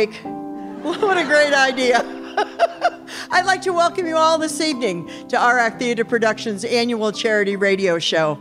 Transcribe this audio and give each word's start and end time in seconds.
awake. 0.00 0.20
What 0.80 1.18
a 1.18 1.24
great 1.24 1.52
idea. 1.52 1.98
I'd 3.30 3.44
like 3.44 3.60
to 3.62 3.72
welcome 3.74 4.06
you 4.06 4.16
all 4.16 4.38
this 4.38 4.58
evening 4.62 5.10
to 5.28 5.36
RAC 5.36 5.78
Theater 5.78 6.06
Productions' 6.06 6.64
annual 6.64 7.12
charity 7.12 7.54
radio 7.54 7.98
show. 7.98 8.38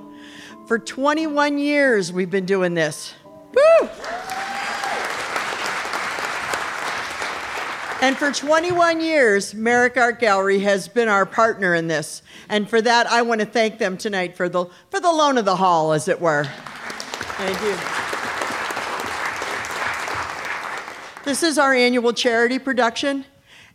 For 0.68 0.80
21 0.80 1.58
years, 1.58 2.14
we've 2.14 2.30
been 2.30 2.46
doing 2.46 2.76
this. 2.76 3.14
Woo! 3.54 3.90
And 8.02 8.16
for 8.16 8.32
21 8.32 9.02
years, 9.02 9.54
Merrick 9.54 9.98
Art 9.98 10.22
Gallery 10.22 10.60
has 10.60 10.88
been 10.88 11.10
our 11.10 11.26
partner 11.26 11.76
in 11.76 11.88
this. 11.88 12.22
And 12.48 12.70
for 12.70 12.82
that, 12.82 13.06
I 13.08 13.24
want 13.24 13.42
to 13.42 13.46
thank 13.46 13.80
them 13.80 13.98
tonight 13.98 14.38
for 14.38 14.48
the, 14.48 14.68
for 14.90 15.02
the 15.02 15.12
loan 15.12 15.38
of 15.38 15.44
the 15.44 15.58
hall, 15.58 15.92
as 15.92 16.08
it 16.08 16.22
were. 16.22 16.46
Thank 16.46 17.62
you. 17.64 17.99
This 21.26 21.44
is 21.44 21.58
our 21.58 21.74
annual 21.74 22.14
charity 22.14 22.60
production, 22.60 23.26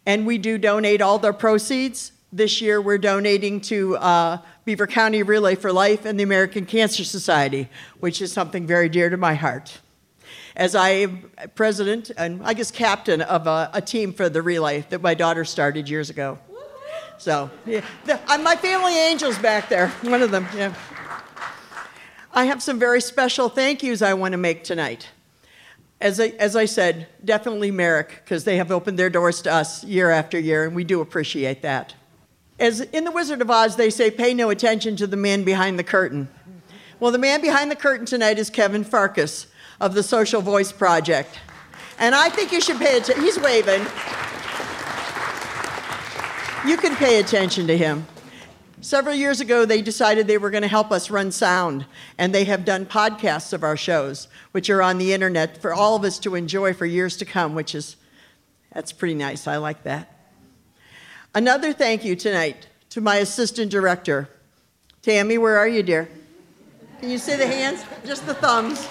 and 0.06 0.26
we 0.26 0.38
do 0.38 0.56
donate 0.56 1.02
all 1.02 1.18
the 1.18 1.30
proceeds. 1.30 2.12
This 2.32 2.62
year, 2.62 2.80
we're 2.80 2.96
donating 2.96 3.60
to 3.62 3.96
uh, 3.98 4.38
Beaver 4.64 4.86
County 4.86 5.22
Relay 5.22 5.54
for 5.54 5.70
Life 5.70 6.06
and 6.06 6.18
the 6.18 6.22
American 6.22 6.64
Cancer 6.64 7.04
Society, 7.04 7.68
which 8.00 8.22
is 8.22 8.32
something 8.32 8.66
very 8.66 8.88
dear 8.88 9.10
to 9.10 9.18
my 9.18 9.34
heart. 9.34 9.78
As 10.56 10.74
I 10.74 10.88
am 10.88 11.30
president 11.54 12.10
and 12.16 12.42
I 12.44 12.54
guess 12.54 12.70
captain 12.70 13.20
of 13.20 13.46
a, 13.46 13.70
a 13.74 13.82
team 13.82 14.14
for 14.14 14.30
the 14.30 14.40
relay 14.40 14.86
that 14.88 15.02
my 15.02 15.12
daughter 15.12 15.44
started 15.44 15.86
years 15.86 16.08
ago. 16.08 16.38
So, 17.18 17.50
yeah, 17.66 17.84
the, 18.06 18.18
uh, 18.26 18.38
my 18.38 18.56
family 18.56 18.94
angel's 18.94 19.38
back 19.38 19.68
there, 19.68 19.88
one 20.00 20.22
of 20.22 20.30
them, 20.30 20.48
yeah. 20.56 20.74
I 22.32 22.46
have 22.46 22.62
some 22.62 22.78
very 22.78 23.02
special 23.02 23.50
thank 23.50 23.82
yous 23.82 24.00
I 24.00 24.14
want 24.14 24.32
to 24.32 24.38
make 24.38 24.64
tonight 24.64 25.10
as 26.04 26.20
I, 26.20 26.34
as 26.38 26.54
I 26.54 26.66
said, 26.66 27.08
definitely 27.24 27.70
Merrick, 27.70 28.20
because 28.22 28.44
they 28.44 28.58
have 28.58 28.70
opened 28.70 28.98
their 28.98 29.08
doors 29.08 29.40
to 29.42 29.52
us 29.52 29.82
year 29.84 30.10
after 30.10 30.38
year, 30.38 30.66
and 30.66 30.76
we 30.76 30.84
do 30.84 31.00
appreciate 31.00 31.62
that. 31.62 31.94
As 32.60 32.82
in 32.82 33.04
The 33.04 33.10
Wizard 33.10 33.40
of 33.40 33.50
Oz, 33.50 33.76
they 33.76 33.88
say, 33.88 34.10
pay 34.10 34.34
no 34.34 34.50
attention 34.50 34.96
to 34.96 35.06
the 35.06 35.16
man 35.16 35.44
behind 35.44 35.78
the 35.78 35.82
curtain. 35.82 36.28
Well, 37.00 37.10
the 37.10 37.18
man 37.18 37.40
behind 37.40 37.70
the 37.70 37.76
curtain 37.76 38.04
tonight 38.04 38.38
is 38.38 38.50
Kevin 38.50 38.84
Farkas 38.84 39.46
of 39.80 39.94
the 39.94 40.02
Social 40.02 40.42
Voice 40.42 40.72
Project. 40.72 41.40
And 41.98 42.14
I 42.14 42.28
think 42.28 42.52
you 42.52 42.60
should 42.60 42.78
pay 42.78 42.98
attention. 42.98 43.24
He's 43.24 43.38
waving. 43.40 43.80
You 46.66 46.76
can 46.76 46.94
pay 46.96 47.18
attention 47.18 47.66
to 47.66 47.78
him. 47.78 48.06
Several 48.82 49.14
years 49.14 49.40
ago, 49.40 49.64
they 49.64 49.80
decided 49.80 50.26
they 50.26 50.36
were 50.36 50.50
going 50.50 50.62
to 50.62 50.68
help 50.68 50.92
us 50.92 51.10
run 51.10 51.32
sound, 51.32 51.86
and 52.18 52.34
they 52.34 52.44
have 52.44 52.66
done 52.66 52.84
podcasts 52.84 53.54
of 53.54 53.62
our 53.62 53.78
shows, 53.78 54.28
which 54.54 54.70
are 54.70 54.80
on 54.80 54.98
the 54.98 55.12
internet 55.12 55.60
for 55.60 55.74
all 55.74 55.96
of 55.96 56.04
us 56.04 56.16
to 56.20 56.36
enjoy 56.36 56.72
for 56.72 56.86
years 56.86 57.16
to 57.16 57.24
come, 57.24 57.56
which 57.56 57.74
is, 57.74 57.96
that's 58.72 58.92
pretty 58.92 59.16
nice. 59.16 59.48
I 59.48 59.56
like 59.56 59.82
that. 59.82 60.16
Another 61.34 61.72
thank 61.72 62.04
you 62.04 62.14
tonight 62.14 62.68
to 62.90 63.00
my 63.00 63.16
assistant 63.16 63.72
director. 63.72 64.28
Tammy, 65.02 65.38
where 65.38 65.58
are 65.58 65.66
you, 65.66 65.82
dear? 65.82 66.08
Can 67.00 67.10
you 67.10 67.18
see 67.18 67.34
the 67.34 67.48
hands? 67.48 67.84
Just 68.06 68.26
the 68.26 68.34
thumbs. 68.34 68.86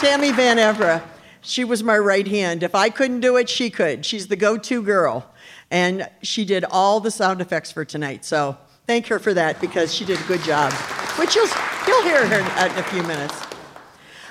Tammy 0.00 0.32
Van 0.32 0.56
Evera. 0.56 1.02
She 1.42 1.64
was 1.64 1.82
my 1.82 1.98
right 1.98 2.26
hand. 2.26 2.62
If 2.62 2.74
I 2.74 2.88
couldn't 2.88 3.20
do 3.20 3.36
it, 3.36 3.50
she 3.50 3.68
could. 3.68 4.06
She's 4.06 4.28
the 4.28 4.36
go 4.36 4.56
to 4.56 4.82
girl. 4.82 5.30
And 5.70 6.08
she 6.22 6.46
did 6.46 6.64
all 6.64 6.98
the 6.98 7.10
sound 7.10 7.42
effects 7.42 7.70
for 7.70 7.84
tonight. 7.84 8.24
So 8.24 8.56
thank 8.86 9.06
her 9.08 9.18
for 9.18 9.34
that 9.34 9.60
because 9.60 9.94
she 9.94 10.06
did 10.06 10.18
a 10.18 10.24
good 10.24 10.40
job, 10.40 10.72
which 11.18 11.36
you'll, 11.36 11.46
you'll 12.00 12.08
hear 12.08 12.26
her 12.26 12.66
in 12.66 12.78
a 12.78 12.82
few 12.84 13.02
minutes. 13.02 13.34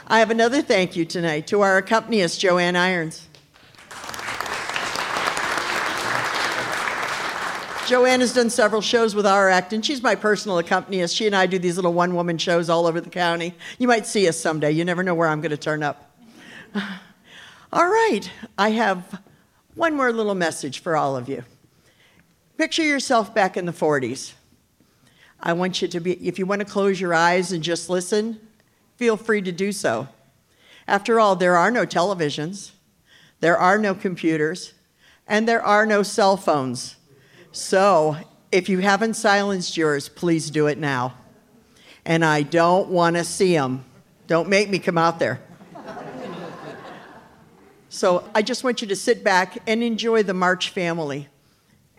I 0.08 0.20
have 0.20 0.32
another 0.32 0.62
thank 0.62 0.96
you 0.96 1.06
tonight 1.06 1.46
to 1.48 1.62
our 1.62 1.78
accompanist, 1.78 2.40
Joanne 2.40 2.76
Irons. 2.76 3.28
Joanne 7.86 8.20
has 8.20 8.34
done 8.34 8.50
several 8.50 8.82
shows 8.82 9.14
with 9.16 9.26
our 9.26 9.50
act, 9.50 9.74
and 9.74 9.86
she's 9.86 10.02
my 10.02 10.16
personal 10.16 10.58
accompanist. 10.58 11.16
She 11.16 11.26
and 11.28 11.36
I 11.36 11.46
do 11.46 11.60
these 11.60 11.76
little 11.76 11.94
one 11.94 12.16
woman 12.16 12.38
shows 12.38 12.70
all 12.70 12.88
over 12.88 13.02
the 13.02 13.10
county. 13.10 13.54
You 13.78 13.88
might 13.88 14.06
see 14.06 14.28
us 14.28 14.40
someday. 14.40 14.72
You 14.72 14.86
never 14.86 15.04
know 15.04 15.16
where 15.16 15.28
I'm 15.28 15.42
going 15.42 15.52
to 15.52 15.58
turn 15.58 15.84
up. 15.84 16.16
All 17.72 17.88
right, 17.88 18.32
I 18.58 18.70
have 18.70 19.22
one 19.76 19.96
more 19.96 20.12
little 20.12 20.34
message 20.34 20.80
for 20.80 20.98
all 20.98 21.16
of 21.16 21.30
you. 21.30 21.44
Picture 22.58 22.84
yourself 22.84 23.32
back 23.36 23.58
in 23.58 23.68
the 23.68 23.72
40s. 23.72 24.34
I 25.42 25.54
want 25.54 25.82
you 25.82 25.88
to 25.88 26.00
be, 26.00 26.14
if 26.28 26.38
you 26.38 26.46
want 26.46 26.60
to 26.60 26.66
close 26.66 27.00
your 27.00 27.14
eyes 27.14 27.52
and 27.52 27.64
just 27.64 27.90
listen, 27.90 28.40
feel 28.98 29.18
free 29.18 29.42
to 29.42 29.52
do 29.52 29.72
so. 29.72 30.08
After 30.88 31.20
all, 31.20 31.36
there 31.36 31.56
are 31.56 31.72
no 31.72 31.86
televisions, 31.86 32.72
there 33.40 33.58
are 33.58 33.78
no 33.78 33.94
computers, 33.94 34.74
and 35.28 35.48
there 35.48 35.62
are 35.62 35.86
no 35.86 36.04
cell 36.04 36.36
phones. 36.36 36.96
So, 37.52 38.18
if 38.52 38.68
you 38.68 38.80
haven't 38.80 39.14
silenced 39.14 39.78
yours, 39.78 40.10
please 40.10 40.50
do 40.50 40.68
it 40.68 40.78
now. 40.78 41.14
And 42.06 42.26
I 42.26 42.42
don't 42.42 42.90
want 42.90 43.16
to 43.16 43.24
see 43.24 43.54
them. 43.54 43.86
Don't 44.28 44.50
make 44.50 44.70
me 44.70 44.80
come 44.80 44.98
out 44.98 45.20
there. 45.20 45.40
So 47.90 48.30
I 48.36 48.44
just 48.44 48.64
want 48.64 48.82
you 48.82 48.88
to 48.88 48.96
sit 48.96 49.24
back 49.24 49.58
and 49.68 49.82
enjoy 49.82 50.22
the 50.22 50.34
March 50.34 50.70
family 50.70 51.28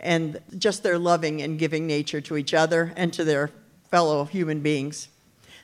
and 0.01 0.41
just 0.59 0.83
their 0.83 0.99
loving 0.99 1.41
and 1.43 1.59
giving 1.59 1.87
nature 1.87 2.21
to 2.23 2.37
each 2.37 2.55
other 2.55 2.93
and 2.97 3.13
to 3.13 3.25
their 3.25 3.51
fellow 3.91 4.25
human 4.25 4.61
beings. 4.61 5.09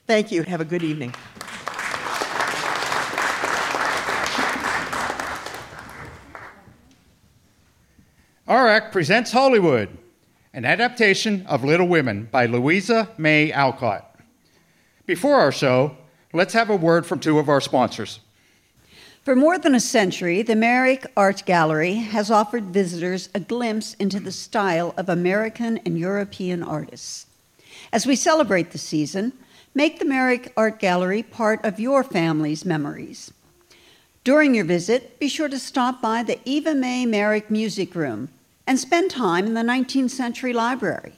Thank 0.06 0.30
you. 0.30 0.42
Have 0.42 0.60
a 0.60 0.64
good 0.64 0.82
evening. 0.82 1.14
RAC 8.48 8.92
presents 8.92 9.32
Hollywood, 9.32 9.88
an 10.53 10.64
adaptation 10.64 11.47
of 11.47 11.64
Little 11.64 11.88
Women 11.88 12.28
by 12.30 12.47
Louisa 12.47 13.08
May 13.16 13.50
Alcott. 13.50 14.20
Before 15.06 15.36
our 15.36 15.50
show, 15.50 15.97
let's 16.32 16.53
have 16.53 16.68
a 16.68 16.76
word 16.76 17.06
from 17.06 17.18
two 17.18 17.38
of 17.38 17.48
our 17.48 17.60
sponsors. 17.60 18.20
For 19.26 19.34
more 19.34 19.59
than 19.59 19.75
a 19.75 19.81
century, 19.81 20.42
the 20.42 20.54
Merrick 20.54 21.04
Art 21.16 21.42
Gallery 21.47 21.94
has 21.94 22.31
offered 22.31 22.66
visitors 22.66 23.28
a 23.34 23.41
glimpse 23.41 23.94
into 23.94 24.20
the 24.20 24.31
style 24.31 24.94
of 24.97 25.09
American 25.09 25.78
and 25.78 25.98
European 25.98 26.62
artists. 26.62 27.26
As 27.92 28.06
we 28.06 28.15
celebrate 28.15 28.70
the 28.70 28.78
season, 28.78 29.32
make 29.75 29.98
the 29.98 30.04
Merrick 30.04 30.53
Art 30.56 30.78
Gallery 30.78 31.25
part 31.25 31.65
of 31.65 31.81
your 31.81 32.04
family's 32.04 32.65
memories. 32.65 33.32
During 34.22 34.54
your 34.54 34.65
visit, 34.65 35.19
be 35.19 35.26
sure 35.26 35.48
to 35.48 35.59
stop 35.59 36.00
by 36.00 36.22
the 36.22 36.38
Eva 36.44 36.72
Mae 36.72 37.04
Merrick 37.04 37.50
Music 37.50 37.97
Room 37.97 38.28
and 38.65 38.78
spend 38.78 39.10
time 39.10 39.44
in 39.44 39.54
the 39.54 39.62
19th 39.62 40.10
century 40.10 40.53
library. 40.53 41.15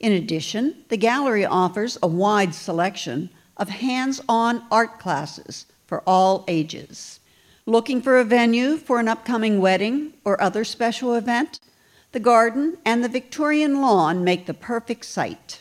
In 0.00 0.10
addition, 0.10 0.74
the 0.88 0.96
gallery 0.96 1.44
offers 1.44 1.98
a 2.02 2.08
wide 2.08 2.52
selection 2.52 3.30
of 3.56 3.68
hands 3.68 4.20
on 4.28 4.64
art 4.72 4.98
classes 4.98 5.66
for 5.86 6.02
all 6.04 6.44
ages. 6.48 7.17
Looking 7.68 8.00
for 8.00 8.16
a 8.16 8.24
venue 8.24 8.78
for 8.78 8.98
an 8.98 9.08
upcoming 9.08 9.60
wedding 9.60 10.14
or 10.24 10.40
other 10.40 10.64
special 10.64 11.12
event? 11.12 11.60
The 12.12 12.18
garden 12.18 12.78
and 12.82 13.04
the 13.04 13.10
Victorian 13.10 13.82
lawn 13.82 14.24
make 14.24 14.46
the 14.46 14.54
perfect 14.54 15.04
site. 15.04 15.60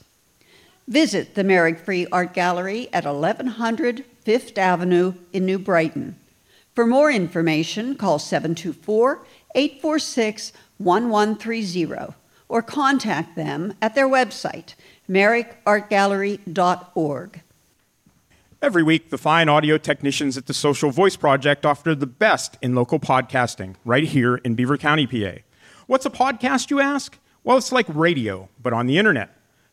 Visit 0.87 1.35
the 1.35 1.43
Merrick 1.43 1.79
Free 1.79 2.07
Art 2.09 2.33
Gallery 2.33 2.87
at 2.93 3.03
1100 3.03 4.05
Fifth 4.23 4.57
Avenue 4.57 5.15
in 5.33 5.45
New 5.45 5.59
Brighton. 5.59 6.15
For 6.73 6.87
more 6.87 7.11
information, 7.11 7.95
call 7.95 8.19
724 8.19 9.25
846 9.53 10.53
1130 10.77 12.13
or 12.47 12.61
contact 12.61 13.35
them 13.35 13.73
at 13.81 13.95
their 13.95 14.07
website, 14.07 14.75
merrickartgallery.org. 15.09 17.41
Every 18.59 18.81
week, 18.81 19.11
the 19.11 19.19
fine 19.19 19.49
audio 19.49 19.77
technicians 19.77 20.35
at 20.35 20.47
the 20.47 20.53
Social 20.53 20.89
Voice 20.89 21.15
Project 21.15 21.63
offer 21.63 21.93
the 21.93 22.07
best 22.07 22.57
in 22.59 22.73
local 22.73 22.99
podcasting 22.99 23.75
right 23.85 24.03
here 24.03 24.37
in 24.37 24.55
Beaver 24.55 24.79
County, 24.79 25.05
PA. 25.05 25.41
What's 25.85 26.07
a 26.07 26.09
podcast, 26.09 26.71
you 26.71 26.79
ask? 26.79 27.19
Well, 27.43 27.57
it's 27.57 27.71
like 27.71 27.85
radio, 27.87 28.49
but 28.59 28.73
on 28.73 28.87
the 28.87 28.97
internet. 28.97 29.29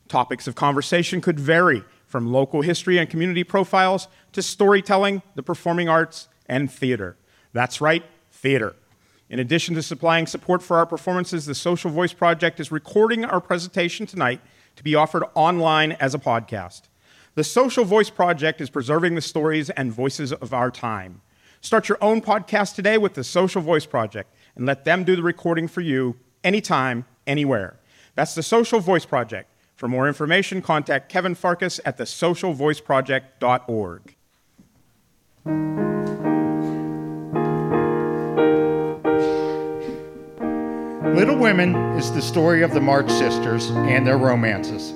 Topics 0.06 0.46
of 0.46 0.54
conversation 0.54 1.22
could 1.22 1.40
vary 1.40 1.82
from 2.06 2.31
local 2.31 2.60
history 2.60 2.98
and 2.98 3.08
community 3.08 3.42
profiles 3.42 4.06
to 4.32 4.42
storytelling, 4.42 5.22
the 5.34 5.42
performing 5.42 5.88
arts, 5.88 6.28
and 6.46 6.70
theater. 6.70 7.16
That's 7.54 7.81
right, 7.81 8.04
theater. 8.32 8.76
In 9.31 9.38
addition 9.38 9.75
to 9.76 9.82
supplying 9.82 10.26
support 10.26 10.62
for 10.62 10.76
our 10.76 10.84
performances, 10.84 11.46
the 11.46 11.54
Social 11.54 11.90
Voice 11.90 12.12
Project 12.12 12.60
is 12.60 12.70
recording 12.70 13.25
our 13.25 13.40
presentation 13.40 14.04
tonight 14.04 14.42
to 14.76 14.84
be 14.84 14.94
offered 14.94 15.25
online 15.34 15.92
as 15.92 16.14
a 16.14 16.19
podcast. 16.19 16.82
The 17.36 17.42
Social 17.42 17.84
Voice 17.84 18.10
Project 18.10 18.60
is 18.60 18.70
preserving 18.70 19.16
the 19.16 19.20
stories 19.20 19.69
and 19.70 19.92
voices 19.92 20.32
of 20.32 20.54
our 20.54 20.70
time. 20.70 21.20
Start 21.60 21.88
your 21.88 21.98
own 22.00 22.22
podcast 22.22 22.76
today 22.76 22.96
with 22.96 23.14
the 23.14 23.25
Social 23.25 23.60
Voice 23.60 23.86
Project 23.86 24.32
and 24.54 24.66
let 24.66 24.84
them 24.84 25.02
do 25.02 25.16
the 25.16 25.22
recording 25.22 25.66
for 25.66 25.81
you 25.81 26.14
anytime, 26.44 27.06
anywhere. 27.26 27.81
That's 28.14 28.36
the 28.36 28.42
Social 28.44 28.78
Voice 28.78 29.04
Project. 29.04 29.50
For 29.75 29.88
more 29.88 30.06
information, 30.06 30.62
contact 30.62 31.08
Kevin 31.08 31.34
Farkas 31.34 31.81
at 31.84 31.98
thesocialvoiceproject.org. 31.98 34.14
Little 41.16 41.36
Women 41.36 41.75
is 41.96 42.12
the 42.12 42.22
story 42.22 42.62
of 42.62 42.72
the 42.72 42.81
March 42.81 43.10
sisters 43.10 43.70
and 43.70 44.06
their 44.06 44.19
romances. 44.19 44.94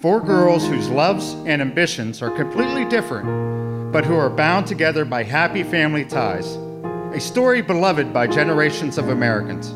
Four 0.00 0.22
girls 0.22 0.66
whose 0.66 0.88
loves 0.88 1.34
and 1.44 1.60
ambitions 1.60 2.22
are 2.22 2.30
completely 2.30 2.86
different, 2.86 3.92
but 3.92 4.02
who 4.02 4.14
are 4.14 4.30
bound 4.30 4.66
together 4.66 5.04
by 5.04 5.24
happy 5.24 5.62
family 5.62 6.06
ties. 6.06 6.56
A 7.12 7.20
story 7.20 7.60
beloved 7.60 8.10
by 8.10 8.26
generations 8.26 8.96
of 8.96 9.10
Americans. 9.10 9.74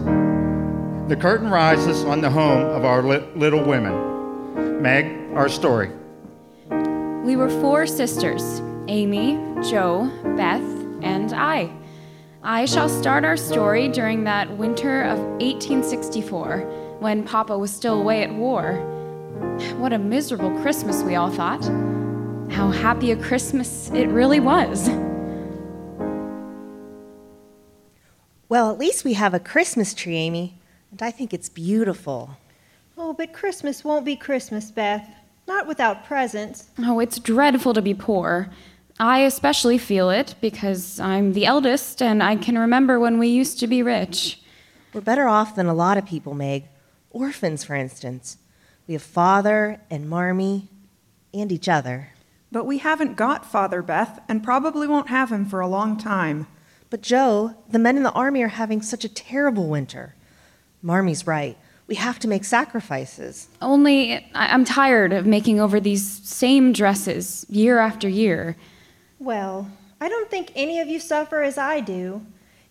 The 1.11 1.17
curtain 1.17 1.51
rises 1.51 2.07
on 2.07 2.23
the 2.23 2.31
home 2.31 2.63
of 2.63 2.87
our 2.87 3.03
li- 3.03 3.29
Little 3.37 3.63
Women. 3.63 4.81
Meg, 4.81 5.05
our 5.35 5.51
story. 5.51 5.91
We 7.23 7.37
were 7.37 7.51
four 7.61 7.87
sisters 7.87 8.63
Amy, 8.89 9.35
Jo, 9.69 10.11
Beth, 10.39 10.63
and 11.03 11.35
I. 11.35 11.71
I 12.43 12.65
shall 12.65 12.89
start 12.89 13.27
our 13.27 13.37
story 13.37 13.89
during 13.89 14.25
that 14.25 14.57
winter 14.57 15.03
of 15.03 15.19
1864 15.19 16.61
when 17.01 17.25
Papa 17.25 17.59
was 17.59 17.71
still 17.71 18.01
away 18.01 18.23
at 18.23 18.33
war. 18.33 18.94
What 19.79 19.93
a 19.93 19.99
miserable 19.99 20.51
Christmas, 20.63 21.03
we 21.03 21.15
all 21.15 21.31
thought. 21.31 21.63
How 22.51 22.71
happy 22.71 23.11
a 23.11 23.17
Christmas 23.17 23.91
it 23.91 24.07
really 24.07 24.41
was. 24.41 24.89
Well, 28.49 28.71
at 28.71 28.79
least 28.79 29.05
we 29.05 29.15
have 29.15 29.35
a 29.35 29.41
Christmas 29.41 29.95
tree, 29.95 30.17
Amy, 30.17 30.59
and 30.91 31.03
I 31.03 31.11
think 31.11 31.35
it's 31.35 31.49
beautiful. 31.49 32.37
Oh, 32.97 33.13
but 33.13 33.33
Christmas 33.33 33.83
won't 33.83 34.05
be 34.05 34.17
Christmas, 34.17 34.71
Beth. 34.71 35.09
Not 35.47 35.67
without 35.67 36.05
presents. 36.05 36.69
Oh, 36.79 37.01
it's 37.01 37.19
dreadful 37.19 37.75
to 37.75 37.83
be 37.83 37.95
poor. 37.95 38.51
I 38.99 39.21
especially 39.21 39.79
feel 39.79 40.09
it 40.11 40.37
because 40.41 41.01
I'm 41.01 41.33
the 41.33 41.47
eldest 41.47 42.01
and 42.01 42.23
I 42.23 42.37
can 42.37 42.57
remember 42.57 43.01
when 43.01 43.19
we 43.19 43.29
used 43.29 43.59
to 43.61 43.67
be 43.67 43.83
rich. 43.83 44.41
We're 44.93 45.01
better 45.01 45.27
off 45.27 45.57
than 45.57 45.67
a 45.67 45.75
lot 45.75 45.99
of 45.99 46.07
people, 46.07 46.35
Meg. 46.35 46.65
Orphans, 47.11 47.65
for 47.65 47.75
instance. 47.75 48.39
We 48.87 48.95
have 48.95 49.03
father 49.03 49.81
and 49.91 50.09
Marmee 50.09 50.69
and 51.33 51.51
each 51.51 51.69
other. 51.69 52.11
But 52.53 52.67
we 52.67 52.79
haven't 52.79 53.17
got 53.17 53.51
Father 53.51 53.83
Beth 53.83 54.21
and 54.29 54.45
probably 54.45 54.87
won't 54.87 55.09
have 55.09 55.33
him 55.33 55.45
for 55.47 55.61
a 55.61 55.67
long 55.67 55.97
time. 55.97 56.47
But 56.91 57.01
Jo, 57.01 57.55
the 57.69 57.79
men 57.79 57.97
in 57.97 58.03
the 58.03 58.13
army 58.13 58.43
are 58.43 58.49
having 58.49 58.83
such 58.83 59.05
a 59.05 59.09
terrible 59.09 59.69
winter. 59.69 60.15
Marmee's 60.83 61.27
right. 61.27 61.57
We 61.87 61.97
have 61.97 62.19
to 62.21 62.29
make 62.29 62.45
sacrifices. 62.45 63.49
Only 63.61 64.31
I'm 64.35 64.65
tired 64.65 65.13
of 65.13 65.27
making 65.27 65.61
over 65.61 65.81
these 65.81 66.07
same 66.23 66.73
dresses 66.73 67.45
year 67.49 67.79
after 67.79 68.09
year. 68.09 68.57
Well, 69.19 69.71
I 70.01 70.09
don't 70.09 70.31
think 70.31 70.53
any 70.55 70.81
of 70.81 70.89
you 70.89 71.01
suffer 71.01 71.43
as 71.43 71.59
I 71.59 71.81
do. 71.81 72.25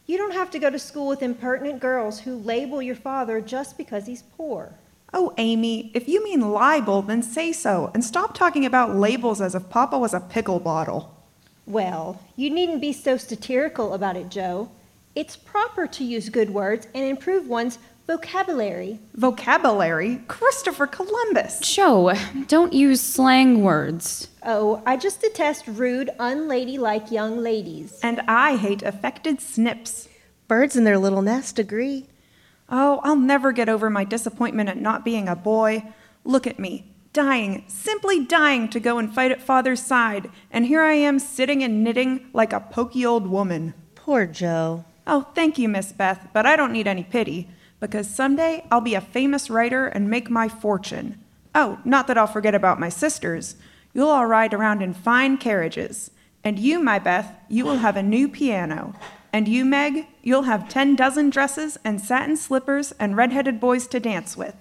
You 0.06 0.18
don't 0.18 0.34
have 0.34 0.52
to 0.52 0.60
go 0.60 0.70
to 0.70 0.80
school 0.80 1.08
with 1.08 1.24
impertinent 1.24 1.80
girls 1.80 2.22
who 2.22 2.36
label 2.38 2.82
your 2.82 2.96
father 2.96 3.42
just 3.42 3.78
because 3.78 4.06
he's 4.06 4.24
poor. 4.38 4.74
Oh, 5.14 5.34
Amy, 5.38 5.92
if 5.94 6.08
you 6.08 6.24
mean 6.24 6.52
libel, 6.52 7.04
then 7.04 7.22
say 7.22 7.52
so 7.52 7.92
and 7.94 8.04
stop 8.04 8.34
talking 8.34 8.66
about 8.66 8.96
labels 8.96 9.42
as 9.42 9.54
if 9.54 9.70
Papa 9.70 9.98
was 9.98 10.14
a 10.14 10.20
pickle 10.20 10.60
bottle. 10.60 11.16
Well, 11.66 12.20
you 12.36 12.50
needn't 12.50 12.82
be 12.82 12.92
so 12.92 13.18
satirical 13.18 13.94
about 13.94 14.18
it, 14.18 14.30
Jo. 14.30 14.72
It's 15.16 15.38
proper 15.38 15.86
to 15.86 16.04
use 16.04 16.30
good 16.30 16.50
words 16.50 16.88
and 16.96 17.06
improve 17.06 17.48
one's 17.48 17.78
vocabulary. 18.08 19.00
Vocabulary? 19.14 20.22
Christopher 20.28 20.88
Columbus! 20.88 21.60
Jo, 21.60 22.14
don't 22.48 22.74
use 22.74 23.00
slang 23.00 23.64
words. 23.64 24.30
Oh, 24.44 24.82
I 24.86 24.98
just 24.98 25.22
detest 25.22 25.68
rude, 25.68 26.10
unladylike 26.20 27.12
young 27.12 27.38
ladies. 27.38 28.00
And 28.02 28.22
I 28.28 28.58
hate 28.58 28.82
affected 28.82 29.40
snips. 29.40 30.10
Birds 30.48 30.76
in 30.76 30.84
their 30.84 30.98
little 30.98 31.22
nest 31.22 31.60
agree. 31.60 32.08
Oh, 32.76 33.02
I'll 33.04 33.16
never 33.16 33.52
get 33.52 33.70
over 33.70 33.88
my 33.88 34.04
disappointment 34.04 34.68
at 34.68 34.82
not 34.82 35.06
being 35.06 35.30
a 35.30 35.36
boy. 35.36 35.84
Look 36.26 36.48
at 36.48 36.58
me, 36.58 36.88
dying, 37.14 37.66
simply 37.68 38.26
dying 38.26 38.68
to 38.70 38.80
go 38.80 38.98
and 38.98 39.14
fight 39.14 39.30
at 39.30 39.44
father's 39.44 39.86
side, 39.86 40.32
and 40.50 40.66
here 40.66 40.82
I 40.82 40.94
am 40.94 41.20
sitting 41.20 41.62
and 41.64 41.84
knitting 41.84 42.32
like 42.34 42.52
a 42.52 42.60
poky 42.60 43.06
old 43.06 43.28
woman. 43.28 43.76
Poor 43.94 44.26
Jo. 44.26 44.86
Oh, 45.06 45.28
thank 45.36 45.60
you, 45.60 45.70
Miss 45.70 45.92
Beth, 45.92 46.30
but 46.34 46.48
I 46.48 46.56
don't 46.56 46.74
need 46.74 46.88
any 46.88 47.04
pity, 47.04 47.48
because 47.80 48.10
someday 48.10 48.66
I'll 48.72 48.82
be 48.82 48.96
a 48.96 49.02
famous 49.02 49.52
writer 49.52 49.86
and 49.86 50.10
make 50.10 50.32
my 50.32 50.50
fortune. 50.50 51.20
Oh, 51.54 51.78
not 51.86 52.08
that 52.08 52.18
I'll 52.18 52.26
forget 52.26 52.56
about 52.56 52.80
my 52.80 52.90
sisters. 52.90 53.56
You'll 53.94 54.10
all 54.10 54.26
ride 54.26 54.56
around 54.56 54.82
in 54.82 54.96
fine 54.96 55.38
carriages. 55.38 56.10
And 56.44 56.58
you, 56.58 56.80
my 56.80 56.98
Beth, 56.98 57.36
you 57.50 57.66
will 57.66 57.78
have 57.78 57.98
a 57.98 58.02
new 58.02 58.28
piano. 58.28 58.96
And 59.34 59.48
you, 59.48 59.66
Meg, 59.66 60.06
you'll 60.22 60.44
have 60.44 60.70
ten 60.70 60.96
dozen 60.96 61.32
dresses 61.32 61.80
and 61.84 62.00
satin 62.00 62.38
slippers 62.38 62.94
and 63.00 63.18
red-headed 63.18 63.60
boys 63.60 63.88
to 63.88 64.00
dance 64.00 64.38
with. 64.38 64.56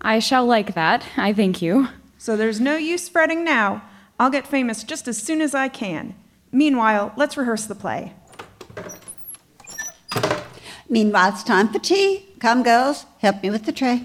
I 0.00 0.20
shall 0.20 0.46
like 0.46 0.74
that, 0.74 1.04
I 1.16 1.32
thank 1.32 1.60
you. 1.60 1.88
So 2.16 2.36
there's 2.36 2.60
no 2.60 2.76
use 2.76 3.08
fretting 3.08 3.44
now. 3.44 3.82
I'll 4.18 4.30
get 4.30 4.46
famous 4.46 4.84
just 4.84 5.08
as 5.08 5.18
soon 5.20 5.40
as 5.40 5.54
I 5.56 5.68
can. 5.68 6.14
Meanwhile, 6.52 7.12
let's 7.16 7.36
rehearse 7.36 7.66
the 7.66 7.74
play. 7.74 8.12
Meanwhile, 10.88 11.30
it's 11.30 11.42
time 11.42 11.68
for 11.68 11.78
tea. 11.78 12.28
Come, 12.38 12.62
girls, 12.62 13.06
help 13.18 13.42
me 13.42 13.50
with 13.50 13.64
the 13.64 13.72
tray. 13.72 14.04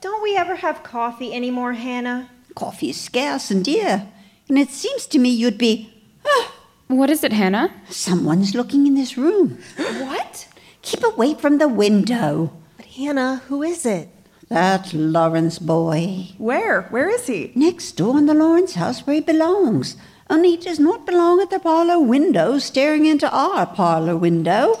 Don't 0.00 0.22
we 0.22 0.36
ever 0.36 0.56
have 0.56 0.82
coffee 0.82 1.32
anymore, 1.32 1.72
Hannah? 1.72 2.30
Coffee 2.54 2.90
is 2.90 3.00
scarce 3.00 3.50
and 3.50 3.64
dear, 3.64 4.08
and 4.48 4.58
it 4.58 4.70
seems 4.70 5.06
to 5.06 5.18
me 5.18 5.30
you'd 5.30 5.58
be. 5.58 5.92
Ah, 6.24 6.52
What 6.88 7.10
is 7.10 7.24
it, 7.24 7.32
Hannah? 7.32 7.70
someone's 7.88 8.54
looking 8.54 8.86
in 8.86 8.94
this 8.94 9.16
room. 9.16 9.58
What? 9.78 10.48
Keep 10.82 11.04
away 11.04 11.34
from 11.34 11.58
the 11.58 11.68
window. 11.68 12.52
But 12.76 12.86
Hannah, 12.86 13.42
who 13.48 13.62
is 13.62 13.86
it? 13.86 14.08
That 14.48 14.92
Laurence 14.92 15.58
boy. 15.58 16.28
Where? 16.38 16.82
Where 16.90 17.08
is 17.08 17.26
he? 17.26 17.52
Next 17.54 17.92
door 17.92 18.18
in 18.18 18.26
the 18.26 18.34
Laurence 18.34 18.74
house 18.74 19.06
where 19.06 19.14
he 19.14 19.20
belongs. 19.22 19.96
Only 20.28 20.50
he 20.50 20.56
does 20.58 20.78
not 20.78 21.06
belong 21.06 21.40
at 21.40 21.50
the 21.50 21.58
parlor 21.60 22.00
window 22.00 22.58
staring 22.58 23.06
into 23.06 23.30
our 23.30 23.64
parlor 23.66 24.16
window. 24.16 24.78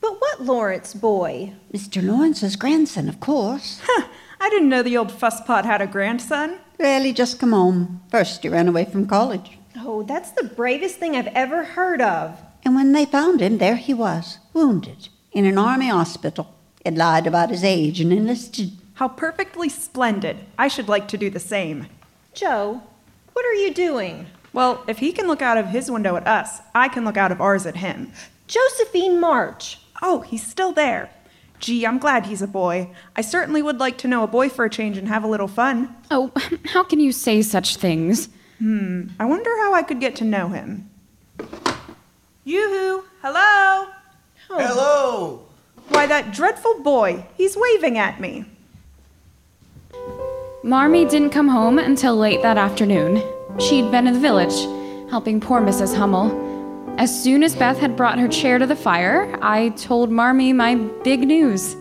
But 0.00 0.20
what 0.20 0.42
Laurence 0.42 0.94
boy? 0.94 1.52
Mr. 1.72 2.02
Laurence's 2.02 2.56
grandson, 2.56 3.08
of 3.08 3.20
course. 3.20 3.80
Huh, 3.84 4.08
I 4.40 4.50
didn't 4.50 4.68
know 4.68 4.82
the 4.82 4.96
old 4.96 5.12
fusspot 5.12 5.64
had 5.64 5.80
a 5.82 5.86
grandson. 5.86 6.58
Well, 6.78 7.02
he 7.02 7.12
just 7.12 7.38
come 7.38 7.52
home. 7.52 8.02
First, 8.10 8.42
he 8.42 8.48
ran 8.48 8.68
away 8.68 8.84
from 8.84 9.06
college. 9.06 9.58
Oh, 9.76 10.02
that's 10.02 10.30
the 10.30 10.44
bravest 10.44 10.96
thing 10.96 11.16
I've 11.16 11.26
ever 11.28 11.64
heard 11.64 12.00
of. 12.00 12.40
And 12.64 12.74
when 12.74 12.92
they 12.92 13.04
found 13.04 13.40
him, 13.40 13.58
there 13.58 13.76
he 13.76 13.92
was, 13.92 14.38
wounded, 14.52 15.08
in 15.32 15.44
an 15.44 15.58
army 15.58 15.88
hospital. 15.88 16.54
He'd 16.84 16.96
lied 16.96 17.26
about 17.26 17.50
his 17.50 17.64
age 17.64 18.00
and 18.00 18.12
enlisted. 18.12 18.72
How 18.94 19.08
perfectly 19.08 19.68
splendid. 19.68 20.38
I 20.58 20.68
should 20.68 20.88
like 20.88 21.08
to 21.08 21.18
do 21.18 21.28
the 21.30 21.40
same. 21.40 21.86
Jo, 22.32 22.82
what 23.32 23.44
are 23.44 23.54
you 23.54 23.74
doing? 23.74 24.26
Well, 24.52 24.84
if 24.86 24.98
he 24.98 25.12
can 25.12 25.26
look 25.26 25.42
out 25.42 25.58
of 25.58 25.66
his 25.68 25.90
window 25.90 26.14
at 26.16 26.26
us, 26.26 26.60
I 26.74 26.88
can 26.88 27.04
look 27.04 27.16
out 27.16 27.32
of 27.32 27.40
ours 27.40 27.66
at 27.66 27.76
him. 27.76 28.12
Josephine 28.46 29.18
March. 29.18 29.80
Oh, 30.00 30.20
he's 30.20 30.46
still 30.46 30.72
there. 30.72 31.10
Gee, 31.58 31.86
I'm 31.86 31.98
glad 31.98 32.26
he's 32.26 32.42
a 32.42 32.46
boy. 32.46 32.90
I 33.16 33.22
certainly 33.22 33.62
would 33.62 33.78
like 33.78 33.98
to 33.98 34.08
know 34.08 34.22
a 34.22 34.28
boy 34.28 34.48
for 34.48 34.64
a 34.64 34.70
change 34.70 34.96
and 34.96 35.08
have 35.08 35.24
a 35.24 35.28
little 35.28 35.48
fun. 35.48 35.96
Oh, 36.10 36.30
how 36.66 36.84
can 36.84 37.00
you 37.00 37.10
say 37.10 37.42
such 37.42 37.76
things? 37.76 38.28
Hmm, 38.58 39.08
I 39.18 39.24
wonder 39.24 39.50
how 39.58 39.74
I 39.74 39.82
could 39.82 40.00
get 40.00 40.16
to 40.16 40.24
know 40.24 40.48
him. 40.48 40.88
Yoo-hoo! 42.44 43.04
Hello! 43.22 43.88
Hello! 44.48 45.46
Why, 45.88 46.06
that 46.06 46.32
dreadful 46.32 46.82
boy. 46.82 47.26
He's 47.36 47.56
waving 47.56 47.98
at 47.98 48.20
me. 48.20 48.44
Marmee 50.62 51.04
didn't 51.04 51.30
come 51.30 51.48
home 51.48 51.78
until 51.78 52.16
late 52.16 52.42
that 52.42 52.56
afternoon. 52.56 53.22
She'd 53.58 53.90
been 53.90 54.06
in 54.06 54.14
the 54.14 54.20
village, 54.20 54.54
helping 55.10 55.40
poor 55.40 55.60
Mrs. 55.60 55.96
Hummel. 55.96 56.42
As 56.98 57.22
soon 57.22 57.42
as 57.42 57.56
Beth 57.56 57.78
had 57.78 57.96
brought 57.96 58.18
her 58.18 58.28
chair 58.28 58.58
to 58.58 58.66
the 58.66 58.76
fire, 58.76 59.36
I 59.42 59.70
told 59.70 60.10
Marmee 60.10 60.52
my 60.52 60.76
big 61.02 61.20
news. 61.26 61.76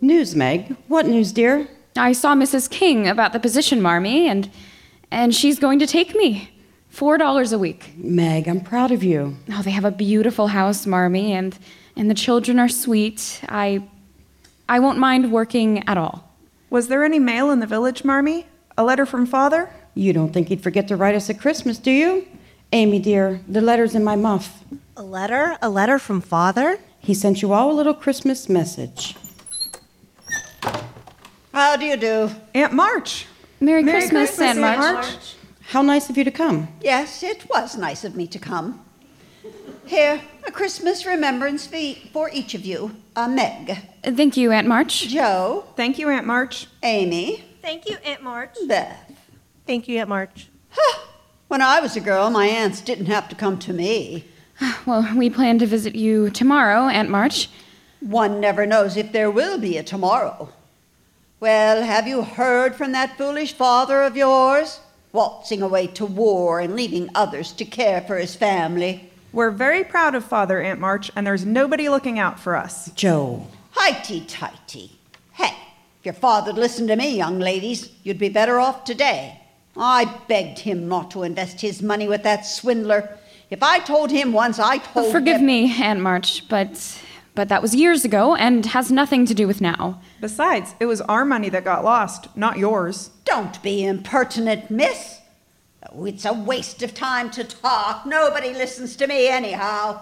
News, 0.00 0.36
Meg. 0.36 0.76
What 0.88 1.06
news, 1.06 1.32
dear? 1.32 1.66
I 1.96 2.12
saw 2.12 2.34
Mrs. 2.34 2.70
King 2.70 3.08
about 3.08 3.32
the 3.32 3.40
position, 3.40 3.80
Marmee, 3.80 4.26
and 4.28 4.50
and 5.10 5.34
she's 5.34 5.58
going 5.58 5.78
to 5.78 5.86
take 5.86 6.14
me. 6.14 6.50
Four 6.88 7.18
dollars 7.18 7.52
a 7.52 7.58
week. 7.58 7.92
Meg, 7.96 8.48
I'm 8.48 8.60
proud 8.60 8.90
of 8.90 9.02
you. 9.02 9.36
Oh, 9.52 9.62
they 9.62 9.70
have 9.70 9.84
a 9.84 9.90
beautiful 9.90 10.48
house, 10.48 10.86
Marmee, 10.86 11.32
and 11.32 11.58
and 11.96 12.10
the 12.10 12.14
children 12.14 12.58
are 12.58 12.68
sweet. 12.68 13.40
I 13.48 13.82
I 14.68 14.80
won't 14.80 14.98
mind 14.98 15.30
working 15.30 15.86
at 15.88 15.98
all. 15.98 16.28
Was 16.70 16.88
there 16.88 17.04
any 17.04 17.18
mail 17.18 17.50
in 17.50 17.60
the 17.60 17.66
village, 17.66 18.02
Marmee? 18.04 18.46
A 18.76 18.84
letter 18.84 19.06
from 19.06 19.26
father? 19.26 19.70
You 19.94 20.12
don't 20.12 20.32
think 20.32 20.48
he'd 20.48 20.62
forget 20.62 20.88
to 20.88 20.96
write 20.96 21.14
us 21.14 21.30
at 21.30 21.40
Christmas, 21.40 21.78
do 21.78 21.90
you? 21.90 22.26
Amy, 22.72 22.98
dear, 22.98 23.40
the 23.48 23.60
letter's 23.60 23.94
in 23.94 24.02
my 24.02 24.16
muff. 24.16 24.64
A 24.96 25.02
letter? 25.02 25.56
A 25.62 25.70
letter 25.70 25.98
from 25.98 26.20
father? 26.20 26.78
He 26.98 27.14
sent 27.14 27.40
you 27.40 27.52
all 27.52 27.70
a 27.70 27.74
little 27.74 27.94
Christmas 27.94 28.48
message. 28.48 29.14
How 31.56 31.74
do 31.74 31.86
you 31.86 31.96
do? 31.96 32.30
Aunt 32.54 32.74
March. 32.74 33.24
Merry, 33.60 33.82
Merry 33.82 34.00
Christmas, 34.00 34.36
Christmas, 34.36 34.58
Aunt 34.58 34.58
Aunt 34.58 34.78
March. 34.78 35.06
March. 35.06 35.34
How 35.70 35.80
nice 35.80 36.10
of 36.10 36.18
you 36.18 36.24
to 36.24 36.30
come. 36.30 36.68
Yes, 36.82 37.22
it 37.22 37.48
was 37.48 37.78
nice 37.78 38.04
of 38.04 38.14
me 38.14 38.26
to 38.26 38.38
come. 38.38 38.84
Here, 39.86 40.20
a 40.46 40.52
Christmas 40.52 41.06
remembrance 41.06 41.66
fee 41.66 42.10
for 42.12 42.28
each 42.30 42.52
of 42.52 42.66
you. 42.66 42.94
Uh, 43.16 43.28
Meg, 43.28 43.78
Thank 44.02 44.36
you, 44.36 44.52
Aunt 44.52 44.68
March. 44.68 45.08
Jo, 45.08 45.64
Thank 45.76 45.98
you, 45.98 46.10
Aunt 46.10 46.26
March. 46.26 46.66
Amy, 46.82 47.42
Thank 47.62 47.88
you, 47.88 47.96
Aunt 48.04 48.22
March. 48.22 48.54
Beth. 48.68 49.12
Thank 49.66 49.88
you, 49.88 49.98
Aunt 49.98 50.10
March. 50.10 50.50
When 51.48 51.62
I 51.62 51.80
was 51.80 51.96
a 51.96 52.02
girl, 52.02 52.28
my 52.28 52.44
aunts 52.44 52.82
didn't 52.82 53.06
have 53.06 53.30
to 53.30 53.34
come 53.34 53.58
to 53.60 53.72
me. 53.72 54.26
Well, 54.84 55.08
we 55.16 55.30
plan 55.30 55.58
to 55.60 55.66
visit 55.66 55.94
you 55.94 56.28
tomorrow, 56.28 56.82
Aunt 56.82 57.08
March. 57.08 57.48
One 58.00 58.40
never 58.40 58.66
knows 58.66 58.98
if 58.98 59.10
there 59.12 59.30
will 59.30 59.56
be 59.56 59.78
a 59.78 59.82
tomorrow. 59.82 60.52
Well, 61.38 61.82
have 61.82 62.08
you 62.08 62.22
heard 62.22 62.76
from 62.76 62.92
that 62.92 63.18
foolish 63.18 63.52
father 63.52 64.02
of 64.02 64.16
yours? 64.16 64.80
Waltzing 65.12 65.60
away 65.62 65.86
to 65.88 66.06
war 66.06 66.60
and 66.60 66.74
leaving 66.74 67.10
others 67.14 67.52
to 67.52 67.64
care 67.64 68.00
for 68.00 68.16
his 68.16 68.34
family. 68.34 69.10
We're 69.32 69.50
very 69.50 69.84
proud 69.84 70.14
of 70.14 70.24
Father, 70.24 70.60
Aunt 70.62 70.80
March, 70.80 71.10
and 71.14 71.26
there's 71.26 71.44
nobody 71.44 71.88
looking 71.90 72.18
out 72.18 72.40
for 72.40 72.56
us. 72.56 72.90
Jo. 72.92 73.46
Highty 73.72 74.22
tighty. 74.22 74.92
Hey, 75.32 75.54
if 76.00 76.06
your 76.06 76.14
father'd 76.14 76.56
listened 76.56 76.88
to 76.88 76.96
me, 76.96 77.14
young 77.16 77.38
ladies, 77.38 77.90
you'd 78.02 78.18
be 78.18 78.30
better 78.30 78.58
off 78.58 78.84
today. 78.84 79.38
I 79.76 80.06
begged 80.28 80.60
him 80.60 80.88
not 80.88 81.10
to 81.10 81.22
invest 81.22 81.60
his 81.60 81.82
money 81.82 82.08
with 82.08 82.22
that 82.22 82.46
swindler. 82.46 83.18
If 83.50 83.62
I 83.62 83.78
told 83.80 84.10
him 84.10 84.32
once, 84.32 84.58
I 84.58 84.78
told 84.78 85.12
Forgive 85.12 85.36
him. 85.36 85.46
me, 85.46 85.70
Aunt 85.82 86.00
March, 86.00 86.48
but 86.48 86.98
but 87.36 87.50
that 87.50 87.62
was 87.62 87.74
years 87.74 88.04
ago 88.04 88.34
and 88.34 88.64
has 88.66 88.90
nothing 88.90 89.26
to 89.26 89.34
do 89.34 89.46
with 89.46 89.60
now. 89.60 90.00
Besides, 90.20 90.74
it 90.80 90.86
was 90.86 91.02
our 91.02 91.24
money 91.24 91.50
that 91.50 91.64
got 91.64 91.84
lost, 91.84 92.34
not 92.34 92.58
yours. 92.58 93.10
Don't 93.24 93.62
be 93.62 93.84
impertinent, 93.84 94.70
miss. 94.70 95.20
Oh, 95.92 96.06
it's 96.06 96.24
a 96.24 96.32
waste 96.32 96.82
of 96.82 96.94
time 96.94 97.30
to 97.32 97.44
talk. 97.44 98.06
Nobody 98.06 98.54
listens 98.54 98.96
to 98.96 99.06
me 99.06 99.28
anyhow. 99.28 100.00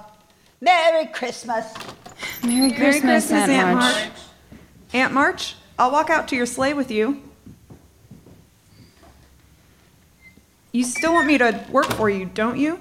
Merry 0.61 1.07
Christmas. 1.07 1.75
Merry 2.45 2.71
Christmas, 2.71 3.31
Aunt, 3.31 3.79
March. 3.79 4.11
Aunt 4.95 5.13
March, 5.13 5.57
I'll 5.79 5.91
walk 5.91 6.09
out 6.09 6.29
to 6.29 6.37
your 6.37 6.47
sleigh 6.47 6.73
with 6.73 6.91
you. 6.91 7.21
You 10.71 10.85
still 10.85 11.13
want 11.13 11.27
me 11.27 11.37
to 11.39 11.65
work 11.71 11.93
for 11.93 12.09
you, 12.09 12.27
don't 12.27 12.59
you? 12.59 12.81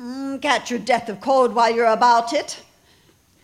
Mm, 0.00 0.40
catch 0.40 0.70
your 0.70 0.80
death 0.80 1.08
of 1.08 1.20
cold 1.20 1.54
while 1.54 1.74
you're 1.74 1.86
about 1.86 2.32
it. 2.32 2.63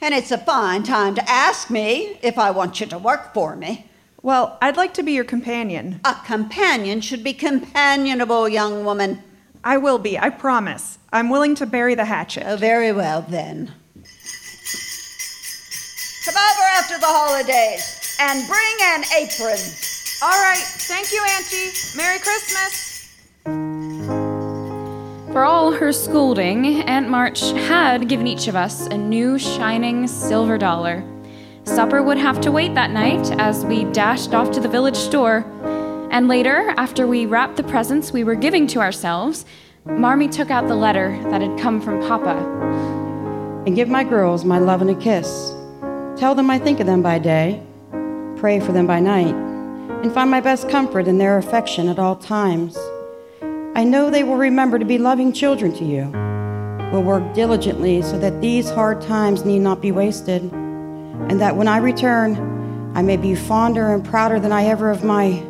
And 0.02 0.14
it's 0.14 0.30
a 0.30 0.38
fine 0.38 0.82
time 0.82 1.14
to 1.14 1.30
ask 1.30 1.68
me 1.70 2.18
if 2.22 2.38
I 2.38 2.50
want 2.50 2.80
you 2.80 2.86
to 2.86 2.98
work 2.98 3.34
for 3.34 3.54
me. 3.54 3.86
Well, 4.22 4.58
I'd 4.62 4.76
like 4.76 4.94
to 4.94 5.02
be 5.02 5.12
your 5.12 5.24
companion. 5.24 6.00
A 6.04 6.14
companion 6.26 7.00
should 7.00 7.22
be 7.22 7.32
companionable, 7.32 8.48
young 8.48 8.84
woman. 8.84 9.22
I 9.62 9.76
will 9.76 9.98
be, 9.98 10.18
I 10.18 10.30
promise. 10.30 10.98
I'm 11.12 11.28
willing 11.28 11.54
to 11.56 11.66
bury 11.66 11.94
the 11.94 12.06
hatchet. 12.06 12.44
Oh, 12.46 12.56
very 12.56 12.92
well 12.92 13.22
then. 13.22 13.72
Come 16.24 16.34
over 16.36 16.66
after 16.76 16.98
the 16.98 17.06
holidays 17.06 18.16
and 18.20 18.46
bring 18.46 18.76
an 18.82 19.04
apron. 19.16 19.58
All 20.22 20.42
right, 20.42 20.58
thank 20.58 21.12
you, 21.12 21.24
Auntie. 21.36 21.72
Merry 21.96 22.18
Christmas. 22.18 23.79
For 25.32 25.44
all 25.44 25.70
her 25.70 25.92
scolding, 25.92 26.82
Aunt 26.82 27.08
March 27.08 27.40
had 27.52 28.08
given 28.08 28.26
each 28.26 28.48
of 28.48 28.56
us 28.56 28.88
a 28.88 28.98
new 28.98 29.38
shining 29.38 30.08
silver 30.08 30.58
dollar. 30.58 31.04
Supper 31.62 32.02
would 32.02 32.18
have 32.18 32.40
to 32.40 32.50
wait 32.50 32.74
that 32.74 32.90
night 32.90 33.30
as 33.38 33.64
we 33.64 33.84
dashed 33.84 34.34
off 34.34 34.50
to 34.50 34.60
the 34.60 34.68
village 34.68 34.96
store. 34.96 35.44
And 36.10 36.26
later, 36.26 36.74
after 36.76 37.06
we 37.06 37.26
wrapped 37.26 37.56
the 37.56 37.62
presents 37.62 38.10
we 38.10 38.24
were 38.24 38.34
giving 38.34 38.66
to 38.68 38.80
ourselves, 38.80 39.46
Marmee 39.84 40.26
took 40.26 40.50
out 40.50 40.66
the 40.66 40.74
letter 40.74 41.16
that 41.30 41.40
had 41.40 41.56
come 41.60 41.80
from 41.80 42.00
Papa. 42.00 42.34
And 43.66 43.76
give 43.76 43.88
my 43.88 44.02
girls 44.02 44.44
my 44.44 44.58
love 44.58 44.80
and 44.80 44.90
a 44.90 44.96
kiss. 44.96 45.54
Tell 46.18 46.34
them 46.34 46.50
I 46.50 46.58
think 46.58 46.80
of 46.80 46.86
them 46.86 47.02
by 47.02 47.20
day, 47.20 47.62
pray 48.34 48.58
for 48.58 48.72
them 48.72 48.88
by 48.88 48.98
night, 48.98 49.34
and 50.02 50.12
find 50.12 50.28
my 50.28 50.40
best 50.40 50.68
comfort 50.68 51.06
in 51.06 51.18
their 51.18 51.38
affection 51.38 51.88
at 51.88 52.00
all 52.00 52.16
times. 52.16 52.76
I 53.74 53.84
know 53.84 54.10
they 54.10 54.24
will 54.24 54.36
remember 54.36 54.78
to 54.78 54.84
be 54.84 54.98
loving 54.98 55.32
children 55.32 55.72
to 55.76 55.84
you, 55.84 56.06
will 56.92 57.02
work 57.02 57.34
diligently 57.34 58.02
so 58.02 58.18
that 58.18 58.40
these 58.40 58.68
hard 58.68 59.00
times 59.00 59.44
need 59.44 59.60
not 59.60 59.80
be 59.80 59.92
wasted, 59.92 60.42
and 60.52 61.40
that 61.40 61.56
when 61.56 61.68
I 61.68 61.78
return, 61.78 62.36
I 62.94 63.02
may 63.02 63.16
be 63.16 63.34
fonder 63.34 63.94
and 63.94 64.04
prouder 64.04 64.40
than 64.40 64.52
I 64.52 64.64
ever 64.66 64.90
of 64.90 65.04
my 65.04 65.42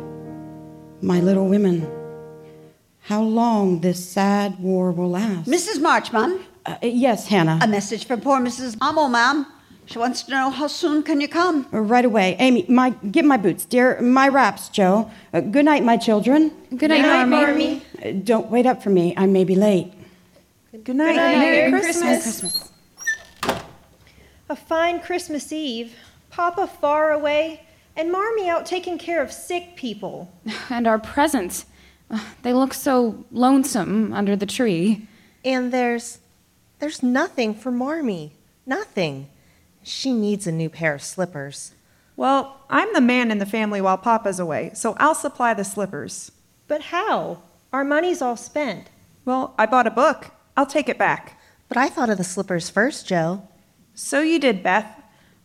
my 1.01 1.19
little 1.19 1.47
women. 1.47 1.87
How 2.99 3.23
long 3.23 3.79
this 3.81 4.07
sad 4.07 4.59
war 4.59 4.91
will 4.91 5.09
last? 5.09 5.49
Mrs. 5.49 5.79
Marchman, 5.79 6.39
Uh, 6.63 6.75
yes, 6.83 7.25
Hannah. 7.27 7.57
a 7.59 7.67
message 7.67 8.05
from 8.05 8.21
poor 8.21 8.37
Mrs. 8.39 8.77
Amo, 8.79 9.07
ma'am. 9.07 9.47
She 9.91 9.99
wants 9.99 10.23
to 10.23 10.31
know 10.31 10.49
how 10.49 10.67
soon 10.67 11.03
can 11.03 11.19
you 11.19 11.27
come? 11.27 11.67
Uh, 11.73 11.81
Right 11.81 12.05
away. 12.05 12.37
Amy, 12.39 12.65
my 12.69 12.91
get 13.11 13.25
my 13.25 13.35
boots, 13.35 13.65
dear. 13.65 13.99
My 13.99 14.29
wraps, 14.29 14.69
Jo. 14.69 15.11
Uh, 15.33 15.41
good 15.41 15.65
night, 15.65 15.83
my 15.83 15.97
children. 15.97 16.51
Good 16.77 16.91
night, 16.91 17.25
Marmee. 17.27 17.81
Uh, 18.01 18.11
don't 18.23 18.49
wait 18.49 18.65
up 18.65 18.81
for 18.81 18.89
me. 18.89 19.13
I 19.17 19.25
may 19.25 19.43
be 19.43 19.55
late. 19.55 19.91
Good 20.85 20.95
night. 20.95 21.17
Merry, 21.17 21.69
Christmas. 21.71 22.23
Christmas. 22.23 22.71
A 24.49 24.55
fine 24.55 25.01
Christmas 25.01 25.51
Eve, 25.51 25.93
Papa 26.29 26.67
far 26.67 27.11
away, 27.11 27.65
and 27.97 28.13
Marmee 28.13 28.47
out 28.47 28.65
taking 28.65 28.97
care 28.97 29.21
of 29.21 29.29
sick 29.29 29.75
people. 29.75 30.31
And 30.69 30.87
our 30.87 30.99
presents. 30.99 31.65
They 32.43 32.53
look 32.53 32.73
so 32.73 33.25
lonesome 33.29 34.13
under 34.13 34.37
the 34.37 34.45
tree. 34.45 35.05
And 35.43 35.73
there's 35.73 36.19
there's 36.79 37.03
nothing 37.03 37.53
for 37.53 37.71
Marmee. 37.71 38.31
Nothing. 38.65 39.27
She 39.83 40.13
needs 40.13 40.47
a 40.47 40.51
new 40.51 40.69
pair 40.69 40.93
of 40.93 41.01
slippers. 41.01 41.73
Well, 42.15 42.57
I'm 42.69 42.93
the 42.93 43.01
man 43.01 43.31
in 43.31 43.39
the 43.39 43.45
family 43.45 43.81
while 43.81 43.97
Papa's 43.97 44.39
away, 44.39 44.71
so 44.73 44.95
I'll 44.99 45.15
supply 45.15 45.53
the 45.53 45.63
slippers. 45.63 46.31
But 46.67 46.81
how? 46.83 47.41
Our 47.73 47.83
money's 47.83 48.21
all 48.21 48.37
spent. 48.37 48.87
Well, 49.25 49.53
I 49.57 49.65
bought 49.65 49.87
a 49.87 49.91
book. 49.91 50.31
I'll 50.55 50.65
take 50.65 50.89
it 50.89 50.97
back. 50.97 51.39
But 51.67 51.77
I 51.77 51.89
thought 51.89 52.09
of 52.09 52.17
the 52.17 52.23
slippers 52.23 52.69
first, 52.69 53.07
Jo. 53.07 53.47
So 53.93 54.21
you 54.21 54.39
did, 54.39 54.61
Beth. 54.61 55.01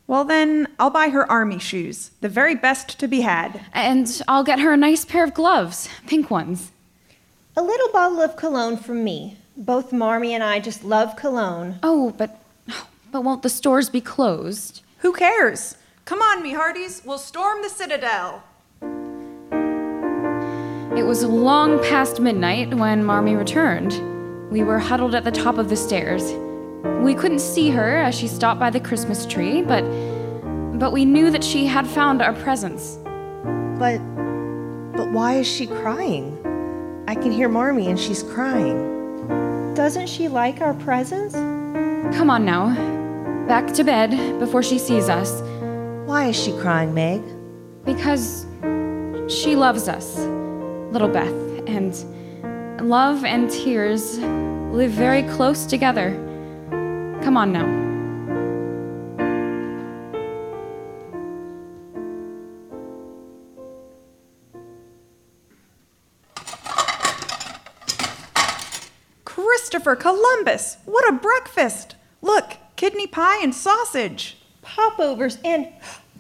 Well, 0.07 0.25
then 0.25 0.69
I'll 0.79 0.91
buy 0.91 1.09
her 1.09 1.31
army 1.31 1.59
shoes, 1.59 2.11
the 2.21 2.29
very 2.29 2.55
best 2.55 2.99
to 3.01 3.09
be 3.09 3.23
had. 3.23 3.61
And 3.73 4.23
I'll 4.29 4.45
get 4.45 4.61
her 4.61 4.73
a 4.73 4.77
nice 4.77 5.05
pair 5.05 5.25
of 5.25 5.35
gloves, 5.35 5.89
pink 6.07 6.31
ones. 6.31 6.71
A 7.57 7.63
little 7.63 7.91
bottle 7.93 8.21
of 8.21 8.37
cologne 8.37 8.77
from 8.77 9.03
me. 9.03 9.39
Both 9.57 9.93
Marmee 9.93 10.35
and 10.35 10.45
I 10.45 10.61
just 10.61 10.85
love 10.85 11.17
cologne. 11.17 11.79
Oh, 11.83 12.15
but 12.17 12.39
but 13.17 13.25
won't 13.25 13.41
the 13.41 13.49
stores 13.49 13.89
be 13.89 14.03
closed? 14.03 14.83
Who 14.99 15.11
cares? 15.15 15.79
Come 16.05 16.21
on, 16.21 16.43
me 16.43 16.53
hearties, 16.53 17.01
we'll 17.03 17.17
storm 17.17 17.63
the 17.63 17.71
citadel. 17.71 18.43
It 20.95 21.03
was 21.03 21.25
long 21.25 21.83
past 21.83 22.21
midnight 22.21 22.75
when 22.75 23.03
Marmee 23.03 23.35
returned. 23.35 24.03
We 24.53 24.63
were 24.63 24.79
huddled 24.79 25.15
at 25.15 25.25
the 25.25 25.31
top 25.31 25.57
of 25.57 25.71
the 25.71 25.77
stairs. 25.77 26.31
We 27.03 27.15
couldn't 27.15 27.39
see 27.39 27.71
her 27.71 27.97
as 27.97 28.15
she 28.15 28.29
stopped 28.29 28.61
by 28.61 28.69
the 28.69 28.81
Christmas 28.81 29.25
tree, 29.25 29.63
but 29.63 29.81
but 30.79 30.93
we 30.93 31.07
knew 31.07 31.31
that 31.31 31.43
she 31.43 31.65
had 31.65 31.87
found 31.87 32.21
our 32.21 32.35
presents. 32.35 32.99
But 33.79 33.97
but 34.95 35.11
why 35.11 35.37
is 35.37 35.47
she 35.47 35.67
crying? 35.67 36.37
I 37.09 37.15
can 37.15 37.33
hear 37.33 37.49
Marmee 37.49 37.89
and 37.89 37.99
she's 37.99 38.23
crying. 38.23 39.73
Doesn't 39.73 40.11
she 40.11 40.29
like 40.29 40.61
our 40.61 40.75
presents? 40.75 41.35
Come 42.15 42.29
on 42.29 42.45
now. 42.45 42.96
Back 43.49 43.73
to 43.75 43.85
bed 43.85 44.41
before 44.41 44.63
she 44.65 44.77
sees 44.77 45.09
us. 45.09 45.41
Why 46.05 46.27
is 46.27 46.37
she 46.37 46.51
crying, 46.59 46.93
Meg? 46.93 47.23
Because 47.85 48.45
she 49.29 49.55
loves 49.55 49.89
us, 49.89 50.19
little 50.91 51.09
Beth, 51.09 51.33
and 51.69 51.95
love 52.81 53.25
and 53.25 53.49
tears 53.49 54.19
live 54.19 54.91
very 54.91 55.23
close 55.23 55.65
together. 55.65 56.11
Come 57.23 57.37
on 57.37 57.53
now. 57.53 57.87
Christopher 69.25 69.95
Columbus! 69.95 70.79
What 70.85 71.09
a 71.09 71.13
breakfast! 71.13 71.95
Look, 72.23 72.57
kidney 72.77 73.07
pie 73.07 73.43
and 73.43 73.55
sausage. 73.55 74.37
Popovers 74.63 75.39
and 75.45 75.69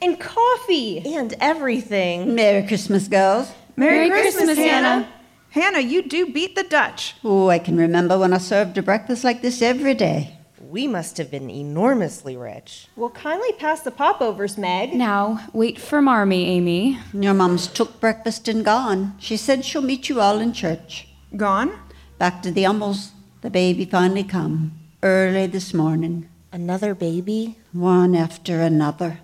and 0.02 0.20
coffee. 0.20 1.02
And 1.14 1.34
everything. 1.40 2.34
Merry 2.34 2.66
Christmas, 2.66 3.08
girls. 3.08 3.50
Merry 3.76 4.10
Christmas, 4.10 4.56
Hannah. 4.56 5.08
Hannah, 5.50 5.80
you 5.80 6.02
do 6.02 6.32
beat 6.32 6.54
the 6.54 6.64
Dutch. 6.64 7.14
Oh, 7.24 7.48
I 7.48 7.58
can 7.58 7.76
remember 7.76 8.18
when 8.18 8.32
I 8.34 8.38
served 8.38 8.76
a 8.76 8.82
breakfast 8.82 9.24
like 9.24 9.40
this 9.40 9.62
every 9.62 9.94
day. 9.94 10.38
We 10.60 10.86
must 10.86 11.16
have 11.16 11.30
been 11.30 11.48
enormously 11.48 12.36
rich. 12.36 12.88
Well, 12.96 13.10
kindly 13.10 13.52
pass 13.52 13.80
the 13.80 13.90
popovers, 13.90 14.58
Meg. 14.58 14.92
Now, 14.92 15.48
wait 15.52 15.78
for 15.80 16.02
Marmee, 16.02 16.44
Amy. 16.44 16.98
Your 17.14 17.34
mum's 17.34 17.68
took 17.68 18.00
breakfast 18.00 18.48
and 18.48 18.64
gone. 18.64 19.14
She 19.18 19.36
said 19.36 19.64
she'll 19.64 19.80
meet 19.80 20.08
you 20.08 20.20
all 20.20 20.40
in 20.40 20.52
church. 20.52 21.08
Gone? 21.36 21.78
Back 22.18 22.42
to 22.42 22.50
the 22.50 22.64
Hummels. 22.64 23.12
The 23.42 23.50
baby 23.50 23.84
finally 23.84 24.24
come 24.24 24.72
early 25.02 25.46
this 25.46 25.72
morning. 25.72 26.28
Another 26.56 26.94
baby? 26.94 27.58
One 27.74 28.14
after 28.14 28.62
another. 28.62 29.20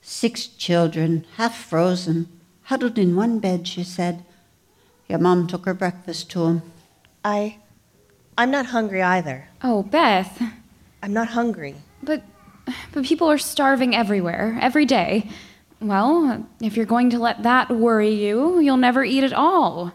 Six 0.00 0.46
children, 0.46 1.26
half 1.36 1.54
frozen, 1.54 2.28
huddled 2.62 2.98
in 2.98 3.14
one 3.14 3.40
bed, 3.40 3.68
she 3.68 3.84
said. 3.84 4.24
Your 5.06 5.18
mom 5.18 5.46
took 5.46 5.66
her 5.66 5.74
breakfast 5.74 6.30
to 6.30 6.38
to 6.38 6.46
'em. 6.46 6.62
I. 7.22 7.58
I'm 8.38 8.50
not 8.50 8.72
hungry 8.72 9.02
either. 9.02 9.48
Oh, 9.62 9.82
Beth. 9.82 10.42
I'm 11.02 11.12
not 11.12 11.28
hungry. 11.28 11.74
But 12.02 12.22
but 12.92 13.04
people 13.04 13.30
are 13.30 13.36
starving 13.36 13.94
everywhere, 13.94 14.58
every 14.58 14.86
day. 14.86 15.28
Well, 15.78 16.46
if 16.62 16.74
you're 16.74 16.86
going 16.86 17.10
to 17.10 17.18
let 17.18 17.42
that 17.42 17.68
worry 17.68 18.14
you, 18.14 18.60
you'll 18.60 18.78
never 18.78 19.04
eat 19.04 19.24
at 19.24 19.34
all. 19.34 19.92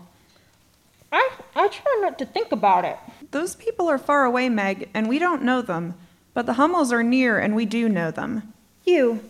I, 1.12 1.28
I 1.56 1.70
try 1.70 2.00
not 2.02 2.20
to 2.20 2.26
think 2.28 2.52
about 2.52 2.86
it. 2.86 3.00
Those 3.32 3.56
people 3.56 3.90
are 3.90 3.98
far 3.98 4.26
away, 4.26 4.48
Meg, 4.48 4.90
and 4.94 5.10
we 5.10 5.18
don't 5.18 5.42
know 5.42 5.64
them. 5.64 5.96
But 6.38 6.46
the 6.46 6.54
Hummels 6.54 6.94
are 6.94 7.02
near, 7.02 7.40
and 7.40 7.56
we 7.56 7.66
do 7.66 7.90
know 7.90 8.12
them. 8.12 8.54
You, 8.86 9.22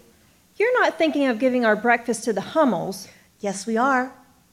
you're 0.57 0.81
not 0.81 0.97
thinking 0.97 1.25
of 1.27 1.39
giving 1.39 1.63
our 1.63 1.77
breakfast 1.77 2.25
to 2.25 2.33
the 2.33 2.41
Hummels. 2.41 3.07
Yes, 3.39 3.65
we 3.65 3.77
are. 3.77 4.11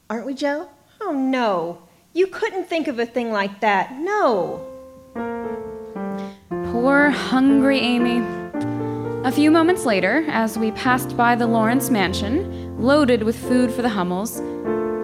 Aren't 0.09 0.25
we, 0.25 0.35
Jo? 0.35 0.69
Oh, 1.01 1.11
no. 1.11 1.79
You 2.13 2.27
couldn't 2.27 2.69
think 2.69 2.87
of 2.87 2.97
a 2.97 3.05
thing 3.05 3.29
like 3.29 3.59
that. 3.59 3.97
No. 3.99 4.65
Poor, 6.71 7.09
hungry 7.09 7.79
Amy. 7.79 8.23
A 9.25 9.33
few 9.33 9.51
moments 9.51 9.83
later, 9.85 10.23
as 10.29 10.57
we 10.57 10.71
passed 10.71 11.17
by 11.17 11.35
the 11.35 11.47
Laurence 11.47 11.89
mansion, 11.89 12.81
loaded 12.81 13.23
with 13.23 13.35
food 13.35 13.69
for 13.69 13.81
the 13.81 13.89
Hummels, 13.89 14.39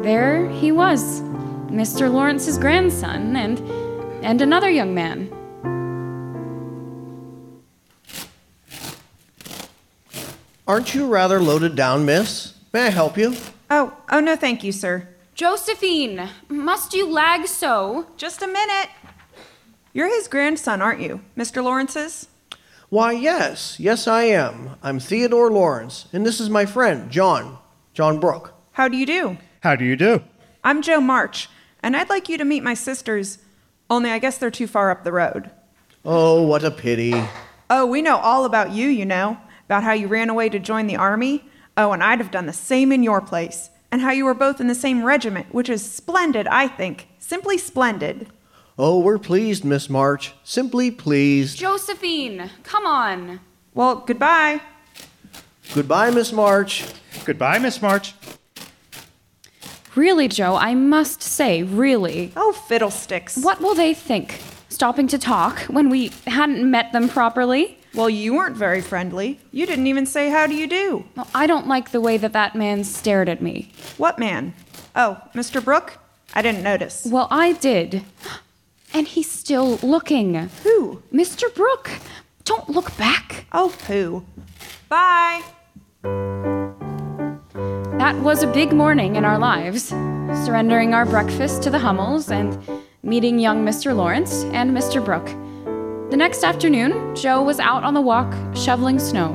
there 0.03 0.47
he 0.47 0.71
was, 0.71 1.19
Mr. 1.67 2.09
Laurence's 2.09 2.57
grandson, 2.57 3.35
and 3.35 3.59
and 4.23 4.41
another 4.41 4.69
young 4.69 4.95
man. 4.95 5.29
Aren't 10.67 10.93
you 10.93 11.07
rather 11.07 11.39
loaded 11.39 11.75
down, 11.75 12.05
miss? 12.05 12.53
May 12.71 12.87
I 12.87 12.89
help 12.89 13.17
you? 13.17 13.35
Oh, 13.69 13.97
oh 14.11 14.19
no, 14.19 14.35
thank 14.35 14.63
you, 14.63 14.71
sir. 14.71 15.07
Josephine, 15.33 16.29
must 16.49 16.93
you 16.93 17.09
lag 17.09 17.47
so? 17.47 18.05
Just 18.17 18.41
a 18.41 18.47
minute. 18.47 18.89
You're 19.93 20.13
his 20.13 20.27
grandson, 20.27 20.81
aren't 20.81 21.01
you? 21.01 21.21
Mr. 21.37 21.63
Laurence's? 21.63 22.27
Why, 22.89 23.13
yes. 23.13 23.79
Yes, 23.79 24.07
I 24.07 24.23
am. 24.23 24.71
I'm 24.83 24.99
Theodore 24.99 25.49
Laurence, 25.49 26.07
and 26.13 26.25
this 26.25 26.39
is 26.39 26.49
my 26.49 26.65
friend, 26.65 27.09
John. 27.09 27.57
John 27.93 28.19
Brooke. 28.19 28.53
How 28.73 28.87
do 28.87 28.97
you 28.97 29.05
do? 29.05 29.37
How 29.61 29.75
do 29.75 29.83
you 29.83 29.95
do? 29.95 30.21
I'm 30.63 30.81
Jo 30.81 31.01
March, 31.01 31.49
and 31.81 31.95
I'd 31.95 32.09
like 32.09 32.29
you 32.29 32.37
to 32.37 32.45
meet 32.45 32.63
my 32.63 32.73
sisters, 32.73 33.39
only 33.89 34.11
I 34.11 34.19
guess 34.19 34.37
they're 34.37 34.51
too 34.51 34.67
far 34.67 34.91
up 34.91 35.03
the 35.03 35.11
road. 35.11 35.49
Oh, 36.05 36.43
what 36.43 36.63
a 36.63 36.71
pity. 36.71 37.13
Oh, 37.69 37.85
we 37.85 38.01
know 38.01 38.17
all 38.17 38.45
about 38.45 38.71
you, 38.71 38.87
you 38.87 39.05
know, 39.05 39.37
about 39.71 39.83
how 39.83 39.93
you 39.93 40.09
ran 40.09 40.29
away 40.29 40.49
to 40.49 40.59
join 40.59 40.85
the 40.85 40.97
army. 40.97 41.45
Oh, 41.77 41.93
and 41.93 42.03
I'd 42.03 42.19
have 42.19 42.29
done 42.29 42.45
the 42.45 42.51
same 42.51 42.91
in 42.91 43.03
your 43.03 43.21
place. 43.21 43.69
And 43.89 44.01
how 44.01 44.11
you 44.11 44.25
were 44.25 44.33
both 44.33 44.59
in 44.59 44.67
the 44.67 44.75
same 44.75 45.01
regiment, 45.01 45.53
which 45.53 45.69
is 45.69 45.89
splendid, 45.89 46.45
I 46.47 46.67
think. 46.67 47.07
Simply 47.19 47.57
splendid. 47.57 48.27
Oh, 48.77 48.99
we're 48.99 49.17
pleased, 49.17 49.63
Miss 49.63 49.89
March. 49.89 50.33
Simply 50.43 50.91
pleased. 50.91 51.57
Josephine, 51.57 52.49
come 52.63 52.85
on. 52.85 53.39
Well, 53.73 54.03
goodbye. 54.05 54.59
Goodbye, 55.73 56.11
Miss 56.11 56.33
March. 56.33 56.83
Goodbye, 57.23 57.57
Miss 57.59 57.81
March. 57.81 58.13
Really, 59.95 60.27
Jo, 60.27 60.57
I 60.57 60.75
must 60.75 61.21
say, 61.21 61.63
really. 61.63 62.33
Oh, 62.35 62.51
fiddlesticks. 62.51 63.37
What 63.37 63.61
will 63.61 63.75
they 63.75 63.93
think? 63.93 64.41
Stopping 64.67 65.07
to 65.07 65.17
talk 65.17 65.59
when 65.61 65.87
we 65.87 66.11
hadn't 66.27 66.69
met 66.69 66.91
them 66.91 67.07
properly? 67.07 67.77
Well, 67.93 68.09
you 68.09 68.33
weren't 68.33 68.55
very 68.55 68.81
friendly. 68.81 69.39
You 69.51 69.65
didn't 69.65 69.87
even 69.87 70.05
say, 70.05 70.29
How 70.29 70.47
do 70.47 70.55
you 70.55 70.67
do? 70.67 71.05
Well, 71.15 71.27
I 71.35 71.45
don't 71.45 71.67
like 71.67 71.91
the 71.91 72.01
way 72.01 72.17
that 72.17 72.33
that 72.33 72.55
man 72.55 72.83
stared 72.83 73.27
at 73.27 73.41
me. 73.41 73.71
What 73.97 74.17
man? 74.17 74.53
Oh, 74.95 75.21
Mr. 75.33 75.63
Brooke? 75.63 75.97
I 76.33 76.41
didn't 76.41 76.63
notice. 76.63 77.05
Well, 77.05 77.27
I 77.29 77.53
did. 77.53 78.03
And 78.93 79.07
he's 79.07 79.29
still 79.29 79.77
looking. 79.77 80.35
Who? 80.63 81.03
Mr. 81.13 81.53
Brooke. 81.53 81.91
Don't 82.45 82.69
look 82.69 82.95
back. 82.97 83.45
Oh, 83.51 83.73
pooh. 83.85 84.25
Bye. 84.89 85.43
That 87.97 88.15
was 88.21 88.41
a 88.43 88.47
big 88.47 88.73
morning 88.73 89.15
in 89.15 89.25
our 89.25 89.37
lives. 89.37 89.83
Surrendering 90.45 90.93
our 90.93 91.05
breakfast 91.05 91.61
to 91.63 91.69
the 91.69 91.79
Hummels 91.79 92.31
and 92.31 92.57
meeting 93.03 93.37
young 93.39 93.65
Mr. 93.65 93.95
Laurence 93.95 94.43
and 94.45 94.71
Mr. 94.75 95.03
Brooke. 95.03 95.29
The 96.11 96.17
next 96.17 96.43
afternoon, 96.43 97.15
Jo 97.15 97.41
was 97.41 97.57
out 97.57 97.85
on 97.85 97.93
the 97.93 98.01
walk 98.01 98.35
shoveling 98.53 98.99
snow. 98.99 99.31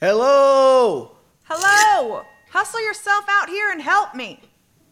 Hello! 0.00 1.14
Hello! 1.44 2.24
Hustle 2.48 2.82
yourself 2.82 3.26
out 3.28 3.50
here 3.50 3.70
and 3.70 3.82
help 3.82 4.14
me. 4.14 4.40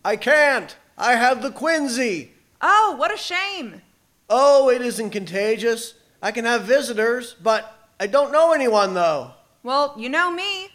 I 0.04 0.16
can't. 0.16 0.76
I 0.98 1.14
have 1.14 1.40
the 1.40 1.48
quinsy. 1.50 2.32
Oh, 2.60 2.94
what 2.98 3.10
a 3.10 3.16
shame. 3.16 3.80
Oh, 4.28 4.68
it 4.68 4.82
isn't 4.82 5.08
contagious. 5.08 5.94
I 6.22 6.30
can 6.30 6.44
have 6.44 6.64
visitors, 6.64 7.34
but 7.42 7.88
I 7.98 8.06
don't 8.06 8.32
know 8.32 8.52
anyone, 8.52 8.92
though. 8.92 9.30
Well, 9.62 9.94
you 9.96 10.10
know 10.10 10.30
me. 10.30 10.68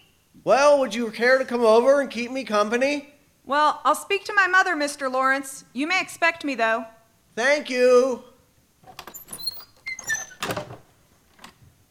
Well, 0.43 0.79
would 0.79 0.95
you 0.95 1.11
care 1.11 1.37
to 1.37 1.45
come 1.45 1.61
over 1.61 2.01
and 2.01 2.09
keep 2.09 2.31
me 2.31 2.43
company? 2.43 3.12
Well, 3.45 3.81
I'll 3.83 3.95
speak 3.95 4.23
to 4.25 4.33
my 4.33 4.47
mother, 4.47 4.75
Mr. 4.75 5.11
Laurence. 5.11 5.65
You 5.73 5.85
may 5.85 5.99
expect 6.01 6.45
me, 6.45 6.55
though. 6.55 6.85
Thank 7.35 7.69
you. 7.69 8.23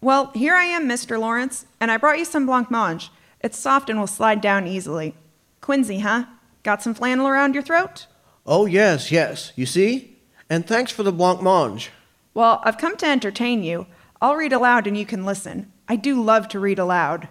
Well, 0.00 0.32
here 0.34 0.54
I 0.54 0.64
am, 0.64 0.88
Mr. 0.88 1.18
Laurence, 1.18 1.66
and 1.80 1.90
I 1.90 1.96
brought 1.96 2.18
you 2.18 2.24
some 2.24 2.46
blancmange. 2.46 3.10
It's 3.40 3.58
soft 3.58 3.90
and 3.90 3.98
will 4.00 4.06
slide 4.06 4.40
down 4.40 4.66
easily. 4.66 5.14
Quinsy, 5.60 6.00
huh? 6.00 6.24
Got 6.62 6.82
some 6.82 6.94
flannel 6.94 7.28
around 7.28 7.54
your 7.54 7.62
throat? 7.62 8.06
Oh, 8.46 8.66
yes, 8.66 9.12
yes. 9.12 9.52
You 9.54 9.66
see? 9.66 10.16
And 10.48 10.66
thanks 10.66 10.90
for 10.90 11.02
the 11.02 11.12
blancmange. 11.12 11.88
Well, 12.34 12.60
I've 12.64 12.78
come 12.78 12.96
to 12.96 13.06
entertain 13.06 13.62
you. 13.62 13.86
I'll 14.20 14.36
read 14.36 14.52
aloud 14.52 14.86
and 14.86 14.96
you 14.96 15.04
can 15.04 15.24
listen. 15.24 15.70
I 15.88 15.96
do 15.96 16.20
love 16.20 16.48
to 16.48 16.60
read 16.60 16.78
aloud. 16.78 17.28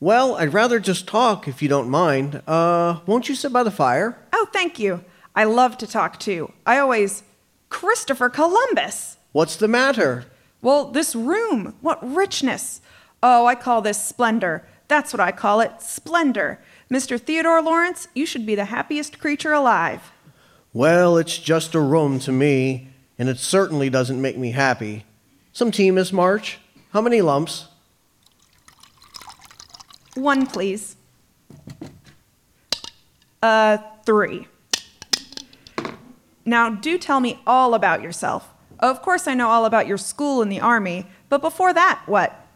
Well, 0.00 0.34
I'd 0.36 0.52
rather 0.52 0.80
just 0.80 1.06
talk 1.06 1.48
if 1.48 1.62
you 1.62 1.68
don't 1.68 1.88
mind. 1.88 2.42
Uh, 2.46 3.00
won't 3.06 3.28
you 3.28 3.34
sit 3.34 3.52
by 3.52 3.62
the 3.62 3.70
fire? 3.70 4.18
Oh, 4.32 4.48
thank 4.52 4.78
you. 4.78 5.04
I 5.34 5.44
love 5.44 5.78
to 5.78 5.86
talk 5.86 6.18
too. 6.18 6.52
I 6.66 6.78
always. 6.78 7.22
Christopher 7.68 8.28
Columbus! 8.28 9.16
What's 9.32 9.56
the 9.56 9.66
matter? 9.66 10.26
Well, 10.62 10.92
this 10.92 11.14
room, 11.16 11.74
what 11.80 11.98
richness! 12.02 12.80
Oh, 13.22 13.46
I 13.46 13.54
call 13.54 13.82
this 13.82 14.00
splendor. 14.02 14.64
That's 14.86 15.12
what 15.12 15.20
I 15.20 15.32
call 15.32 15.60
it 15.60 15.82
splendor. 15.82 16.60
Mr. 16.90 17.20
Theodore 17.20 17.62
Laurence, 17.62 18.06
you 18.14 18.26
should 18.26 18.46
be 18.46 18.54
the 18.54 18.66
happiest 18.66 19.18
creature 19.18 19.52
alive. 19.52 20.12
Well, 20.72 21.16
it's 21.16 21.38
just 21.38 21.74
a 21.74 21.80
room 21.80 22.18
to 22.20 22.32
me, 22.32 22.90
and 23.18 23.28
it 23.28 23.38
certainly 23.38 23.90
doesn't 23.90 24.20
make 24.20 24.36
me 24.36 24.52
happy. 24.52 25.04
Some 25.52 25.70
tea, 25.70 25.90
Miss 25.90 26.12
March? 26.12 26.58
How 26.92 27.00
many 27.00 27.22
lumps? 27.22 27.66
One, 30.14 30.46
please. 30.46 30.96
Uh, 33.42 33.78
three. 34.06 34.46
Now, 36.44 36.70
do 36.70 36.98
tell 36.98 37.20
me 37.20 37.40
all 37.46 37.74
about 37.74 38.02
yourself. 38.02 38.48
Of 38.78 39.02
course, 39.02 39.26
I 39.26 39.34
know 39.34 39.48
all 39.48 39.64
about 39.64 39.86
your 39.86 39.98
school 39.98 40.42
and 40.42 40.52
the 40.52 40.60
army, 40.60 41.06
but 41.28 41.40
before 41.40 41.72
that, 41.72 42.02
what? 42.06 42.46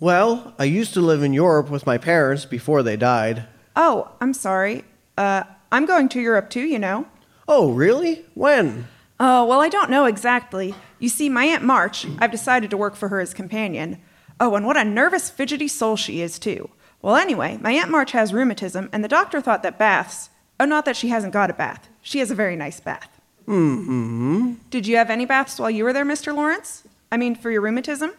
Well, 0.00 0.54
I 0.58 0.64
used 0.64 0.94
to 0.94 1.00
live 1.00 1.22
in 1.22 1.32
Europe 1.32 1.70
with 1.70 1.86
my 1.86 1.98
parents 1.98 2.44
before 2.44 2.82
they 2.82 2.96
died. 2.96 3.46
Oh, 3.74 4.10
I'm 4.20 4.34
sorry. 4.34 4.84
Uh, 5.16 5.44
I'm 5.70 5.86
going 5.86 6.08
to 6.10 6.20
Europe 6.20 6.50
too, 6.50 6.64
you 6.64 6.78
know. 6.78 7.06
Oh, 7.48 7.72
really? 7.72 8.24
When? 8.34 8.88
Oh, 9.18 9.44
well, 9.46 9.60
I 9.60 9.68
don't 9.68 9.90
know 9.90 10.04
exactly. 10.04 10.74
You 10.98 11.08
see, 11.08 11.28
my 11.28 11.44
Aunt 11.44 11.62
March, 11.62 12.06
I've 12.18 12.30
decided 12.30 12.70
to 12.70 12.76
work 12.76 12.96
for 12.96 13.08
her 13.08 13.20
as 13.20 13.32
companion. 13.32 13.98
Oh, 14.38 14.54
and 14.54 14.66
what 14.66 14.76
a 14.76 14.84
nervous, 14.84 15.30
fidgety 15.30 15.68
soul 15.68 15.96
she 15.96 16.20
is, 16.20 16.38
too. 16.38 16.70
Well, 17.02 17.16
anyway, 17.16 17.58
my 17.60 17.72
Aunt 17.72 17.90
March 17.90 18.12
has 18.12 18.32
rheumatism, 18.32 18.88
and 18.92 19.04
the 19.04 19.08
doctor 19.08 19.40
thought 19.40 19.62
that 19.62 19.78
baths. 19.78 20.30
Oh, 20.58 20.64
not 20.64 20.84
that 20.86 20.96
she 20.96 21.08
hasn't 21.08 21.32
got 21.32 21.50
a 21.50 21.54
bath. 21.54 21.88
She 22.02 22.18
has 22.18 22.30
a 22.30 22.34
very 22.34 22.56
nice 22.56 22.80
bath. 22.80 23.20
Hmm. 23.44 24.54
Did 24.70 24.86
you 24.86 24.96
have 24.96 25.10
any 25.10 25.24
baths 25.24 25.58
while 25.60 25.70
you 25.70 25.84
were 25.84 25.92
there, 25.92 26.04
Mr. 26.04 26.34
Laurence? 26.34 26.82
I 27.12 27.16
mean, 27.16 27.36
for 27.36 27.50
your 27.50 27.60
rheumatism? 27.60 28.12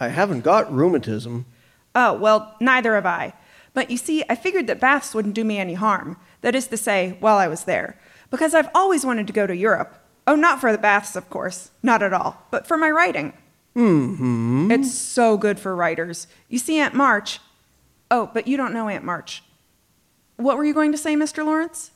I 0.00 0.08
haven't 0.08 0.40
got 0.40 0.72
rheumatism. 0.72 1.46
Oh, 1.94 2.14
well, 2.14 2.56
neither 2.60 2.94
have 2.94 3.06
I. 3.06 3.34
But 3.72 3.90
you 3.90 3.96
see, 3.96 4.24
I 4.28 4.34
figured 4.34 4.66
that 4.66 4.80
baths 4.80 5.14
wouldn't 5.14 5.34
do 5.34 5.44
me 5.44 5.58
any 5.58 5.74
harm. 5.74 6.16
That 6.40 6.54
is 6.54 6.66
to 6.68 6.76
say, 6.76 7.16
while 7.20 7.38
I 7.38 7.46
was 7.46 7.64
there. 7.64 7.98
Because 8.30 8.54
I've 8.54 8.70
always 8.74 9.06
wanted 9.06 9.26
to 9.28 9.32
go 9.32 9.46
to 9.46 9.54
Europe. 9.54 9.94
Oh, 10.26 10.34
not 10.34 10.60
for 10.60 10.72
the 10.72 10.78
baths, 10.78 11.14
of 11.14 11.30
course. 11.30 11.70
Not 11.82 12.02
at 12.02 12.12
all. 12.12 12.42
But 12.50 12.66
for 12.66 12.76
my 12.76 12.90
writing. 12.90 13.32
Hmm. 13.74 14.70
It's 14.70 14.92
so 14.92 15.36
good 15.36 15.60
for 15.60 15.76
writers. 15.76 16.26
You 16.48 16.58
see, 16.58 16.78
Aunt 16.78 16.94
March. 16.94 17.40
Oh, 18.10 18.30
but 18.32 18.46
you 18.46 18.56
don't 18.56 18.72
know 18.74 18.88
Aunt 18.88 19.04
March. 19.04 19.42
What 20.36 20.56
were 20.56 20.64
you 20.64 20.74
going 20.74 20.92
to 20.92 20.98
say, 20.98 21.14
Mr. 21.14 21.44
Laurence? 21.44 21.90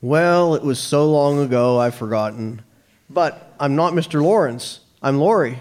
Well, 0.00 0.54
it 0.54 0.62
was 0.62 0.78
so 0.78 1.10
long 1.10 1.38
ago 1.38 1.78
I've 1.78 1.94
forgotten. 1.94 2.62
But 3.10 3.54
I'm 3.60 3.76
not 3.76 3.92
Mr. 3.92 4.22
Laurence. 4.22 4.80
I'm 5.02 5.18
Laurie. 5.18 5.60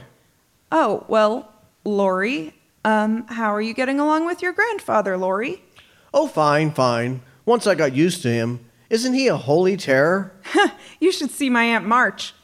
Oh, 0.71 1.05
well, 1.07 1.51
Laurie, 1.83 2.53
um, 2.85 3.27
how 3.27 3.53
are 3.53 3.61
you 3.61 3.73
getting 3.73 3.99
along 3.99 4.25
with 4.25 4.41
your 4.41 4.53
grandfather, 4.53 5.17
Laurie? 5.17 5.61
Oh, 6.13 6.27
fine, 6.27 6.71
fine. 6.71 7.21
Once 7.45 7.67
I 7.67 7.75
got 7.75 7.93
used 7.93 8.21
to 8.23 8.29
him. 8.29 8.65
Isn't 8.89 9.13
he 9.13 9.27
a 9.27 9.37
holy 9.37 9.77
terror? 9.77 10.33
You 10.99 11.11
should 11.11 11.31
see 11.31 11.49
my 11.49 11.63
Aunt 11.63 11.83
March. 11.85 12.35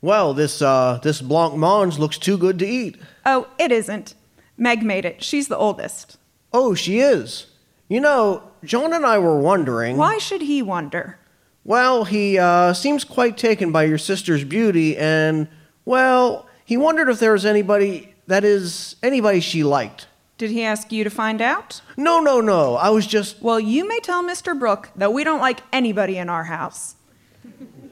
Well, 0.00 0.34
this 0.34 0.60
uh 0.60 0.98
this 1.04 1.22
blanc 1.22 1.54
mange 1.54 1.98
looks 1.98 2.18
too 2.18 2.36
good 2.36 2.58
to 2.58 2.66
eat. 2.66 2.96
Oh, 3.24 3.46
it 3.60 3.70
isn't. 3.70 4.16
Meg 4.58 4.82
made 4.82 5.04
it. 5.04 5.22
She's 5.22 5.46
the 5.46 5.56
oldest. 5.56 6.18
Oh, 6.52 6.74
she 6.74 7.00
is. 7.00 7.46
You 7.88 8.00
know, 8.00 8.42
John 8.64 8.92
and 8.92 9.04
I 9.04 9.18
were 9.18 9.38
wondering. 9.38 9.96
Why 9.96 10.18
should 10.18 10.42
he 10.42 10.62
wonder? 10.62 11.18
Well, 11.64 12.04
he 12.04 12.38
uh, 12.38 12.72
seems 12.72 13.04
quite 13.04 13.36
taken 13.36 13.70
by 13.70 13.84
your 13.84 13.98
sister's 13.98 14.44
beauty, 14.44 14.96
and, 14.96 15.48
well, 15.84 16.48
he 16.64 16.76
wondered 16.76 17.08
if 17.08 17.20
there 17.20 17.32
was 17.32 17.46
anybody, 17.46 18.14
that 18.26 18.44
is, 18.44 18.96
anybody 19.02 19.40
she 19.40 19.62
liked. 19.62 20.08
Did 20.38 20.50
he 20.50 20.64
ask 20.64 20.90
you 20.90 21.04
to 21.04 21.10
find 21.10 21.40
out? 21.40 21.80
No, 21.96 22.18
no, 22.18 22.40
no. 22.40 22.74
I 22.74 22.90
was 22.90 23.06
just. 23.06 23.40
Well, 23.40 23.60
you 23.60 23.86
may 23.86 24.00
tell 24.00 24.24
Mr. 24.24 24.58
Brooke 24.58 24.90
that 24.96 25.12
we 25.12 25.22
don't 25.22 25.40
like 25.40 25.60
anybody 25.72 26.18
in 26.18 26.28
our 26.28 26.44
house. 26.44 26.96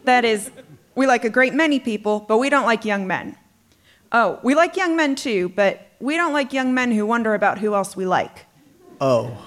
That 0.04 0.24
is, 0.24 0.50
we 0.96 1.06
like 1.06 1.24
a 1.24 1.30
great 1.30 1.54
many 1.54 1.78
people, 1.78 2.20
but 2.26 2.38
we 2.38 2.50
don't 2.50 2.66
like 2.66 2.84
young 2.84 3.06
men. 3.06 3.36
Oh, 4.10 4.40
we 4.42 4.56
like 4.56 4.76
young 4.76 4.96
men 4.96 5.14
too, 5.14 5.50
but 5.50 5.86
we 6.00 6.16
don't 6.16 6.32
like 6.32 6.52
young 6.52 6.74
men 6.74 6.90
who 6.90 7.06
wonder 7.06 7.34
about 7.34 7.58
who 7.58 7.74
else 7.74 7.94
we 7.94 8.04
like. 8.04 8.46
Oh. 9.00 9.46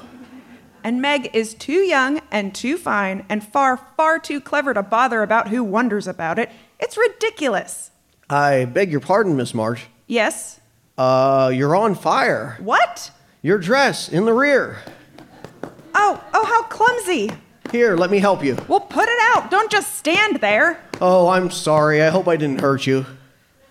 And 0.84 1.02
Meg 1.02 1.30
is 1.34 1.54
too 1.54 1.74
young 1.74 2.22
and 2.32 2.54
too 2.54 2.78
fine 2.78 3.26
and 3.30 3.44
far, 3.44 3.78
far 3.96 4.20
too 4.20 4.42
clever 4.42 4.74
to 4.74 4.84
bother 4.84 5.22
about 5.22 5.50
who 5.50 5.64
wonders 5.64 6.08
about 6.08 6.40
it. 6.40 6.50
It's 6.80 6.98
ridiculous. 6.98 7.92
I 8.30 8.66
beg 8.66 8.92
your 8.92 9.00
pardon, 9.00 9.38
Miss 9.38 9.54
March. 9.54 9.86
Yes? 10.08 10.60
Uh, 10.98 11.52
you're 11.54 11.76
on 11.76 11.96
fire. 11.96 12.58
What? 12.60 13.12
Your 13.42 13.58
dress 13.58 14.10
in 14.10 14.26
the 14.26 14.34
rear. 14.34 14.78
Oh, 15.96 16.24
oh, 16.34 16.46
how 16.46 16.64
clumsy. 16.64 17.32
Here, 17.72 17.96
let 17.96 18.12
me 18.12 18.20
help 18.20 18.44
you. 18.44 18.58
Well, 18.68 18.82
put 18.82 19.08
it 19.08 19.20
out. 19.36 19.50
Don't 19.50 19.72
just 19.72 19.96
stand 19.96 20.38
there. 20.38 20.84
Oh, 21.00 21.30
I'm 21.30 21.50
sorry. 21.50 22.02
I 22.02 22.10
hope 22.10 22.28
I 22.28 22.36
didn't 22.36 22.62
hurt 22.62 22.86
you. 22.86 23.06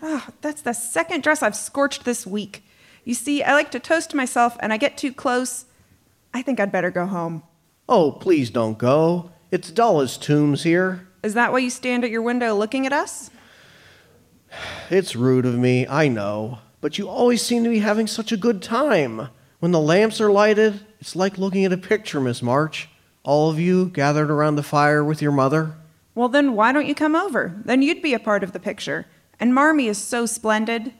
Oh, 0.02 0.26
that's 0.40 0.62
the 0.62 0.72
second 0.72 1.22
dress 1.22 1.42
I've 1.42 1.56
scorched 1.56 2.04
this 2.04 2.26
week. 2.26 2.64
You 3.04 3.14
see, 3.14 3.42
I 3.42 3.52
like 3.52 3.70
to 3.72 3.80
toast 3.80 4.14
myself 4.14 4.56
and 4.60 4.72
I 4.72 4.76
get 4.76 4.96
too 4.96 5.12
close. 5.12 5.66
I 6.34 6.42
think 6.42 6.60
I'd 6.60 6.72
better 6.72 6.90
go 6.90 7.06
home. 7.06 7.42
Oh, 7.88 8.12
please 8.12 8.50
don't 8.50 8.78
go. 8.78 9.30
It's 9.50 9.70
dull 9.70 10.00
as 10.00 10.16
tombs 10.16 10.62
here. 10.62 11.08
Is 11.22 11.34
that 11.34 11.52
why 11.52 11.58
you 11.58 11.70
stand 11.70 12.04
at 12.04 12.10
your 12.10 12.22
window 12.22 12.54
looking 12.54 12.86
at 12.86 12.92
us? 12.92 13.30
It's 14.90 15.14
rude 15.16 15.46
of 15.46 15.58
me, 15.58 15.86
I 15.86 16.08
know. 16.08 16.58
But 16.80 16.98
you 16.98 17.08
always 17.08 17.42
seem 17.42 17.64
to 17.64 17.70
be 17.70 17.78
having 17.78 18.06
such 18.06 18.32
a 18.32 18.36
good 18.36 18.62
time. 18.62 19.28
When 19.60 19.72
the 19.72 19.80
lamps 19.80 20.20
are 20.20 20.32
lighted, 20.32 20.80
it's 21.00 21.14
like 21.14 21.38
looking 21.38 21.64
at 21.64 21.72
a 21.72 21.76
picture, 21.76 22.20
Miss 22.20 22.42
March. 22.42 22.88
All 23.22 23.50
of 23.50 23.60
you 23.60 23.86
gathered 23.86 24.30
around 24.30 24.56
the 24.56 24.62
fire 24.62 25.04
with 25.04 25.22
your 25.22 25.32
mother. 25.32 25.76
Well, 26.14 26.28
then 26.28 26.54
why 26.54 26.72
don't 26.72 26.86
you 26.86 26.94
come 26.94 27.14
over? 27.14 27.54
Then 27.64 27.82
you'd 27.82 28.02
be 28.02 28.14
a 28.14 28.18
part 28.18 28.42
of 28.42 28.52
the 28.52 28.58
picture. 28.58 29.06
And 29.38 29.54
Marmee 29.54 29.88
is 29.88 29.98
so 29.98 30.26
splendid. 30.26 30.92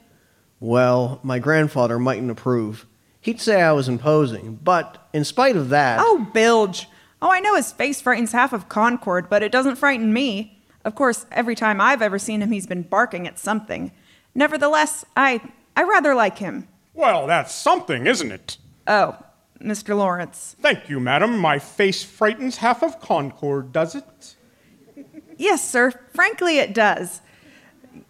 Well, 0.59 1.19
my 1.23 1.39
grandfather 1.39 1.99
mightn't 1.99 2.31
approve. 2.31 2.85
He'd 3.23 3.39
say 3.39 3.61
I 3.61 3.71
was 3.71 3.87
imposing, 3.87 4.59
but 4.61 5.07
in 5.13 5.23
spite 5.23 5.55
of 5.55 5.69
that. 5.69 5.99
Oh, 6.01 6.27
Bilge. 6.33 6.89
Oh, 7.21 7.31
I 7.31 7.39
know 7.39 7.55
his 7.55 7.71
face 7.71 8.01
frightens 8.01 8.33
half 8.33 8.51
of 8.51 8.67
Concord, 8.67 9.29
but 9.29 9.41
it 9.41 9.51
doesn't 9.51 9.77
frighten 9.77 10.11
me. 10.11 10.61
Of 10.83 10.93
course, 10.95 11.25
every 11.31 11.55
time 11.55 11.79
I've 11.79 12.01
ever 12.01 12.19
seen 12.19 12.41
him, 12.41 12.51
he's 12.51 12.67
been 12.67 12.81
barking 12.81 13.25
at 13.25 13.39
something. 13.39 13.93
Nevertheless, 14.35 15.05
I 15.15 15.39
I 15.77 15.83
rather 15.83 16.13
like 16.13 16.39
him. 16.39 16.67
Well, 16.93 17.25
that's 17.25 17.53
something, 17.55 18.07
isn't 18.07 18.29
it? 18.29 18.57
Oh, 18.87 19.17
Mr. 19.61 19.95
Laurence. 19.95 20.57
Thank 20.61 20.89
you, 20.89 20.99
madam. 20.99 21.37
My 21.37 21.59
face 21.59 22.03
frightens 22.03 22.57
half 22.57 22.83
of 22.83 22.99
Concord, 22.99 23.71
does 23.71 23.95
it? 23.95 24.35
Yes, 25.37 25.67
sir. 25.67 25.91
Frankly, 26.13 26.57
it 26.57 26.73
does. 26.73 27.21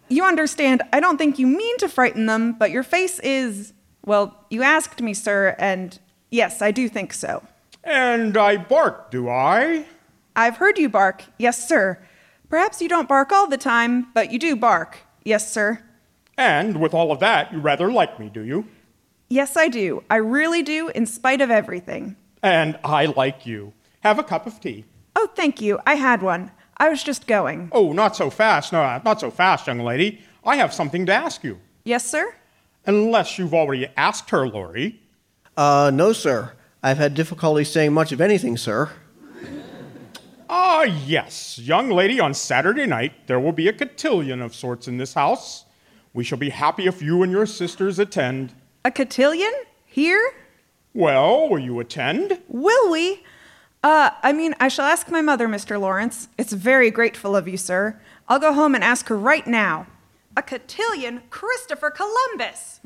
You 0.08 0.24
understand, 0.24 0.82
I 0.92 0.98
don't 0.98 1.18
think 1.18 1.38
you 1.38 1.46
mean 1.46 1.78
to 1.78 1.88
frighten 1.88 2.26
them, 2.26 2.54
but 2.54 2.72
your 2.72 2.82
face 2.82 3.20
is. 3.20 3.72
Well, 4.06 4.36
you 4.50 4.62
asked 4.62 5.00
me, 5.00 5.14
sir, 5.14 5.56
and 5.58 5.98
yes, 6.30 6.60
I 6.60 6.70
do 6.70 6.88
think 6.88 7.12
so. 7.12 7.42
And 7.82 8.36
I 8.36 8.56
bark, 8.56 9.10
do 9.10 9.28
I? 9.28 9.86
I've 10.36 10.56
heard 10.56 10.78
you 10.78 10.88
bark. 10.88 11.24
Yes, 11.38 11.66
sir. 11.68 11.98
Perhaps 12.48 12.82
you 12.82 12.88
don't 12.88 13.08
bark 13.08 13.32
all 13.32 13.46
the 13.46 13.56
time, 13.58 14.08
but 14.14 14.30
you 14.30 14.38
do 14.38 14.56
bark. 14.56 14.98
Yes, 15.24 15.50
sir. 15.52 15.82
And 16.36 16.80
with 16.80 16.92
all 16.92 17.12
of 17.12 17.20
that, 17.20 17.52
you 17.52 17.60
rather 17.60 17.90
like 17.90 18.18
me, 18.18 18.28
do 18.28 18.42
you? 18.42 18.66
Yes, 19.28 19.56
I 19.56 19.68
do. 19.68 20.02
I 20.10 20.16
really 20.16 20.62
do, 20.62 20.88
in 20.88 21.06
spite 21.06 21.40
of 21.40 21.50
everything. 21.50 22.16
And 22.42 22.78
I 22.84 23.06
like 23.06 23.46
you. 23.46 23.72
Have 24.00 24.18
a 24.18 24.24
cup 24.24 24.46
of 24.46 24.60
tea. 24.60 24.84
Oh, 25.16 25.28
thank 25.34 25.60
you. 25.60 25.78
I 25.86 25.94
had 25.94 26.22
one. 26.22 26.50
I 26.76 26.88
was 26.88 27.02
just 27.02 27.26
going. 27.26 27.70
Oh, 27.72 27.92
not 27.92 28.16
so 28.16 28.28
fast. 28.30 28.72
No, 28.72 29.00
not 29.04 29.20
so 29.20 29.30
fast, 29.30 29.66
young 29.66 29.80
lady. 29.80 30.20
I 30.44 30.56
have 30.56 30.74
something 30.74 31.06
to 31.06 31.12
ask 31.14 31.42
you. 31.42 31.58
Yes, 31.84 32.04
sir? 32.04 32.34
Unless 32.86 33.38
you've 33.38 33.54
already 33.54 33.88
asked 33.96 34.30
her, 34.30 34.46
Laurie. 34.46 35.00
Uh, 35.56 35.90
no, 35.92 36.12
sir. 36.12 36.52
I've 36.82 36.98
had 36.98 37.14
difficulty 37.14 37.64
saying 37.64 37.92
much 37.94 38.12
of 38.12 38.20
anything, 38.20 38.56
sir. 38.56 38.90
Ah, 40.50 40.82
yes. 40.82 41.58
Young 41.58 41.88
lady, 41.90 42.20
on 42.20 42.34
Saturday 42.34 42.86
night, 42.86 43.26
there 43.26 43.40
will 43.40 43.52
be 43.52 43.68
a 43.68 43.72
cotillion 43.72 44.42
of 44.42 44.54
sorts 44.54 44.86
in 44.86 44.98
this 44.98 45.14
house. 45.14 45.64
We 46.12 46.22
shall 46.22 46.38
be 46.38 46.50
happy 46.50 46.86
if 46.86 47.00
you 47.00 47.22
and 47.22 47.32
your 47.32 47.46
sisters 47.46 47.98
attend. 47.98 48.52
A 48.84 48.90
cotillion? 48.90 49.52
Here? 49.86 50.32
Well, 50.92 51.48
will 51.48 51.58
you 51.58 51.80
attend? 51.80 52.38
Will 52.48 52.90
we? 52.92 53.22
Uh, 53.82 54.10
I 54.22 54.32
mean, 54.32 54.54
I 54.60 54.68
shall 54.68 54.84
ask 54.84 55.10
my 55.10 55.22
mother, 55.22 55.48
Mr. 55.48 55.80
Laurence. 55.80 56.28
It's 56.38 56.52
very 56.52 56.90
grateful 56.90 57.34
of 57.34 57.48
you, 57.48 57.56
sir. 57.56 58.00
I'll 58.28 58.38
go 58.38 58.52
home 58.52 58.74
and 58.74 58.84
ask 58.84 59.08
her 59.08 59.16
right 59.16 59.46
now. 59.46 59.86
A 60.36 60.42
cotillion? 60.42 61.22
Christopher 61.30 61.90
Columbus! 61.90 62.80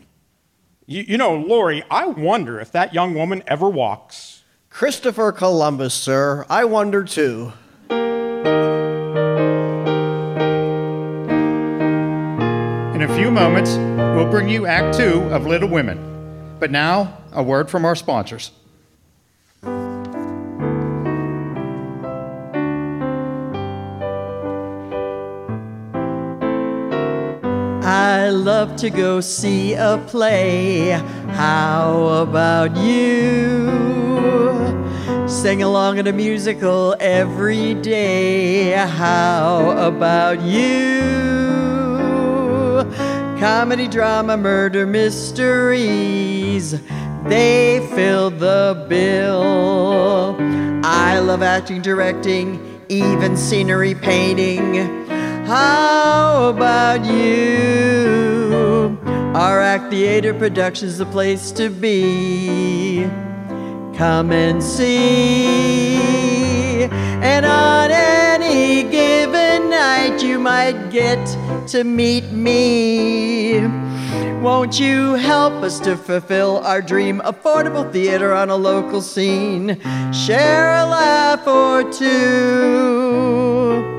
You, 0.86 1.02
you 1.08 1.16
know, 1.16 1.34
Laurie, 1.34 1.82
I 1.90 2.06
wonder 2.06 2.60
if 2.60 2.70
that 2.72 2.92
young 2.92 3.14
woman 3.14 3.42
ever 3.46 3.70
walks. 3.70 4.42
Christopher 4.68 5.32
Columbus, 5.32 5.94
sir. 5.94 6.44
I 6.50 6.66
wonder 6.66 7.04
too. 7.04 7.54
In 12.94 13.02
a 13.02 13.16
few 13.16 13.30
moments, 13.30 13.76
we'll 13.76 14.30
bring 14.30 14.50
you 14.50 14.66
Act 14.66 14.98
Two 14.98 15.22
of 15.30 15.46
Little 15.46 15.70
Women. 15.70 16.56
But 16.58 16.70
now, 16.70 17.16
a 17.32 17.42
word 17.42 17.70
from 17.70 17.86
our 17.86 17.94
sponsors. 17.94 18.50
I 27.90 28.28
love 28.28 28.76
to 28.76 28.90
go 28.90 29.22
see 29.22 29.72
a 29.72 29.96
play. 30.08 30.90
How 31.30 32.20
about 32.20 32.76
you? 32.76 33.66
Sing 35.26 35.62
along 35.62 35.98
at 35.98 36.06
a 36.06 36.12
musical 36.12 36.94
every 37.00 37.72
day. 37.72 38.72
How 38.72 39.70
about 39.70 40.42
you? 40.42 41.00
Comedy, 43.40 43.88
drama, 43.88 44.36
murder, 44.36 44.86
mysteries. 44.86 46.72
They 47.24 47.88
fill 47.94 48.28
the 48.28 48.84
bill. 48.86 50.36
I 50.84 51.20
love 51.20 51.42
acting, 51.42 51.80
directing, 51.80 52.82
even 52.90 53.34
scenery 53.34 53.94
painting. 53.94 55.07
How 55.48 56.50
about 56.50 57.06
you? 57.06 58.98
Our 59.34 59.62
Act 59.62 59.90
Theater 59.90 60.34
Production's 60.34 60.98
the 60.98 61.06
place 61.06 61.50
to 61.52 61.70
be. 61.70 63.04
Come 63.96 64.30
and 64.30 64.62
see. 64.62 65.94
And 66.84 67.46
on 67.46 67.90
any 67.90 68.82
given 68.90 69.70
night, 69.70 70.22
you 70.22 70.38
might 70.38 70.90
get 70.90 71.26
to 71.68 71.82
meet 71.82 72.30
me. 72.30 73.66
Won't 74.42 74.78
you 74.78 75.14
help 75.14 75.54
us 75.62 75.80
to 75.80 75.96
fulfill 75.96 76.58
our 76.58 76.82
dream? 76.82 77.22
Affordable 77.24 77.90
theater 77.90 78.34
on 78.34 78.50
a 78.50 78.56
local 78.56 79.00
scene. 79.00 79.80
Share 80.12 80.76
a 80.76 80.84
laugh 80.84 81.46
or 81.46 81.90
two. 81.90 83.97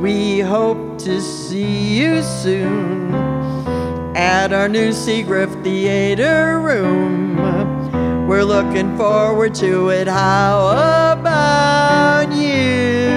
We 0.00 0.40
hope 0.40 0.98
to 1.00 1.20
see 1.20 1.98
you 1.98 2.22
soon 2.22 3.14
at 4.16 4.50
our 4.50 4.66
new 4.66 4.92
Seagriff 4.92 5.62
Theater 5.62 6.58
room. 6.58 7.36
We're 8.26 8.44
looking 8.44 8.96
forward 8.96 9.54
to 9.56 9.90
it. 9.90 10.08
How 10.08 11.12
about 11.18 12.32
you? 12.32 13.10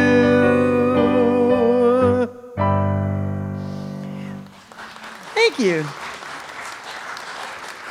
Thank 5.34 5.60
you. 5.60 5.86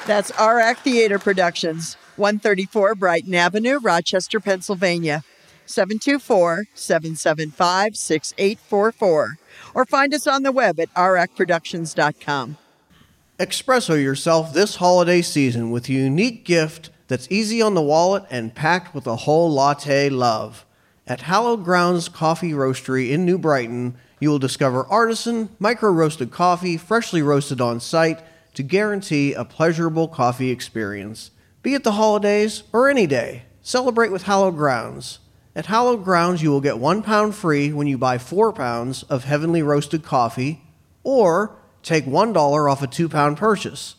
That's 0.06 0.30
RAC 0.38 0.80
Theater 0.80 1.18
Productions, 1.18 1.96
134 2.16 2.94
Brighton 2.96 3.34
Avenue, 3.34 3.78
Rochester, 3.78 4.38
Pennsylvania. 4.38 5.24
724 5.72 6.66
775 6.74 7.96
6844. 7.96 9.38
Or 9.74 9.84
find 9.86 10.14
us 10.14 10.26
on 10.26 10.42
the 10.42 10.52
web 10.52 10.78
at 10.78 10.92
racproductions.com. 10.94 12.58
Espresso 13.38 14.00
yourself 14.00 14.52
this 14.52 14.76
holiday 14.76 15.22
season 15.22 15.70
with 15.70 15.88
a 15.88 15.92
unique 15.92 16.44
gift 16.44 16.90
that's 17.08 17.26
easy 17.30 17.60
on 17.60 17.74
the 17.74 17.82
wallet 17.82 18.24
and 18.30 18.54
packed 18.54 18.94
with 18.94 19.06
a 19.06 19.16
whole 19.16 19.50
latte 19.50 20.08
love. 20.08 20.64
At 21.06 21.22
Hallowed 21.22 21.64
Grounds 21.64 22.08
Coffee 22.08 22.52
Roastery 22.52 23.10
in 23.10 23.26
New 23.26 23.38
Brighton, 23.38 23.96
you 24.20 24.30
will 24.30 24.38
discover 24.38 24.86
artisan, 24.86 25.48
micro 25.58 25.90
roasted 25.90 26.30
coffee 26.30 26.76
freshly 26.76 27.22
roasted 27.22 27.60
on 27.60 27.80
site 27.80 28.20
to 28.54 28.62
guarantee 28.62 29.32
a 29.32 29.44
pleasurable 29.44 30.06
coffee 30.06 30.50
experience. 30.50 31.32
Be 31.62 31.74
it 31.74 31.82
the 31.82 31.92
holidays 31.92 32.62
or 32.72 32.88
any 32.88 33.06
day, 33.06 33.42
celebrate 33.62 34.12
with 34.12 34.22
Hallowed 34.22 34.56
Grounds. 34.56 35.18
At 35.54 35.66
Hallowed 35.66 36.02
Grounds, 36.02 36.42
you 36.42 36.50
will 36.50 36.62
get 36.62 36.78
one 36.78 37.02
pound 37.02 37.34
free 37.34 37.74
when 37.74 37.86
you 37.86 37.98
buy 37.98 38.16
four 38.16 38.54
pounds 38.54 39.02
of 39.04 39.24
heavenly 39.24 39.62
roasted 39.62 40.02
coffee, 40.02 40.62
or 41.02 41.54
take 41.82 42.06
$1 42.06 42.70
off 42.70 42.82
a 42.82 42.86
two 42.86 43.06
pound 43.06 43.36
purchase. 43.36 43.96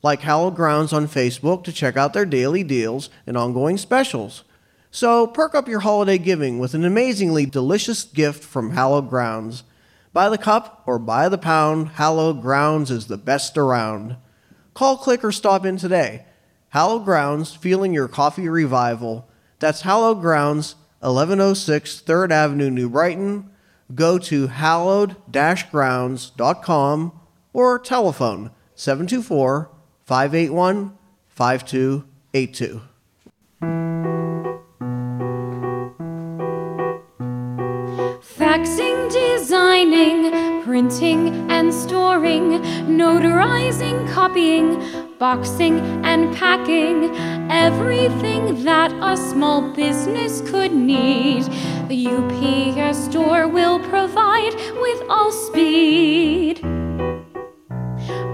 Like 0.00 0.20
Hallowed 0.20 0.54
Grounds 0.54 0.92
on 0.92 1.08
Facebook 1.08 1.64
to 1.64 1.72
check 1.72 1.96
out 1.96 2.12
their 2.12 2.24
daily 2.24 2.62
deals 2.62 3.10
and 3.26 3.36
ongoing 3.36 3.78
specials. 3.78 4.44
So 4.92 5.26
perk 5.26 5.56
up 5.56 5.66
your 5.66 5.80
holiday 5.80 6.18
giving 6.18 6.60
with 6.60 6.72
an 6.72 6.84
amazingly 6.84 7.46
delicious 7.46 8.04
gift 8.04 8.44
from 8.44 8.70
Hallowed 8.70 9.08
Grounds. 9.08 9.64
By 10.12 10.28
the 10.28 10.38
cup 10.38 10.84
or 10.86 11.00
by 11.00 11.28
the 11.28 11.38
pound, 11.38 11.88
Hallowed 11.90 12.42
Grounds 12.42 12.92
is 12.92 13.08
the 13.08 13.16
best 13.16 13.58
around. 13.58 14.16
Call, 14.74 14.98
click, 14.98 15.24
or 15.24 15.32
stop 15.32 15.66
in 15.66 15.78
today. 15.78 16.26
Hallowed 16.68 17.04
Grounds, 17.04 17.54
feeling 17.54 17.92
your 17.92 18.08
coffee 18.08 18.48
revival. 18.48 19.28
That's 19.58 19.82
Hallowed 19.82 20.20
Grounds, 20.20 20.74
1106 21.02 22.02
3rd 22.06 22.30
Avenue, 22.30 22.70
New 22.70 22.88
Brighton. 22.88 23.50
Go 23.92 24.18
to 24.18 24.46
hallowed-grounds.com 24.46 27.20
or 27.52 27.78
telephone 27.78 28.50
724 28.74 29.70
581 30.04 30.96
5282. 31.28 32.80
Faxing, 38.38 39.12
designing, 39.12 40.62
printing 40.62 41.50
and 41.50 41.74
storing, 41.74 42.62
notarizing, 42.86 44.08
copying, 44.12 44.80
boxing 45.22 45.78
and 46.04 46.34
packing, 46.34 47.08
everything 47.48 48.64
that 48.64 48.90
a 49.00 49.16
small 49.16 49.72
business 49.72 50.40
could 50.50 50.72
need. 50.72 51.44
The 51.86 52.08
UPS 52.08 53.04
store 53.04 53.46
will 53.46 53.78
provide 53.78 54.52
with 54.80 55.00
all 55.08 55.30
speed. 55.30 56.81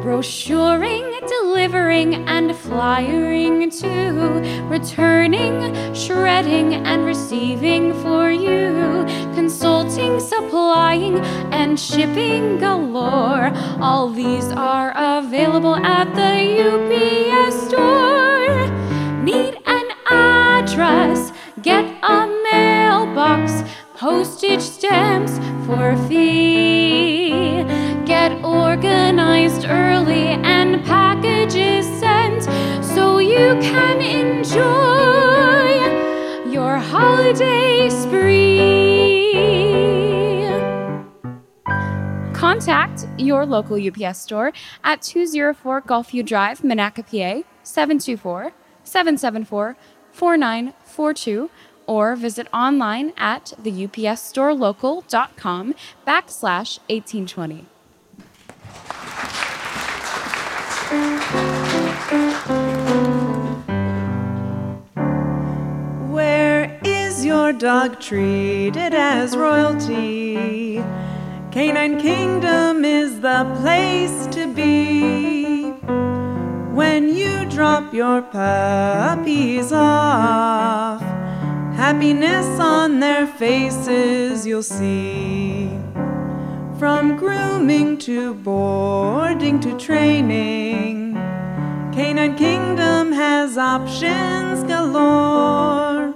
Brochuring, 0.02 1.12
delivering, 1.26 2.14
and 2.28 2.54
flyering 2.54 3.68
too. 3.68 4.40
Returning, 4.68 5.92
shredding, 5.92 6.74
and 6.74 7.04
receiving 7.04 7.92
for 8.02 8.30
you. 8.30 9.04
Consulting, 9.34 10.20
supplying, 10.20 11.18
and 11.52 11.78
shipping 11.78 12.58
galore. 12.58 13.50
All 13.80 14.08
these 14.08 14.46
are 14.52 14.92
available 14.96 15.74
at 15.76 16.14
the 16.14 16.34
UPS 16.68 17.68
store. 17.68 18.68
Need 19.24 19.58
an 19.66 19.88
address, 20.08 21.32
get 21.61 21.84
a 22.04 22.26
mailbox, 22.50 23.64
postage 23.94 24.62
stamps 24.62 25.38
for 25.66 25.90
a 25.90 25.96
holiday 37.28 37.90
spree. 37.90 38.48
Contact 42.32 43.04
your 43.18 43.44
local 43.44 43.76
UPS 43.76 44.20
store 44.20 44.54
at 44.82 45.02
204 45.02 45.82
Gulfview 45.82 46.24
Drive, 46.24 46.62
Monaca, 46.62 47.04
PA, 47.04 47.42
724 47.62 48.52
774 48.84 49.76
4942 50.12 51.50
or 51.86 52.16
visit 52.16 52.48
online 52.52 53.12
at 53.18 53.52
theupsstorelocal.com 53.62 55.74
backslash 56.06 56.78
1820. 56.88 57.66
Where 62.10 62.88
your 67.24 67.52
dog 67.52 68.00
treated 68.00 68.94
as 68.94 69.37
royalty? 69.37 70.83
Canine 71.50 72.00
Kingdom 72.00 72.85
is 72.85 73.20
the 73.20 73.44
place 73.61 74.26
to 74.28 74.52
be. 74.52 75.70
When 76.74 77.14
you 77.14 77.44
drop 77.46 77.92
your 77.92 78.22
puppies 78.22 79.72
off, 79.72 81.00
happiness 81.74 82.46
on 82.61 83.00
their 83.00 83.26
faces 83.26 84.46
you'll 84.46 84.62
see. 84.62 85.70
From 86.78 87.16
grooming 87.16 87.98
to 87.98 88.35
boarding 88.35 89.59
to 89.61 89.76
training, 89.76 91.14
Canine 91.92 92.37
Kingdom 92.37 93.12
has 93.12 93.59
options 93.59 94.62
galore. 94.64 96.14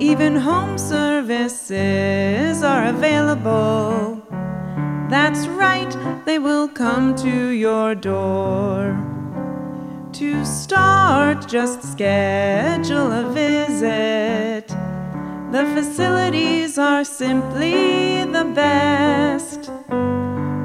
Even 0.00 0.34
home 0.34 0.76
services 0.76 2.62
are 2.64 2.86
available. 2.86 4.20
That's 5.08 5.46
right, 5.46 5.96
they 6.24 6.40
will 6.40 6.66
come 6.66 7.14
to 7.16 7.48
your 7.50 7.94
door. 7.94 8.98
To 10.14 10.44
start, 10.44 11.46
just 11.48 11.82
schedule 11.82 13.12
a 13.12 13.30
visit. 13.32 14.66
The 15.52 15.64
facilities 15.74 16.76
are 16.76 17.04
simply 17.04 18.24
the 18.24 18.50
best. 18.52 19.70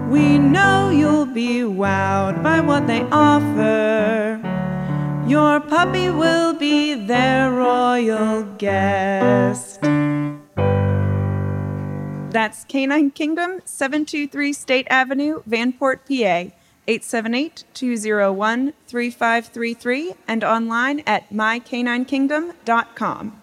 We 0.09 0.39
know 0.39 0.89
you'll 0.89 1.27
be 1.27 1.61
wowed 1.61 2.41
by 2.41 2.61
what 2.61 2.87
they 2.87 3.03
offer. 3.11 4.48
Your 5.29 5.59
puppy 5.59 6.09
will 6.09 6.55
be 6.55 6.95
their 6.95 7.51
royal 7.51 8.41
guest. 8.57 9.79
That's 12.31 12.63
Canine 12.63 13.11
Kingdom, 13.11 13.59
723 13.63 14.53
State 14.53 14.87
Avenue, 14.89 15.43
Vanport, 15.47 15.99
PA. 16.07 16.49
878 16.87 17.65
201 17.75 18.73
3533 18.87 20.13
and 20.27 20.43
online 20.43 21.03
at 21.05 21.31
mycaninekingdom.com. 21.31 23.41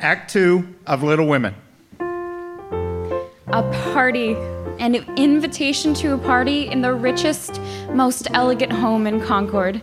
Act 0.00 0.32
two 0.32 0.74
of 0.88 1.04
Little 1.04 1.28
Women. 1.28 1.54
A 3.48 3.62
party, 3.92 4.34
an 4.78 4.94
invitation 5.16 5.94
to 5.94 6.14
a 6.14 6.18
party 6.18 6.68
in 6.68 6.82
the 6.82 6.92
richest, 6.92 7.60
most 7.90 8.28
elegant 8.32 8.72
home 8.72 9.06
in 9.06 9.20
Concord. 9.20 9.82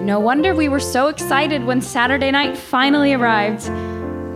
No 0.00 0.18
wonder 0.20 0.54
we 0.54 0.68
were 0.68 0.80
so 0.80 1.08
excited 1.08 1.64
when 1.64 1.80
Saturday 1.80 2.30
night 2.30 2.56
finally 2.56 3.14
arrived. 3.14 3.70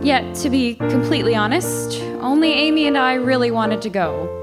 Yet, 0.03 0.33
to 0.35 0.49
be 0.49 0.75
completely 0.75 1.35
honest, 1.35 2.01
only 2.21 2.53
Amy 2.53 2.87
and 2.87 2.97
I 2.97 3.15
really 3.15 3.51
wanted 3.51 3.81
to 3.81 3.89
go. 3.89 4.35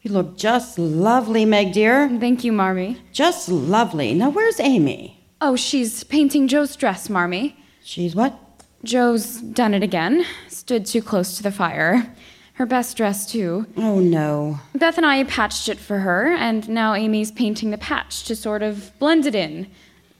You 0.00 0.12
look 0.12 0.36
just 0.36 0.78
lovely, 0.78 1.44
Meg 1.44 1.72
dear. 1.72 2.08
Thank 2.20 2.44
you, 2.44 2.52
Marmee. 2.52 2.98
Just 3.12 3.48
lovely. 3.48 4.14
Now, 4.14 4.30
where's 4.30 4.60
Amy? 4.60 5.24
Oh, 5.40 5.56
she's 5.56 6.04
painting 6.04 6.48
Jo's 6.48 6.76
dress, 6.76 7.10
Marmee. 7.10 7.56
She's 7.82 8.14
what? 8.14 8.38
Jo's 8.84 9.40
done 9.40 9.74
it 9.74 9.82
again. 9.82 10.24
Stood 10.48 10.86
too 10.86 11.02
close 11.02 11.36
to 11.36 11.42
the 11.42 11.50
fire. 11.50 12.14
Her 12.56 12.66
best 12.66 12.96
dress, 12.96 13.30
too. 13.30 13.66
Oh, 13.76 14.00
no. 14.00 14.60
Beth 14.74 14.96
and 14.96 15.04
I 15.04 15.22
patched 15.24 15.68
it 15.68 15.78
for 15.78 15.98
her, 15.98 16.32
and 16.32 16.66
now 16.68 16.94
Amy's 16.94 17.30
painting 17.30 17.70
the 17.70 17.78
patch 17.78 18.24
to 18.24 18.34
sort 18.34 18.62
of 18.62 18.98
blend 18.98 19.26
it 19.26 19.34
in. 19.34 19.70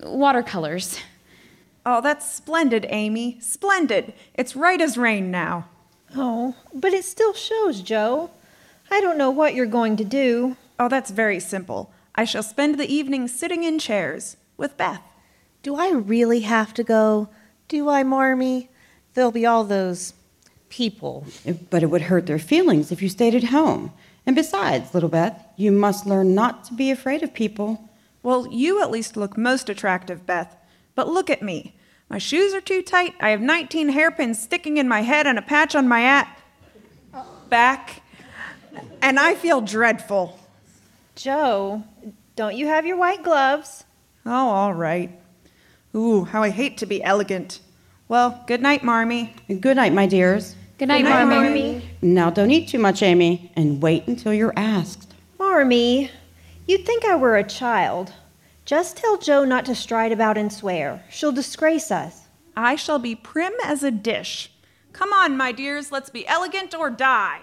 Watercolors. 0.00 1.00
Oh, 1.86 2.02
that's 2.02 2.30
splendid, 2.30 2.84
Amy. 2.90 3.38
Splendid. 3.40 4.12
It's 4.34 4.54
right 4.54 4.80
as 4.82 4.98
rain 4.98 5.30
now. 5.30 5.66
Oh, 6.14 6.54
but 6.74 6.92
it 6.92 7.06
still 7.06 7.32
shows, 7.32 7.80
Jo. 7.80 8.30
I 8.90 9.00
don't 9.00 9.16
know 9.16 9.30
what 9.30 9.54
you're 9.54 9.64
going 9.64 9.96
to 9.96 10.04
do. 10.04 10.56
Oh, 10.78 10.90
that's 10.90 11.10
very 11.10 11.40
simple. 11.40 11.90
I 12.14 12.24
shall 12.24 12.42
spend 12.42 12.78
the 12.78 12.92
evening 12.92 13.28
sitting 13.28 13.64
in 13.64 13.78
chairs 13.78 14.36
with 14.58 14.76
Beth. 14.76 15.00
Do 15.62 15.74
I 15.76 15.90
really 15.90 16.40
have 16.40 16.74
to 16.74 16.84
go? 16.84 17.30
Do 17.68 17.88
I, 17.88 18.02
Marmee? 18.02 18.68
There'll 19.14 19.32
be 19.32 19.46
all 19.46 19.64
those 19.64 20.12
people. 20.68 21.26
But 21.70 21.82
it 21.82 21.86
would 21.86 22.02
hurt 22.02 22.26
their 22.26 22.38
feelings 22.38 22.92
if 22.92 23.02
you 23.02 23.08
stayed 23.08 23.34
at 23.34 23.44
home. 23.44 23.92
And 24.26 24.34
besides, 24.34 24.92
little 24.92 25.08
Beth, 25.08 25.46
you 25.56 25.70
must 25.70 26.06
learn 26.06 26.34
not 26.34 26.64
to 26.64 26.74
be 26.74 26.90
afraid 26.90 27.22
of 27.22 27.32
people. 27.32 27.88
Well, 28.22 28.48
you 28.52 28.82
at 28.82 28.90
least 28.90 29.16
look 29.16 29.36
most 29.36 29.68
attractive, 29.68 30.26
Beth. 30.26 30.56
But 30.94 31.08
look 31.08 31.30
at 31.30 31.42
me. 31.42 31.76
My 32.08 32.18
shoes 32.18 32.54
are 32.54 32.60
too 32.60 32.82
tight. 32.82 33.14
I 33.20 33.30
have 33.30 33.40
19 33.40 33.90
hairpins 33.90 34.40
sticking 34.40 34.76
in 34.76 34.88
my 34.88 35.02
head 35.02 35.26
and 35.26 35.38
a 35.38 35.42
patch 35.42 35.74
on 35.74 35.88
my 35.88 36.02
at 36.02 36.36
back. 37.48 38.02
And 39.00 39.18
I 39.18 39.34
feel 39.34 39.60
dreadful. 39.60 40.38
Jo, 41.14 41.84
don't 42.34 42.56
you 42.56 42.66
have 42.66 42.86
your 42.86 42.96
white 42.96 43.22
gloves? 43.22 43.84
Oh, 44.24 44.48
all 44.48 44.74
right. 44.74 45.18
Ooh, 45.94 46.24
how 46.24 46.42
I 46.42 46.50
hate 46.50 46.76
to 46.78 46.86
be 46.86 47.02
elegant. 47.02 47.60
Well, 48.08 48.42
good 48.46 48.62
night, 48.62 48.84
Marmee. 48.84 49.34
Good 49.60 49.76
night, 49.76 49.92
my 49.92 50.06
dears. 50.06 50.54
Good 50.78 50.88
night, 50.88 51.02
Good 51.02 51.08
night, 51.10 51.24
Marmee. 51.24 51.72
Marmee. 51.72 51.90
Now, 52.02 52.30
don't 52.30 52.50
eat 52.50 52.68
too 52.68 52.78
much, 52.78 53.02
Amy, 53.02 53.50
and 53.56 53.82
wait 53.82 54.06
until 54.06 54.32
you're 54.32 54.52
asked. 54.56 55.12
Marmee, 55.38 56.10
you'd 56.66 56.86
think 56.86 57.04
I 57.04 57.16
were 57.16 57.36
a 57.36 57.42
child. 57.42 58.12
Just 58.64 58.96
tell 58.96 59.16
Jo 59.18 59.44
not 59.44 59.64
to 59.66 59.74
stride 59.74 60.12
about 60.12 60.38
and 60.38 60.52
swear. 60.52 61.02
She'll 61.10 61.32
disgrace 61.32 61.90
us. 61.90 62.22
I 62.56 62.76
shall 62.76 62.98
be 62.98 63.14
prim 63.16 63.52
as 63.64 63.82
a 63.82 63.90
dish. 63.90 64.50
Come 64.92 65.12
on, 65.12 65.36
my 65.36 65.52
dears, 65.52 65.90
let's 65.90 66.10
be 66.10 66.26
elegant 66.26 66.74
or 66.74 66.90
die. 66.90 67.40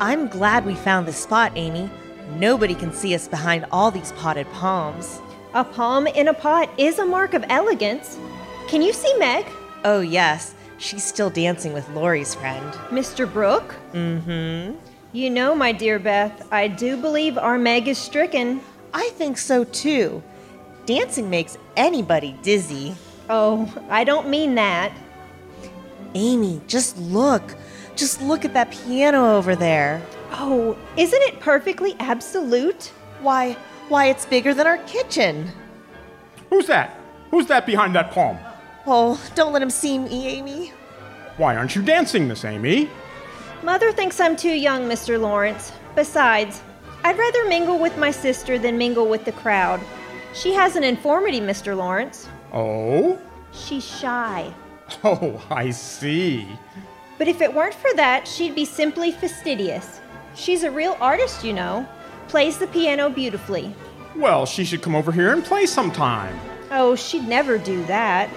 I'm 0.00 0.28
glad 0.28 0.64
we 0.64 0.74
found 0.74 1.06
this 1.06 1.18
spot, 1.18 1.52
Amy. 1.56 1.90
Nobody 2.36 2.74
can 2.74 2.92
see 2.92 3.14
us 3.14 3.28
behind 3.28 3.66
all 3.70 3.90
these 3.90 4.12
potted 4.12 4.46
palms. 4.52 5.20
A 5.54 5.64
palm 5.64 6.06
in 6.06 6.28
a 6.28 6.34
pot 6.34 6.70
is 6.78 6.98
a 6.98 7.04
mark 7.04 7.34
of 7.34 7.44
elegance. 7.48 8.18
Can 8.68 8.82
you 8.82 8.92
see 8.92 9.12
Meg? 9.18 9.46
Oh, 9.84 10.00
yes, 10.00 10.54
she's 10.78 11.04
still 11.04 11.30
dancing 11.30 11.72
with 11.72 11.88
Laurie's 11.90 12.34
friend. 12.34 12.72
Mr. 12.90 13.30
Brooke? 13.30 13.74
Mm 13.92 14.22
hmm. 14.22 14.78
You 15.12 15.28
know, 15.28 15.56
my 15.56 15.72
dear 15.72 15.98
Beth, 15.98 16.46
I 16.52 16.68
do 16.68 16.96
believe 16.96 17.36
our 17.36 17.58
Meg 17.58 17.88
is 17.88 17.98
stricken. 17.98 18.60
I 18.94 19.08
think 19.10 19.38
so 19.38 19.64
too. 19.64 20.22
Dancing 20.86 21.28
makes 21.28 21.58
anybody 21.76 22.36
dizzy. 22.42 22.94
Oh, 23.28 23.72
I 23.88 24.04
don't 24.04 24.28
mean 24.28 24.54
that. 24.54 24.92
Amy, 26.14 26.60
just 26.68 26.96
look. 26.98 27.56
Just 27.96 28.22
look 28.22 28.44
at 28.44 28.54
that 28.54 28.70
piano 28.70 29.36
over 29.36 29.56
there. 29.56 30.00
Oh, 30.32 30.76
isn't 30.96 31.22
it 31.22 31.40
perfectly 31.40 31.96
absolute? 31.98 32.92
Why, 33.20 33.56
why, 33.88 34.06
it's 34.06 34.26
bigger 34.26 34.54
than 34.54 34.66
our 34.66 34.78
kitchen. 34.78 35.50
Who's 36.48 36.66
that? 36.66 36.98
Who's 37.30 37.46
that 37.46 37.66
behind 37.66 37.94
that 37.94 38.10
palm? 38.10 38.38
Oh, 38.86 39.20
don't 39.34 39.52
let 39.52 39.62
him 39.62 39.70
see 39.70 39.98
me, 39.98 40.28
Amy. 40.28 40.72
Why 41.36 41.56
aren't 41.56 41.74
you 41.76 41.82
dancing, 41.82 42.26
Miss 42.28 42.44
Amy? 42.44 42.88
Mother 43.62 43.92
thinks 43.92 44.20
I'm 44.20 44.36
too 44.36 44.52
young, 44.52 44.88
Mr. 44.88 45.20
Lawrence. 45.20 45.72
Besides, 45.94 46.62
I'd 47.04 47.18
rather 47.18 47.48
mingle 47.48 47.78
with 47.78 47.96
my 47.98 48.10
sister 48.10 48.58
than 48.58 48.78
mingle 48.78 49.08
with 49.08 49.24
the 49.24 49.32
crowd. 49.32 49.80
She 50.32 50.52
has 50.54 50.76
an 50.76 50.84
infirmity, 50.84 51.40
Mr. 51.40 51.76
Lawrence. 51.76 52.28
Oh? 52.52 53.18
She's 53.52 53.84
shy. 53.84 54.52
Oh, 55.04 55.40
I 55.50 55.70
see. 55.70 56.48
But 57.16 57.28
if 57.28 57.40
it 57.40 57.54
weren't 57.54 57.74
for 57.74 57.94
that, 57.94 58.26
she'd 58.26 58.56
be 58.56 58.64
simply 58.64 59.12
fastidious. 59.12 59.99
She's 60.34 60.62
a 60.62 60.70
real 60.70 60.96
artist, 61.00 61.44
you 61.44 61.52
know. 61.52 61.88
Plays 62.28 62.58
the 62.58 62.66
piano 62.68 63.10
beautifully. 63.10 63.74
Well, 64.16 64.46
she 64.46 64.64
should 64.64 64.82
come 64.82 64.94
over 64.94 65.12
here 65.12 65.32
and 65.32 65.44
play 65.44 65.66
sometime. 65.66 66.38
Oh, 66.70 66.94
she'd 66.94 67.26
never 67.26 67.58
do 67.58 67.84
that. 67.86 68.30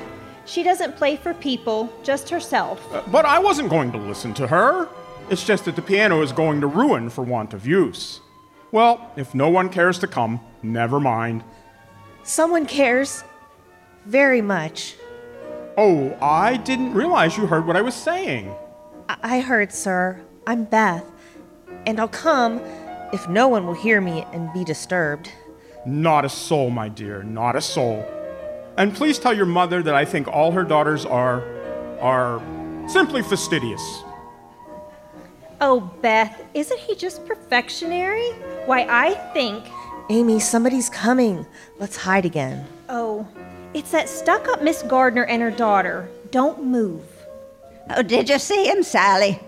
She 0.45 0.63
doesn't 0.63 0.97
play 0.97 1.15
for 1.15 1.33
people, 1.33 1.91
just 2.03 2.29
herself. 2.29 2.81
Uh, 2.93 3.03
but 3.11 3.25
I 3.25 3.39
wasn't 3.39 3.69
going 3.69 3.91
to 3.91 3.97
listen 3.97 4.33
to 4.35 4.47
her. 4.47 4.89
It's 5.29 5.45
just 5.45 5.65
that 5.65 5.75
the 5.75 5.81
piano 5.81 6.21
is 6.21 6.31
going 6.31 6.61
to 6.61 6.67
ruin 6.67 7.09
for 7.09 7.23
want 7.23 7.53
of 7.53 7.65
use. 7.65 8.19
Well, 8.71 9.11
if 9.15 9.33
no 9.33 9.49
one 9.49 9.69
cares 9.69 9.99
to 9.99 10.07
come, 10.07 10.41
never 10.61 10.99
mind. 10.99 11.43
Someone 12.23 12.65
cares 12.65 13.23
very 14.05 14.41
much. 14.41 14.95
Oh, 15.77 16.17
I 16.21 16.57
didn't 16.57 16.93
realize 16.93 17.37
you 17.37 17.45
heard 17.45 17.65
what 17.65 17.77
I 17.77 17.81
was 17.81 17.95
saying. 17.95 18.53
I, 19.07 19.17
I 19.23 19.39
heard, 19.39 19.71
sir. 19.71 20.21
I'm 20.45 20.65
Beth. 20.65 21.05
And 21.85 21.99
I'll 21.99 22.07
come 22.07 22.61
if 23.11 23.27
no 23.29 23.47
one 23.47 23.65
will 23.67 23.73
hear 23.73 24.01
me 24.01 24.25
and 24.33 24.51
be 24.53 24.63
disturbed. 24.63 25.31
Not 25.85 26.25
a 26.25 26.29
soul, 26.29 26.69
my 26.69 26.89
dear, 26.89 27.23
not 27.23 27.55
a 27.55 27.61
soul. 27.61 28.05
And 28.77 28.95
please 28.95 29.19
tell 29.19 29.33
your 29.33 29.45
mother 29.45 29.83
that 29.83 29.93
I 29.93 30.05
think 30.05 30.27
all 30.27 30.51
her 30.51 30.63
daughters 30.63 31.05
are. 31.05 31.43
are 31.99 32.41
simply 32.89 33.21
fastidious. 33.21 34.03
Oh, 35.61 35.79
Beth, 36.01 36.43
isn't 36.53 36.79
he 36.79 36.95
just 36.95 37.25
perfectionary? 37.25 38.33
Why, 38.65 38.85
I 38.89 39.13
think. 39.33 39.63
Amy, 40.09 40.39
somebody's 40.39 40.89
coming. 40.89 41.45
Let's 41.79 41.95
hide 41.95 42.25
again. 42.25 42.65
Oh, 42.89 43.25
it's 43.73 43.91
that 43.91 44.09
stuck 44.09 44.47
up 44.49 44.61
Miss 44.61 44.83
Gardiner 44.83 45.25
and 45.25 45.41
her 45.41 45.51
daughter. 45.51 46.09
Don't 46.31 46.63
move. 46.63 47.05
Oh, 47.95 48.01
did 48.01 48.27
you 48.29 48.39
see 48.39 48.65
him, 48.65 48.83
Sally? 48.83 49.39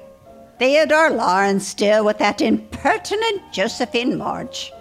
Theodore 0.58 1.10
Lawrence 1.10 1.68
still 1.68 2.06
with 2.06 2.18
that 2.20 2.40
impertinent 2.42 3.42
Josephine 3.52 4.18
March. 4.18 4.72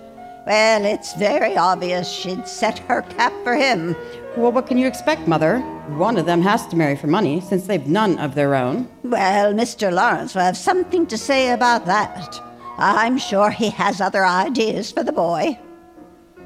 Well, 0.47 0.85
it's 0.85 1.15
very 1.15 1.57
obvious 1.57 2.09
she'd 2.09 2.47
set 2.47 2.79
her 2.81 3.03
cap 3.03 3.33
for 3.43 3.57
him. 3.57 3.97
Well, 4.37 4.53
what 4.53 4.69
can 4.69 4.79
you 4.79 4.87
expect, 4.87 5.27
Mother? 5.27 5.59
One 5.97 6.17
of 6.17 6.27
them 6.27 6.43
has 6.43 6.65
to 6.69 6.77
marry 6.77 6.95
for 6.95 7.09
money, 7.09 7.41
since 7.41 7.67
they've 7.67 7.89
none 7.89 8.21
of 8.21 8.37
their 8.37 8.55
own. 8.55 8.89
Well, 9.03 9.53
Mr. 9.53 9.93
Lawrence 9.93 10.37
will 10.37 10.43
have 10.43 10.57
something 10.57 11.09
to 11.09 11.19
say 11.19 11.51
about 11.51 11.87
that. 11.87 12.41
I'm 12.79 13.19
sure 13.19 13.51
he 13.51 13.71
has 13.71 14.01
other 14.01 14.25
ideas 14.25 14.93
for 14.93 15.03
the 15.03 15.13
boy. 15.13 15.59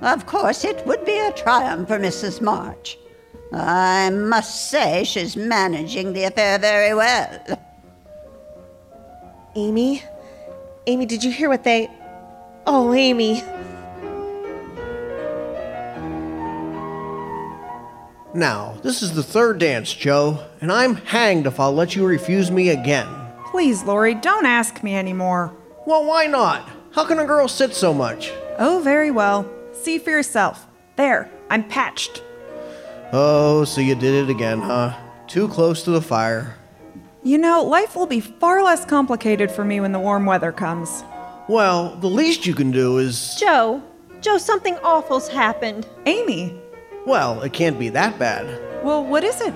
Of 0.00 0.24
course, 0.24 0.64
it 0.64 0.86
would 0.86 1.04
be 1.04 1.18
a 1.18 1.32
triumph 1.32 1.88
for 1.88 1.98
Mrs. 1.98 2.40
March. 2.40 2.96
I 3.52 4.08
must 4.08 4.70
say 4.70 5.04
she's 5.04 5.36
managing 5.36 6.14
the 6.14 6.24
affair 6.24 6.58
very 6.58 6.94
well. 6.94 7.58
Amy? 9.54 10.02
Amy, 10.86 11.06
did 11.06 11.24
you 11.24 11.30
hear 11.30 11.48
what 11.48 11.64
they. 11.64 11.90
Oh, 12.66 12.92
Amy. 12.94 13.42
Now, 18.34 18.76
this 18.82 19.02
is 19.02 19.14
the 19.14 19.22
third 19.22 19.58
dance, 19.58 19.92
Jo, 19.92 20.44
and 20.60 20.70
I'm 20.70 20.96
hanged 20.96 21.46
if 21.46 21.58
I'll 21.58 21.72
let 21.72 21.96
you 21.96 22.06
refuse 22.06 22.50
me 22.50 22.68
again. 22.68 23.08
Please, 23.46 23.82
Laurie, 23.84 24.14
don't 24.14 24.44
ask 24.44 24.82
me 24.84 24.94
anymore. 24.94 25.54
Well, 25.86 26.04
why 26.04 26.26
not? 26.26 26.68
How 26.92 27.06
can 27.06 27.18
a 27.18 27.24
girl 27.24 27.48
sit 27.48 27.74
so 27.74 27.94
much? 27.94 28.30
Oh, 28.58 28.80
very 28.84 29.10
well. 29.10 29.50
See 29.72 29.98
for 29.98 30.10
yourself. 30.10 30.66
There, 30.96 31.30
I'm 31.48 31.66
patched. 31.66 32.22
Oh, 33.12 33.64
so 33.64 33.80
you 33.80 33.94
did 33.94 34.28
it 34.28 34.30
again, 34.30 34.60
huh? 34.60 34.94
Too 35.26 35.48
close 35.48 35.82
to 35.84 35.90
the 35.90 36.02
fire. 36.02 36.57
You 37.28 37.36
know, 37.36 37.62
life 37.62 37.94
will 37.94 38.06
be 38.06 38.20
far 38.20 38.62
less 38.62 38.86
complicated 38.86 39.50
for 39.50 39.62
me 39.62 39.80
when 39.80 39.92
the 39.92 39.98
warm 39.98 40.24
weather 40.24 40.50
comes. 40.50 41.04
Well, 41.46 41.94
the 41.96 42.08
least 42.08 42.46
you 42.46 42.54
can 42.54 42.70
do 42.70 42.96
is. 42.96 43.36
Jo, 43.38 43.82
Jo, 44.22 44.38
something 44.38 44.78
awful's 44.78 45.28
happened. 45.28 45.86
Amy. 46.06 46.58
Well, 47.04 47.42
it 47.42 47.52
can't 47.52 47.78
be 47.78 47.90
that 47.90 48.18
bad. 48.18 48.46
Well, 48.82 49.04
what 49.04 49.24
is 49.24 49.42
it? 49.42 49.52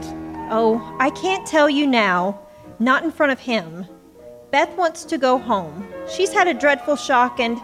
Oh, 0.50 0.94
I 1.00 1.08
can't 1.08 1.46
tell 1.46 1.70
you 1.70 1.86
now. 1.86 2.38
Not 2.78 3.04
in 3.04 3.10
front 3.10 3.32
of 3.32 3.40
him. 3.40 3.86
Beth 4.50 4.76
wants 4.76 5.06
to 5.06 5.16
go 5.16 5.38
home. 5.38 5.88
She's 6.14 6.30
had 6.30 6.48
a 6.48 6.52
dreadful 6.52 6.96
shock 6.96 7.40
and. 7.40 7.58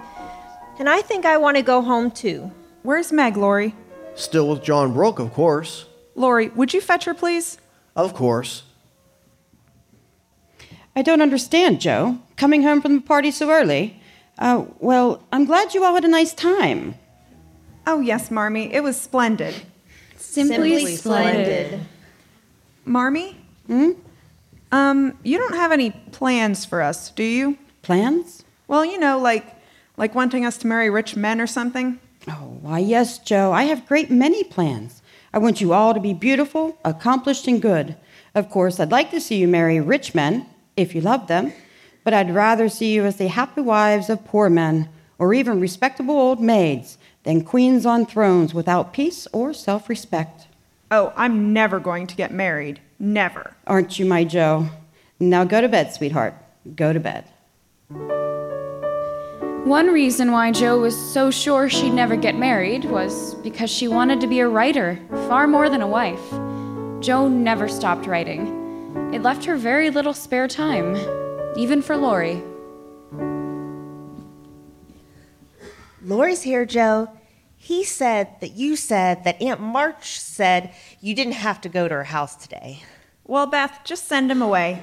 And 0.79 0.89
I 0.89 1.03
think 1.03 1.27
I 1.27 1.37
want 1.37 1.59
to 1.59 1.63
go 1.63 1.83
home 1.83 2.11
too. 2.13 2.51
Where's 2.83 3.13
Meg, 3.13 3.37
Laurie? 3.37 3.75
Still 4.15 4.49
with 4.49 4.63
John 4.63 4.95
Brooke, 4.95 5.19
of 5.19 5.35
course. 5.35 5.85
Laurie, 6.15 6.49
would 6.49 6.73
you 6.73 6.81
fetch 6.81 7.05
her, 7.05 7.13
please? 7.13 7.59
Of 7.95 8.15
course. 8.15 8.63
I 10.99 11.03
don't 11.03 11.23
understand, 11.23 11.81
Jo. 11.81 12.19
Coming 12.37 12.65
home 12.65 12.83
from 12.83 12.97
the 12.97 13.01
party 13.01 13.31
so 13.31 13.49
early? 13.51 14.01
Uh, 14.37 14.65
well, 14.81 15.23
I'm 15.31 15.45
glad 15.45 15.73
you 15.73 15.85
all 15.85 15.95
had 15.95 16.05
a 16.05 16.09
nice 16.09 16.35
time. 16.35 16.97
Oh, 17.87 18.01
yes, 18.01 18.33
Marmee. 18.33 18.73
It 18.73 18.83
was 18.83 19.01
splendid. 19.01 19.55
Simply, 20.17 20.97
splendid. 20.97 21.79
Marmee? 22.85 23.37
Hmm? 23.69 23.91
Um, 24.73 25.17
you 25.23 25.39
don't 25.39 25.55
have 25.55 25.71
any 25.71 25.91
plans 26.11 26.65
for 26.65 26.83
us, 26.83 27.11
do 27.11 27.23
you? 27.23 27.57
Plans? 27.83 28.43
Well, 28.67 28.85
you 28.85 28.99
know, 28.99 29.21
like 29.21 29.47
like 29.97 30.17
wanting 30.17 30.45
us 30.45 30.59
to 30.59 30.67
marry 30.67 30.91
rich 30.91 31.15
men 31.15 31.41
or 31.41 31.47
something. 31.47 32.01
Oh, 32.27 32.59
why, 32.61 32.81
yes, 32.81 33.21
Jo. 33.21 33.53
I 33.53 33.65
have 33.65 33.87
great 33.87 34.11
many 34.11 34.43
plans. 34.43 35.01
I 35.33 35.39
want 35.39 35.61
you 35.61 35.73
all 35.73 35.95
to 35.95 36.01
be 36.01 36.13
beautiful, 36.13 36.77
accomplished, 36.85 37.47
and 37.47 37.63
good. 37.63 37.95
Of 38.35 38.51
course, 38.51 38.81
I'd 38.81 38.91
like 38.91 39.13
to 39.13 39.21
see 39.21 39.37
you 39.37 39.47
marry 39.47 39.79
rich 39.81 40.13
men, 40.13 40.45
if 40.79 40.95
you 40.95 41.01
love 41.01 41.27
them, 41.27 41.53
but 42.05 42.15
I'd 42.15 42.35
rather 42.35 42.69
see 42.69 42.95
you 42.95 43.05
as 43.05 43.17
the 43.17 43.29
happy 43.29 43.61
wives 43.61 44.09
of 44.09 44.25
poor 44.25 44.49
men, 44.49 44.89
or 45.19 45.35
even 45.35 45.61
respectable 45.61 46.15
old 46.15 46.41
maids, 46.41 46.97
than 47.25 47.45
queens 47.45 47.85
on 47.85 48.07
thrones 48.07 48.55
without 48.55 48.93
peace 48.93 49.27
or 49.33 49.53
self 49.53 49.89
respect. 49.89 50.47
Oh, 50.91 51.13
I'm 51.17 51.53
never 51.53 51.81
going 51.81 52.07
to 52.07 52.17
get 52.17 52.33
married. 52.33 52.81
Never. 52.99 53.55
Aren't 53.67 53.99
you, 53.99 54.07
my 54.07 54.25
Jo? 54.25 54.69
Now 55.21 55.45
go 55.45 55.61
to 55.61 55.69
bed, 55.69 55.93
sweetheart. 55.93 56.35
Go 56.75 56.93
to 56.93 57.01
bed. 57.01 57.25
One 59.67 59.89
reason 59.89 60.33
why 60.33 60.53
Jo 60.53 60.79
was 60.79 60.97
so 60.97 61.31
sure 61.31 61.69
she'd 61.69 61.91
never 61.91 62.17
get 62.17 62.39
married 62.39 62.87
was 62.87 63.35
because 63.37 63.69
she 63.69 63.87
wanted 63.89 64.21
to 64.21 64.27
be 64.27 64.41
a 64.41 64.49
writer, 64.49 64.99
far 65.29 65.47
more 65.47 65.69
than 65.69 65.83
a 65.83 65.87
wife. 65.87 66.31
Jo 67.03 67.29
never 67.29 67.69
stopped 67.69 68.07
writing. 68.07 68.58
It 69.11 69.23
left 69.23 69.47
her 69.47 69.57
very 69.57 69.89
little 69.89 70.13
spare 70.13 70.47
time, 70.47 70.95
even 71.57 71.81
for 71.81 71.97
Laurie. 71.97 72.43
Laurie's 76.03 76.43
here, 76.43 76.67
Jo. 76.67 77.09
He 77.57 77.85
said 77.85 78.29
that 78.41 78.53
you 78.53 78.77
said 78.77 79.25
that 79.25 79.41
Aunt 79.41 79.61
March 79.61 80.21
said 80.21 80.75
you 81.01 81.15
didn't 81.15 81.33
have 81.33 81.61
to 81.63 81.71
go 81.71 81.89
to 81.89 81.95
her 81.95 82.05
house 82.05 82.37
today. 82.37 82.83
Well, 83.25 83.47
Beth, 83.47 83.81
just 83.83 84.07
send 84.07 84.31
him 84.31 84.43
away. 84.43 84.83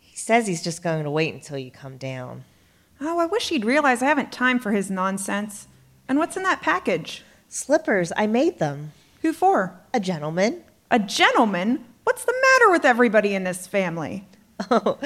He 0.00 0.16
says 0.16 0.48
he's 0.48 0.62
just 0.62 0.82
going 0.82 1.04
to 1.04 1.10
wait 1.10 1.32
until 1.32 1.56
you 1.56 1.70
come 1.70 1.96
down. 1.96 2.42
Oh, 3.00 3.20
I 3.20 3.26
wish 3.26 3.50
he'd 3.50 3.64
realize 3.64 4.02
I 4.02 4.06
haven't 4.06 4.32
time 4.32 4.58
for 4.58 4.72
his 4.72 4.90
nonsense. 4.90 5.68
And 6.08 6.18
what's 6.18 6.36
in 6.36 6.42
that 6.42 6.60
package? 6.60 7.22
Slippers, 7.48 8.12
I 8.16 8.26
made 8.26 8.58
them. 8.58 8.92
Who 9.22 9.32
for? 9.32 9.78
A 9.94 10.00
gentleman. 10.00 10.64
A 10.90 10.98
gentleman? 10.98 11.84
What's 12.04 12.24
the 12.24 12.34
matter 12.34 12.70
with 12.70 12.84
everybody 12.84 13.34
in 13.34 13.44
this 13.44 13.66
family? 13.66 14.26
Oh, 14.70 15.00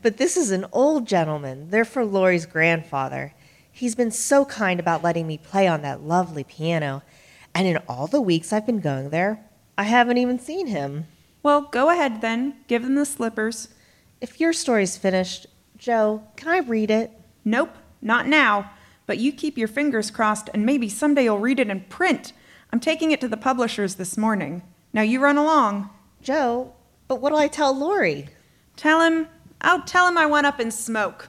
but 0.00 0.16
this 0.16 0.34
is 0.34 0.50
an 0.50 0.64
old 0.72 1.06
gentleman. 1.06 1.68
They're 1.68 1.84
for 1.84 2.06
Laurie's 2.06 2.46
grandfather. 2.46 3.34
He's 3.70 3.94
been 3.94 4.10
so 4.10 4.46
kind 4.46 4.80
about 4.80 5.02
letting 5.02 5.26
me 5.26 5.36
play 5.36 5.68
on 5.68 5.82
that 5.82 6.00
lovely 6.00 6.42
piano. 6.42 7.02
And 7.54 7.68
in 7.68 7.76
all 7.86 8.06
the 8.06 8.22
weeks 8.22 8.50
I've 8.50 8.64
been 8.64 8.80
going 8.80 9.10
there, 9.10 9.44
I 9.76 9.82
haven't 9.82 10.16
even 10.16 10.38
seen 10.38 10.68
him. 10.68 11.06
Well, 11.42 11.68
go 11.70 11.90
ahead 11.90 12.22
then. 12.22 12.56
Give 12.66 12.82
them 12.82 12.94
the 12.94 13.04
slippers. 13.04 13.68
If 14.22 14.40
your 14.40 14.54
story's 14.54 14.96
finished, 14.96 15.48
Jo, 15.76 16.22
can 16.36 16.48
I 16.48 16.58
read 16.60 16.90
it? 16.90 17.12
Nope, 17.44 17.76
not 18.00 18.26
now. 18.26 18.70
But 19.06 19.18
you 19.18 19.32
keep 19.32 19.58
your 19.58 19.68
fingers 19.68 20.10
crossed 20.10 20.48
and 20.54 20.64
maybe 20.64 20.88
someday 20.88 21.24
you'll 21.24 21.40
read 21.40 21.60
it 21.60 21.68
in 21.68 21.82
print. 21.90 22.32
I'm 22.72 22.80
taking 22.80 23.10
it 23.10 23.20
to 23.20 23.28
the 23.28 23.36
publishers 23.36 23.96
this 23.96 24.16
morning. 24.16 24.62
Now 24.94 25.02
you 25.02 25.20
run 25.20 25.36
along. 25.36 25.90
Jo, 26.24 26.72
but 27.06 27.20
what'll 27.20 27.38
I 27.38 27.48
tell 27.48 27.76
Laurie? 27.76 28.28
Tell 28.76 29.02
him, 29.02 29.28
I'll 29.60 29.82
tell 29.82 30.08
him 30.08 30.16
I 30.16 30.24
went 30.24 30.46
up 30.46 30.58
in 30.58 30.70
smoke. 30.70 31.28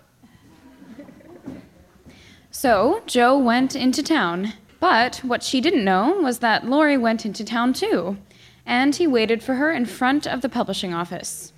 So 2.49 3.03
Jo 3.05 3.37
went 3.37 3.75
into 3.75 4.01
town. 4.01 4.53
But 4.79 5.17
what 5.17 5.43
she 5.43 5.59
didn't 5.59 5.83
know 5.83 6.21
was 6.21 6.39
that 6.39 6.65
Laurie 6.65 6.97
went 6.97 7.25
into 7.25 7.43
town 7.43 7.73
too, 7.73 8.17
and 8.65 8.95
he 8.95 9.05
waited 9.05 9.43
for 9.43 9.55
her 9.55 9.69
in 9.69 9.85
front 9.85 10.25
of 10.25 10.39
the 10.39 10.47
publishing 10.47 10.93
office. 10.93 11.51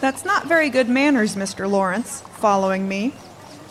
That's 0.00 0.24
not 0.24 0.46
very 0.46 0.68
good 0.68 0.88
manners, 0.88 1.36
Mr. 1.36 1.70
Lawrence, 1.70 2.22
following 2.22 2.88
me. 2.88 3.10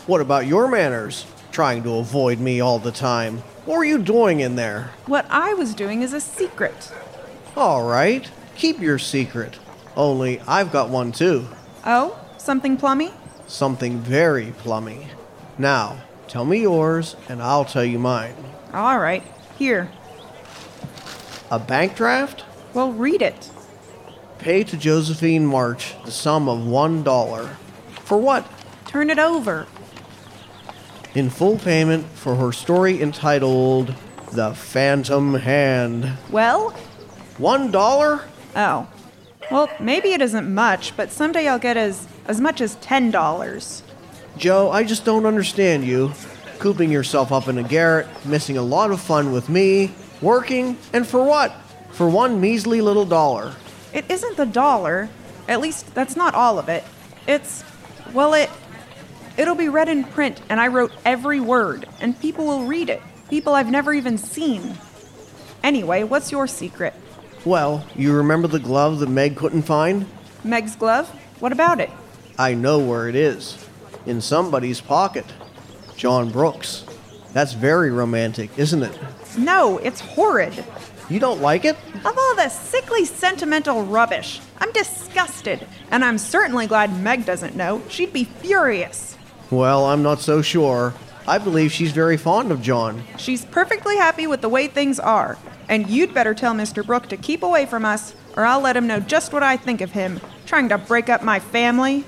What 0.06 0.22
about 0.22 0.46
your 0.46 0.66
manners? 0.66 1.26
Trying 1.50 1.82
to 1.82 1.96
avoid 1.96 2.40
me 2.40 2.60
all 2.60 2.78
the 2.78 2.90
time. 2.90 3.42
What 3.66 3.76
were 3.76 3.84
you 3.84 3.98
doing 3.98 4.40
in 4.40 4.56
there? 4.56 4.90
What 5.06 5.26
I 5.28 5.54
was 5.54 5.74
doing 5.74 6.02
is 6.02 6.12
a 6.12 6.20
secret. 6.20 6.90
All 7.56 7.82
right, 7.84 8.28
keep 8.56 8.80
your 8.80 8.98
secret. 8.98 9.58
Only 9.96 10.40
I've 10.48 10.72
got 10.72 10.88
one 10.88 11.12
too. 11.12 11.48
Oh, 11.84 12.18
something 12.38 12.76
plummy? 12.76 13.12
Something 13.46 13.98
very 14.00 14.52
plummy. 14.58 15.08
Now, 15.58 15.98
tell 16.28 16.44
me 16.46 16.62
yours, 16.62 17.14
and 17.28 17.42
I'll 17.42 17.66
tell 17.66 17.84
you 17.84 17.98
mine. 17.98 18.34
All 18.72 18.98
right, 18.98 19.22
here. 19.58 19.90
A 21.50 21.58
bank 21.58 21.94
draft? 21.94 22.44
Well, 22.72 22.92
read 22.92 23.20
it. 23.20 23.50
Pay 24.38 24.64
to 24.64 24.76
Josephine 24.78 25.44
March 25.44 25.94
the 26.04 26.10
sum 26.10 26.48
of 26.48 26.66
one 26.66 27.02
dollar. 27.02 27.56
For 28.04 28.16
what? 28.16 28.50
Turn 28.86 29.10
it 29.10 29.18
over. 29.18 29.66
In 31.14 31.28
full 31.28 31.58
payment 31.58 32.06
for 32.06 32.36
her 32.36 32.52
story 32.52 33.02
entitled 33.02 33.94
The 34.32 34.54
Phantom 34.54 35.34
Hand. 35.34 36.16
Well? 36.30 36.74
One 37.38 37.70
dollar? 37.70 38.22
Oh. 38.54 38.86
Well, 39.50 39.68
maybe 39.80 40.12
it 40.12 40.22
isn't 40.22 40.52
much, 40.52 40.96
but 40.96 41.10
someday 41.10 41.48
I'll 41.48 41.58
get 41.58 41.76
as 41.76 42.06
as 42.26 42.40
much 42.40 42.60
as 42.60 42.76
ten 42.76 43.10
dollars. 43.10 43.82
Jo, 44.36 44.70
I 44.70 44.84
just 44.84 45.04
don't 45.04 45.26
understand 45.26 45.84
you. 45.84 46.12
Cooping 46.58 46.90
yourself 46.90 47.32
up 47.32 47.48
in 47.48 47.58
a 47.58 47.62
garret, 47.62 48.06
missing 48.24 48.56
a 48.56 48.62
lot 48.62 48.90
of 48.90 49.00
fun 49.00 49.32
with 49.32 49.48
me, 49.48 49.92
working, 50.20 50.76
and 50.92 51.06
for 51.06 51.24
what? 51.24 51.52
For 51.90 52.08
one 52.08 52.40
measly 52.40 52.80
little 52.80 53.04
dollar. 53.04 53.54
It 53.92 54.04
isn't 54.08 54.36
the 54.36 54.46
dollar. 54.46 55.08
At 55.48 55.60
least 55.60 55.94
that's 55.94 56.16
not 56.16 56.34
all 56.34 56.58
of 56.58 56.68
it. 56.68 56.84
It's 57.26 57.64
well 58.12 58.34
it 58.34 58.50
it'll 59.36 59.54
be 59.54 59.68
read 59.68 59.88
in 59.88 60.04
print 60.04 60.40
and 60.48 60.60
I 60.60 60.68
wrote 60.68 60.92
every 61.04 61.40
word 61.40 61.88
and 62.00 62.18
people 62.20 62.46
will 62.46 62.64
read 62.64 62.88
it. 62.88 63.02
People 63.28 63.54
I've 63.54 63.70
never 63.70 63.92
even 63.92 64.18
seen. 64.18 64.78
Anyway, 65.62 66.04
what's 66.04 66.30
your 66.30 66.46
secret? 66.46 66.94
Well, 67.44 67.84
you 67.96 68.12
remember 68.12 68.46
the 68.46 68.60
glove 68.60 69.00
that 69.00 69.08
Meg 69.08 69.36
couldn't 69.36 69.62
find? 69.62 70.06
Meg's 70.44 70.76
glove? 70.76 71.08
What 71.40 71.52
about 71.52 71.80
it? 71.80 71.90
I 72.38 72.54
know 72.54 72.78
where 72.78 73.08
it 73.08 73.16
is. 73.16 73.66
In 74.06 74.20
somebody's 74.20 74.80
pocket. 74.80 75.26
John 75.96 76.30
Brooke's. 76.30 76.84
That's 77.32 77.52
very 77.54 77.90
romantic, 77.90 78.50
isn't 78.58 78.82
it? 78.82 78.98
No, 79.36 79.78
it's 79.78 80.00
horrid. 80.00 80.64
You 81.08 81.18
don't 81.18 81.40
like 81.40 81.64
it? 81.64 81.76
Of 82.04 82.16
all 82.16 82.36
the 82.36 82.48
sickly 82.48 83.04
sentimental 83.04 83.84
rubbish, 83.84 84.40
I'm 84.58 84.72
disgusted. 84.72 85.66
And 85.90 86.04
I'm 86.04 86.18
certainly 86.18 86.66
glad 86.66 87.00
Meg 87.02 87.26
doesn't 87.26 87.56
know. 87.56 87.82
She'd 87.88 88.12
be 88.12 88.24
furious. 88.24 89.16
Well, 89.50 89.84
I'm 89.86 90.02
not 90.02 90.20
so 90.20 90.42
sure. 90.42 90.94
I 91.26 91.38
believe 91.38 91.72
she's 91.72 91.92
very 91.92 92.16
fond 92.16 92.50
of 92.50 92.62
John. 92.62 93.04
She's 93.18 93.44
perfectly 93.44 93.96
happy 93.96 94.26
with 94.26 94.40
the 94.40 94.48
way 94.48 94.66
things 94.68 94.98
are. 94.98 95.38
And 95.68 95.88
you'd 95.88 96.12
better 96.12 96.34
tell 96.34 96.54
Mr. 96.54 96.84
Brooke 96.84 97.08
to 97.08 97.16
keep 97.16 97.42
away 97.42 97.66
from 97.66 97.84
us, 97.84 98.14
or 98.36 98.44
I'll 98.44 98.60
let 98.60 98.76
him 98.76 98.86
know 98.86 99.00
just 99.00 99.32
what 99.32 99.42
I 99.42 99.56
think 99.56 99.80
of 99.80 99.92
him, 99.92 100.20
trying 100.46 100.68
to 100.68 100.78
break 100.78 101.08
up 101.08 101.22
my 101.22 101.38
family. 101.38 102.04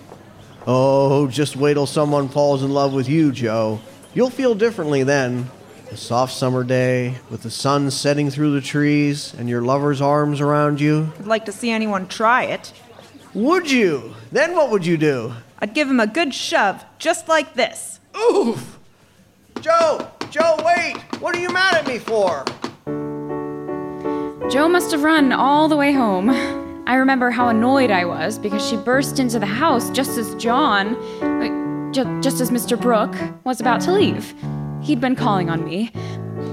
Oh, 0.67 1.29
just 1.29 1.57
wait 1.57 1.75
till 1.75 1.87
someone 1.87 2.29
falls 2.29 2.63
in 2.63 2.71
love 2.73 2.93
with 2.93 3.09
you, 3.09 3.33
Jo. 3.33 3.81
You'll 4.15 4.31
feel 4.31 4.55
differently 4.55 5.03
then. 5.03 5.51
A 5.91 5.97
soft 5.97 6.33
summer 6.33 6.65
day, 6.65 7.17
with 7.31 7.43
the 7.43 7.51
sun 7.51 7.91
setting 7.91 8.31
through 8.31 8.55
the 8.55 8.61
trees 8.61 9.35
and 9.35 9.49
your 9.49 9.63
lover's 9.63 10.01
arms 10.01 10.41
around 10.41 10.81
you. 10.81 11.13
I'd 11.19 11.27
like 11.27 11.45
to 11.45 11.53
see 11.53 11.71
anyone 11.71 12.09
try 12.09 12.45
it. 12.45 12.73
Would 13.35 13.71
you? 13.71 14.15
Then 14.33 14.55
what 14.55 14.71
would 14.71 14.87
you 14.87 14.97
do? 14.97 15.35
I'd 15.59 15.75
give 15.75 15.89
him 15.89 16.01
a 16.01 16.07
good 16.07 16.35
shove, 16.35 16.85
just 16.99 17.29
like 17.29 17.55
this. 17.55 18.01
Oof! 18.17 18.79
Jo! 19.61 20.09
Jo, 20.31 20.57
wait! 20.65 20.97
What 21.21 21.37
are 21.37 21.41
you 21.41 21.51
mad 21.51 21.75
at 21.75 21.87
me 21.87 21.99
for? 21.99 22.45
Jo 24.51 24.68
must 24.68 24.90
have 24.90 25.03
run 25.03 25.32
all 25.32 25.68
the 25.68 25.76
way 25.76 25.92
home. 25.92 26.28
I 26.86 26.97
remember 26.97 27.30
how 27.30 27.49
annoyed 27.49 27.90
I 27.90 28.05
was 28.05 28.38
because 28.38 28.64
she 28.64 28.76
burst 28.76 29.18
into 29.18 29.38
the 29.38 29.47
house 29.47 29.88
just 29.90 30.18
as 30.18 30.34
John, 30.34 30.97
uh, 31.22 31.92
just 32.20 32.40
as 32.42 32.51
Mr. 32.51 32.78
Brooke, 32.78 33.16
was 33.45 33.61
about 33.61 33.80
to 33.82 33.92
leave. 33.92 34.34
He'd 34.82 35.01
been 35.01 35.16
calling 35.16 35.49
on 35.49 35.64
me. 35.64 35.90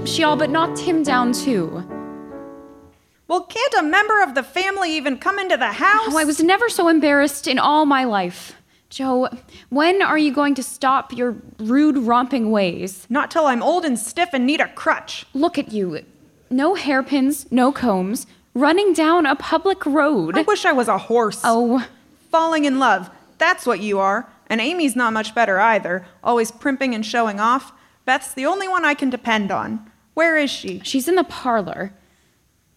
She 0.06 0.24
all 0.24 0.36
but 0.36 0.48
knocked 0.48 0.78
him 0.78 1.02
down, 1.02 1.32
too. 1.32 1.84
Well, 3.28 3.44
can't 3.44 3.74
a 3.74 3.82
member 3.82 4.22
of 4.22 4.34
the 4.34 4.42
family 4.42 4.96
even 4.96 5.18
come 5.18 5.38
into 5.38 5.58
the 5.58 5.72
house? 5.72 6.08
Oh, 6.08 6.18
I 6.18 6.24
was 6.24 6.40
never 6.42 6.70
so 6.70 6.88
embarrassed 6.88 7.46
in 7.46 7.58
all 7.58 7.84
my 7.84 8.04
life. 8.04 8.54
Jo, 8.88 9.28
when 9.68 10.02
are 10.02 10.18
you 10.18 10.32
going 10.32 10.54
to 10.54 10.62
stop 10.62 11.12
your 11.12 11.36
rude, 11.58 11.98
romping 11.98 12.50
ways? 12.50 13.06
Not 13.10 13.30
till 13.30 13.46
I'm 13.46 13.62
old 13.62 13.84
and 13.84 13.98
stiff 13.98 14.30
and 14.32 14.46
need 14.46 14.60
a 14.60 14.68
crutch. 14.68 15.26
Look 15.34 15.58
at 15.58 15.72
you. 15.72 16.04
No 16.52 16.74
hairpins, 16.74 17.50
no 17.50 17.72
combs, 17.72 18.26
running 18.54 18.92
down 18.92 19.24
a 19.24 19.34
public 19.34 19.84
road. 19.86 20.36
I 20.36 20.42
wish 20.42 20.64
I 20.66 20.72
was 20.72 20.86
a 20.88 20.98
horse. 20.98 21.40
Oh, 21.44 21.86
Falling 22.30 22.64
in 22.66 22.78
love. 22.78 23.10
That's 23.38 23.66
what 23.66 23.80
you 23.80 23.98
are. 23.98 24.30
And 24.48 24.60
Amy's 24.60 24.94
not 24.94 25.12
much 25.14 25.34
better 25.34 25.58
either, 25.58 26.06
always 26.22 26.50
primping 26.50 26.94
and 26.94 27.04
showing 27.04 27.40
off. 27.40 27.72
Beth's 28.04 28.34
the 28.34 28.44
only 28.46 28.68
one 28.68 28.84
I 28.84 28.92
can 28.94 29.08
depend 29.08 29.50
on. 29.50 29.90
Where 30.14 30.36
is 30.36 30.50
she? 30.50 30.80
she's 30.84 31.08
in 31.08 31.14
the 31.14 31.24
parlor. 31.24 31.94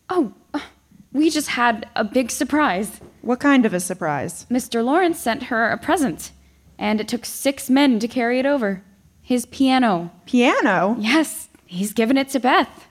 Oh, 0.10 0.34
we 1.12 1.30
just 1.30 1.50
had 1.50 1.90
a 1.96 2.04
big 2.06 2.32
surprise. 2.32 3.02
What 3.22 3.40
kind 3.42 3.66
of 3.66 3.74
a 3.74 3.80
surprise? 3.82 4.46
Mr. 4.50 4.84
Lawrence 4.86 5.20
sent 5.20 5.44
her 5.44 5.70
a 5.70 5.78
present, 5.78 6.32
and 6.78 7.02
it 7.02 7.08
took 7.10 7.26
six 7.26 7.70
men 7.70 8.00
to 8.00 8.08
carry 8.08 8.40
it 8.40 8.46
over. 8.46 8.84
His 9.22 9.46
piano. 9.46 10.12
Piano? 10.26 10.96
Yes, 11.00 11.50
he's 11.66 11.92
given 11.92 12.18
it 12.18 12.30
to 12.30 12.40
Beth. 12.40 12.85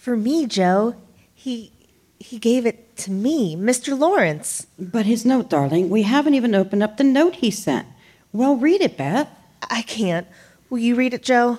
For 0.00 0.16
me, 0.16 0.46
Jo, 0.46 0.94
he 1.34 1.72
he 2.18 2.38
gave 2.38 2.64
it 2.64 2.96
to 2.96 3.10
me, 3.10 3.54
Mr. 3.54 3.98
Lawrence. 3.98 4.66
But 4.78 5.04
his 5.04 5.26
note, 5.26 5.50
darling, 5.50 5.90
we 5.90 6.04
haven't 6.04 6.32
even 6.32 6.54
opened 6.54 6.82
up 6.82 6.96
the 6.96 7.04
note 7.04 7.34
he 7.34 7.50
sent. 7.50 7.86
Well, 8.32 8.56
read 8.56 8.80
it, 8.80 8.96
Beth. 8.96 9.28
I 9.68 9.82
can't. 9.82 10.26
Will 10.70 10.78
you 10.78 10.94
read 10.94 11.12
it, 11.12 11.22
Jo? 11.22 11.58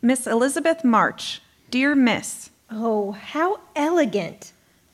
Miss 0.00 0.28
Elizabeth 0.28 0.84
March. 0.84 1.42
Dear 1.70 1.96
Miss, 1.96 2.50
Oh, 2.70 3.10
how 3.10 3.58
elegant. 3.74 4.52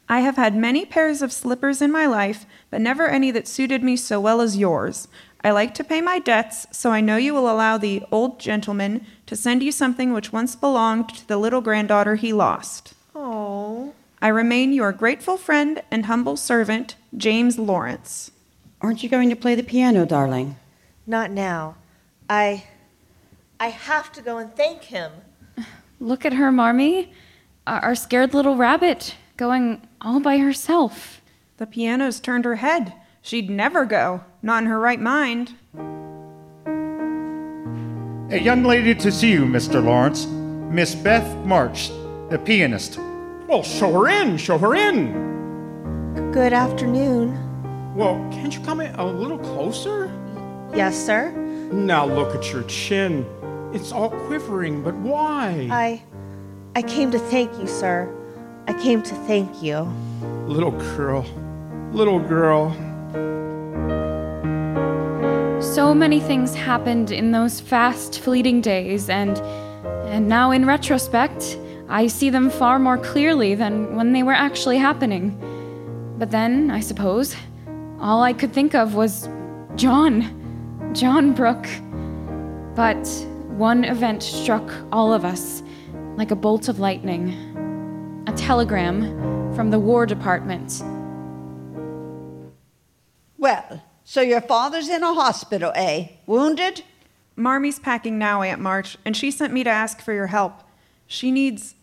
I 0.08 0.20
have 0.20 0.36
had 0.36 0.56
many 0.56 0.86
pairs 0.86 1.20
of 1.20 1.30
slippers 1.30 1.82
in 1.82 1.92
my 1.92 2.06
life, 2.06 2.46
but 2.70 2.80
never 2.80 3.06
any 3.06 3.30
that 3.32 3.46
suited 3.46 3.82
me 3.84 3.98
so 3.98 4.18
well 4.18 4.40
as 4.40 4.56
yours. 4.56 5.08
I 5.48 5.50
like 5.50 5.72
to 5.76 5.82
pay 5.84 6.02
my 6.02 6.18
debts, 6.18 6.66
so 6.72 6.90
I 6.90 7.00
know 7.00 7.16
you 7.16 7.32
will 7.32 7.50
allow 7.50 7.78
the 7.78 8.02
old 8.12 8.38
gentleman 8.38 9.06
to 9.24 9.34
send 9.34 9.62
you 9.62 9.72
something 9.72 10.12
which 10.12 10.30
once 10.30 10.54
belonged 10.54 11.08
to 11.08 11.26
the 11.26 11.38
little 11.38 11.62
granddaughter 11.62 12.16
he 12.16 12.34
lost. 12.34 12.92
Oh. 13.14 13.94
I 14.20 14.28
remain 14.28 14.74
your 14.74 14.92
grateful 14.92 15.38
friend 15.38 15.80
and 15.90 16.04
humble 16.04 16.36
servant, 16.36 16.96
James 17.16 17.58
Lawrence. 17.58 18.30
Aren't 18.82 19.02
you 19.02 19.08
going 19.08 19.30
to 19.30 19.36
play 19.36 19.54
the 19.54 19.62
piano, 19.62 20.04
darling? 20.04 20.56
Not 21.06 21.30
now. 21.30 21.76
I 22.28 22.64
I 23.58 23.68
have 23.68 24.12
to 24.12 24.20
go 24.20 24.36
and 24.36 24.54
thank 24.54 24.82
him. 24.82 25.12
Look 25.98 26.26
at 26.26 26.34
her, 26.34 26.52
Marmee. 26.52 27.10
Our 27.66 27.80
our 27.80 27.94
scared 27.94 28.34
little 28.34 28.56
rabbit 28.56 29.14
going 29.38 29.80
all 30.02 30.20
by 30.20 30.36
herself. 30.36 31.22
The 31.56 31.66
piano's 31.66 32.20
turned 32.20 32.44
her 32.44 32.56
head. 32.56 32.92
She'd 33.22 33.48
never 33.48 33.86
go, 33.86 34.24
not 34.42 34.62
in 34.62 34.68
her 34.68 34.78
right 34.78 35.00
mind. 35.00 35.54
A 38.30 38.38
young 38.38 38.62
lady 38.62 38.94
to 38.94 39.10
see 39.10 39.30
you, 39.32 39.44
Mr. 39.44 39.82
Lawrence. 39.82 40.26
Miss 40.26 40.94
Beth 40.94 41.26
March, 41.46 41.88
the 42.28 42.38
pianist. 42.44 42.98
Well, 43.48 43.62
show 43.62 43.90
her 43.92 44.08
in, 44.08 44.36
show 44.36 44.58
her 44.58 44.74
in. 44.74 46.30
Good 46.32 46.52
afternoon. 46.52 47.94
Well, 47.94 48.16
can't 48.30 48.54
you 48.54 48.60
come 48.60 48.80
in 48.80 48.94
a 48.96 49.04
little 49.04 49.38
closer? 49.38 50.12
Yes, 50.74 50.94
sir. 50.94 51.30
Now 51.72 52.04
look 52.04 52.34
at 52.34 52.52
your 52.52 52.64
chin. 52.64 53.24
It's 53.72 53.92
all 53.92 54.10
quivering, 54.10 54.82
but 54.82 54.94
why? 54.96 55.68
I 55.70 56.02
I 56.76 56.82
came 56.82 57.10
to 57.10 57.18
thank 57.18 57.58
you, 57.58 57.66
sir. 57.66 58.14
I 58.66 58.74
came 58.74 59.02
to 59.02 59.14
thank 59.26 59.62
you. 59.62 59.80
Little 60.46 60.70
girl, 60.96 61.24
little 61.92 62.20
girl. 62.20 62.76
So 65.74 65.94
many 65.94 66.18
things 66.18 66.54
happened 66.54 67.12
in 67.12 67.30
those 67.30 67.60
fast, 67.60 68.20
fleeting 68.20 68.62
days, 68.62 69.10
and 69.10 69.38
and 70.08 70.26
now 70.26 70.50
in 70.50 70.64
retrospect, 70.64 71.58
I 71.88 72.06
see 72.06 72.30
them 72.30 72.48
far 72.48 72.78
more 72.78 72.96
clearly 72.96 73.54
than 73.54 73.94
when 73.94 74.12
they 74.12 74.22
were 74.22 74.32
actually 74.32 74.78
happening. 74.78 75.36
But 76.18 76.30
then, 76.30 76.70
I 76.70 76.80
suppose, 76.80 77.36
all 78.00 78.22
I 78.22 78.32
could 78.32 78.52
think 78.52 78.74
of 78.74 78.94
was 78.94 79.28
John, 79.76 80.90
John 80.94 81.34
Brooke. 81.34 81.68
But 82.74 83.06
one 83.58 83.84
event 83.84 84.22
struck 84.22 84.72
all 84.90 85.12
of 85.12 85.24
us 85.24 85.62
like 86.16 86.30
a 86.30 86.36
bolt 86.36 86.68
of 86.68 86.80
lightning. 86.80 88.24
A 88.26 88.32
telegram 88.32 89.54
from 89.54 89.70
the 89.70 89.78
War 89.78 90.06
Department. 90.06 90.82
Well, 93.36 93.82
so 94.08 94.22
your 94.22 94.40
father's 94.40 94.88
in 94.88 95.02
a 95.02 95.12
hospital, 95.12 95.70
eh? 95.74 96.08
Wounded? 96.24 96.82
Marmee's 97.36 97.78
packing 97.78 98.16
now, 98.16 98.40
Aunt 98.40 98.58
March, 98.58 98.96
and 99.04 99.14
she 99.14 99.30
sent 99.30 99.52
me 99.52 99.62
to 99.62 99.68
ask 99.68 100.00
for 100.00 100.14
your 100.14 100.28
help. 100.28 100.62
She 101.06 101.30
needs 101.30 101.74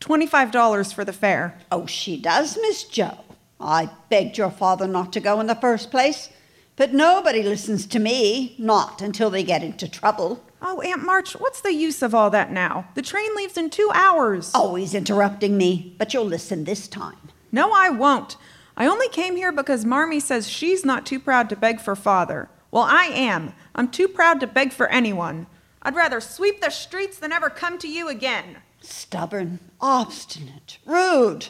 $25 0.00 0.94
for 0.94 1.04
the 1.04 1.12
fare. 1.12 1.58
Oh, 1.70 1.84
she 1.84 2.18
does, 2.18 2.56
Miss 2.62 2.84
Jo. 2.84 3.18
I 3.60 3.90
begged 4.08 4.38
your 4.38 4.50
father 4.50 4.86
not 4.86 5.12
to 5.12 5.20
go 5.20 5.38
in 5.38 5.48
the 5.48 5.54
first 5.54 5.90
place, 5.90 6.30
but 6.76 6.94
nobody 6.94 7.42
listens 7.42 7.84
to 7.88 7.98
me, 7.98 8.54
not 8.56 9.02
until 9.02 9.28
they 9.28 9.42
get 9.42 9.62
into 9.62 9.86
trouble. 9.86 10.42
Oh, 10.62 10.80
Aunt 10.80 11.04
March, 11.04 11.34
what's 11.34 11.60
the 11.60 11.74
use 11.74 12.00
of 12.00 12.14
all 12.14 12.30
that 12.30 12.50
now? 12.50 12.88
The 12.94 13.02
train 13.02 13.36
leaves 13.36 13.58
in 13.58 13.68
two 13.68 13.90
hours. 13.92 14.50
Always 14.54 14.94
interrupting 14.94 15.58
me, 15.58 15.94
but 15.98 16.14
you'll 16.14 16.24
listen 16.24 16.64
this 16.64 16.88
time. 16.88 17.18
No, 17.52 17.70
I 17.74 17.90
won't. 17.90 18.38
I 18.80 18.86
only 18.86 19.10
came 19.10 19.36
here 19.36 19.52
because 19.52 19.84
Marmee 19.84 20.20
says 20.20 20.48
she's 20.48 20.86
not 20.86 21.04
too 21.04 21.20
proud 21.20 21.50
to 21.50 21.54
beg 21.56 21.82
for 21.82 21.94
father. 21.94 22.48
Well, 22.70 22.86
I 22.88 23.10
am. 23.12 23.52
I'm 23.74 23.90
too 23.90 24.08
proud 24.08 24.40
to 24.40 24.46
beg 24.46 24.72
for 24.72 24.88
anyone. 24.88 25.48
I'd 25.82 25.94
rather 25.94 26.18
sweep 26.18 26.62
the 26.62 26.70
streets 26.70 27.18
than 27.18 27.30
ever 27.30 27.50
come 27.50 27.76
to 27.76 27.86
you 27.86 28.08
again. 28.08 28.56
Stubborn, 28.80 29.60
obstinate, 29.82 30.78
rude. 30.86 31.48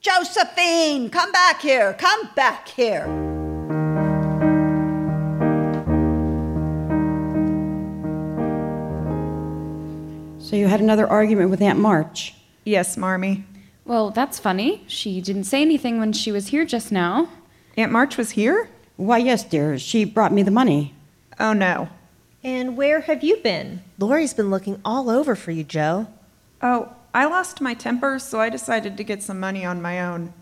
Josephine, 0.00 1.08
come 1.08 1.30
back 1.30 1.60
here, 1.60 1.94
come 1.94 2.30
back 2.34 2.66
here. 2.66 3.04
So 10.40 10.56
you 10.56 10.66
had 10.66 10.80
another 10.80 11.06
argument 11.06 11.50
with 11.50 11.62
Aunt 11.62 11.78
March. 11.78 12.34
Yes, 12.64 12.96
Marmee. 12.96 13.44
Well, 13.84 14.10
that's 14.10 14.38
funny. 14.38 14.84
She 14.86 15.20
didn't 15.20 15.44
say 15.44 15.62
anything 15.62 15.98
when 15.98 16.12
she 16.12 16.30
was 16.32 16.48
here 16.48 16.64
just 16.64 16.92
now. 16.92 17.28
Aunt 17.76 17.92
March 17.92 18.16
was 18.16 18.30
here? 18.32 18.68
Why, 18.96 19.18
yes, 19.18 19.44
dear. 19.44 19.78
She 19.78 20.04
brought 20.04 20.32
me 20.32 20.42
the 20.42 20.50
money. 20.50 20.94
Oh, 21.40 21.52
no. 21.52 21.88
And 22.44 22.76
where 22.76 23.00
have 23.00 23.22
you 23.22 23.36
been? 23.38 23.82
Laurie's 23.98 24.34
been 24.34 24.50
looking 24.50 24.80
all 24.84 25.08
over 25.10 25.34
for 25.34 25.50
you, 25.50 25.64
Jo. 25.64 26.08
Oh, 26.60 26.92
I 27.14 27.26
lost 27.26 27.60
my 27.60 27.74
temper, 27.74 28.18
so 28.18 28.40
I 28.40 28.48
decided 28.48 28.96
to 28.96 29.04
get 29.04 29.22
some 29.22 29.40
money 29.40 29.64
on 29.64 29.82
my 29.82 30.00
own. 30.00 30.32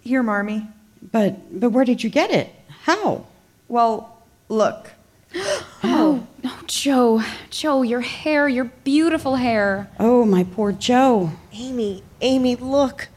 Here, 0.00 0.22
Marmee. 0.22 0.68
But 1.12 1.60
but 1.60 1.70
where 1.70 1.84
did 1.84 2.02
you 2.02 2.10
get 2.10 2.30
it? 2.30 2.54
How? 2.84 3.26
Well, 3.68 4.22
look. 4.48 4.90
Oh, 5.86 6.26
oh, 6.44 6.62
Jo, 6.66 7.22
Jo, 7.50 7.82
your 7.82 8.00
hair, 8.00 8.48
your 8.48 8.64
beautiful 8.64 9.36
hair. 9.36 9.90
Oh, 10.00 10.24
my 10.24 10.44
poor 10.44 10.72
Jo. 10.72 11.30
Amy, 11.52 12.02
Amy, 12.20 12.56
look. 12.56 13.08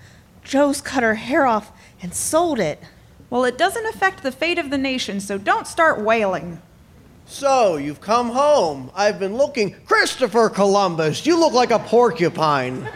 Jo's 0.44 0.82
cut 0.82 1.02
her 1.02 1.16
hair 1.16 1.46
off 1.48 1.72
and 2.02 2.14
sold 2.14 2.60
it. 2.60 2.82
Well, 3.30 3.46
it 3.46 3.58
doesn't 3.58 3.86
affect 3.88 4.22
the 4.24 4.32
fate 4.32 4.60
of 4.60 4.70
the 4.70 4.78
nation, 4.78 5.20
so 5.20 5.38
don't 5.38 5.66
start 5.66 6.02
wailing. 6.02 6.62
So, 7.26 7.78
you've 7.78 8.00
come 8.02 8.30
home. 8.30 8.92
I've 8.96 9.20
been 9.20 9.36
looking. 9.38 9.76
Christopher 9.86 10.50
Columbus, 10.50 11.26
you 11.26 11.40
look 11.40 11.54
like 11.54 11.72
a 11.72 11.80
porcupine. 11.80 12.88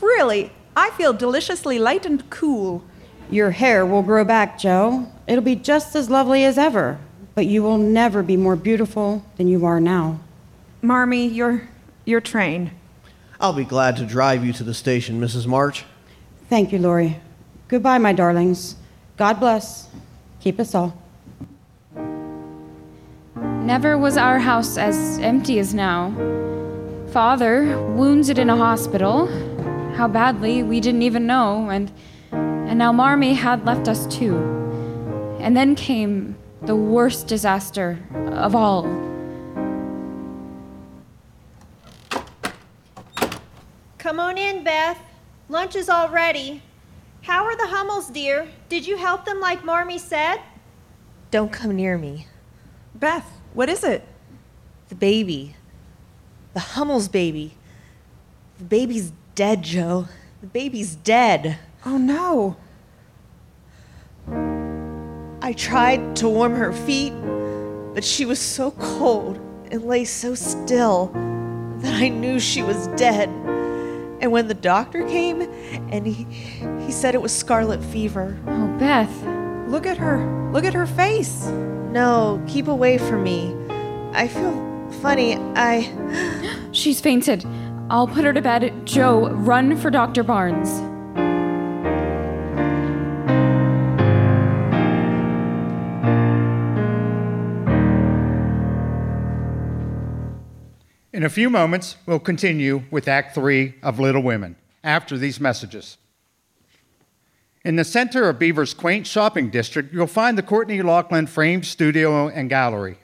Really, 0.00 0.52
I 0.76 0.90
feel 0.90 1.12
deliciously 1.12 1.78
light 1.78 2.06
and 2.06 2.28
cool. 2.30 2.82
Your 3.30 3.50
hair 3.50 3.84
will 3.84 4.02
grow 4.02 4.24
back, 4.24 4.58
Jo. 4.58 5.06
It'll 5.26 5.42
be 5.44 5.56
just 5.56 5.96
as 5.96 6.08
lovely 6.08 6.44
as 6.44 6.56
ever, 6.56 6.98
but 7.36 7.46
you 7.46 7.62
will 7.62 7.76
never 7.76 8.22
be 8.22 8.34
more 8.36 8.56
beautiful 8.56 9.22
than 9.36 9.46
you 9.46 9.66
are 9.66 9.78
now. 9.78 10.18
Marmee, 10.82 11.26
your 11.26 11.68
your 12.06 12.20
train. 12.20 12.70
I'll 13.38 13.52
be 13.52 13.64
glad 13.64 13.96
to 13.98 14.06
drive 14.06 14.44
you 14.44 14.54
to 14.54 14.64
the 14.64 14.72
station, 14.72 15.20
Mrs. 15.20 15.46
March. 15.46 15.84
Thank 16.48 16.72
you, 16.72 16.78
Laurie. 16.78 17.20
Goodbye, 17.68 17.98
my 17.98 18.14
darlings. 18.14 18.76
God 19.18 19.38
bless. 19.38 19.88
Keep 20.40 20.58
us 20.58 20.74
all. 20.74 20.96
Never 23.36 23.98
was 23.98 24.16
our 24.16 24.38
house 24.38 24.78
as 24.78 25.18
empty 25.18 25.58
as 25.58 25.74
now. 25.74 26.14
Father, 27.12 27.78
wounded 27.90 28.38
in 28.38 28.48
a 28.48 28.56
hospital. 28.56 29.26
How 29.96 30.08
badly, 30.08 30.62
we 30.62 30.80
didn't 30.80 31.02
even 31.02 31.26
know, 31.26 31.68
and 31.68 31.92
and 32.32 32.78
now 32.78 32.92
Marmee 32.92 33.34
had 33.34 33.66
left 33.66 33.88
us 33.88 34.06
too. 34.06 34.38
And 35.38 35.54
then 35.54 35.74
came 35.74 36.36
the 36.62 36.76
worst 36.76 37.26
disaster 37.26 37.98
of 38.32 38.54
all. 38.54 38.82
Come 43.98 44.20
on 44.20 44.38
in, 44.38 44.62
Beth. 44.62 44.98
Lunch 45.48 45.76
is 45.76 45.88
all 45.88 46.08
ready. 46.08 46.62
How 47.22 47.44
are 47.44 47.56
the 47.56 47.66
Hummels, 47.66 48.08
dear? 48.08 48.48
Did 48.68 48.86
you 48.86 48.96
help 48.96 49.24
them 49.24 49.40
like 49.40 49.64
Marmee 49.64 49.98
said? 49.98 50.40
Don't 51.30 51.52
come 51.52 51.74
near 51.74 51.98
me. 51.98 52.26
Beth, 52.94 53.28
what 53.52 53.68
is 53.68 53.82
it? 53.82 54.06
The 54.88 54.94
baby. 54.94 55.56
The 56.54 56.60
Hummel's 56.60 57.08
baby. 57.08 57.54
The 58.58 58.64
baby's 58.64 59.12
dead, 59.34 59.62
Jo. 59.62 60.06
The 60.40 60.46
baby's 60.46 60.94
dead. 60.94 61.58
Oh 61.84 61.98
no. 61.98 62.56
I 65.46 65.52
tried 65.52 66.16
to 66.16 66.28
warm 66.28 66.56
her 66.56 66.72
feet, 66.72 67.12
but 67.94 68.02
she 68.02 68.24
was 68.24 68.40
so 68.40 68.72
cold 68.72 69.36
and 69.70 69.84
lay 69.84 70.04
so 70.04 70.34
still 70.34 71.12
that 71.82 71.94
I 71.94 72.08
knew 72.08 72.40
she 72.40 72.64
was 72.64 72.88
dead. 72.96 73.28
And 74.20 74.32
when 74.32 74.48
the 74.48 74.54
doctor 74.54 75.06
came 75.06 75.42
and 75.92 76.04
he, 76.04 76.24
he 76.84 76.90
said 76.90 77.14
it 77.14 77.22
was 77.22 77.32
scarlet 77.32 77.80
fever. 77.80 78.36
Oh, 78.48 78.66
Beth. 78.80 79.08
Look 79.68 79.86
at 79.86 79.98
her. 79.98 80.50
Look 80.50 80.64
at 80.64 80.74
her 80.74 80.84
face. 80.84 81.46
No, 81.46 82.44
keep 82.48 82.66
away 82.66 82.98
from 82.98 83.22
me. 83.22 83.54
I 84.14 84.26
feel 84.26 84.90
funny. 85.00 85.36
I. 85.54 86.68
She's 86.72 87.00
fainted. 87.00 87.46
I'll 87.88 88.08
put 88.08 88.24
her 88.24 88.32
to 88.32 88.42
bed. 88.42 88.84
Jo, 88.84 89.28
run 89.28 89.76
for 89.76 89.90
Dr. 89.90 90.24
Barnes. 90.24 90.95
In 101.16 101.24
a 101.24 101.30
few 101.30 101.48
moments, 101.48 101.96
we'll 102.04 102.18
continue 102.18 102.82
with 102.90 103.08
Act 103.08 103.34
3 103.34 103.76
of 103.82 103.98
Little 103.98 104.22
Women 104.22 104.54
after 104.84 105.16
these 105.16 105.40
messages. 105.40 105.96
In 107.64 107.76
the 107.76 107.84
center 107.84 108.28
of 108.28 108.38
Beaver's 108.38 108.74
quaint 108.74 109.06
shopping 109.06 109.48
district, 109.48 109.94
you'll 109.94 110.08
find 110.08 110.36
the 110.36 110.42
Courtney 110.42 110.82
Laughlin 110.82 111.26
Frame 111.26 111.62
Studio 111.62 112.28
and 112.28 112.50
Gallery. 112.50 112.98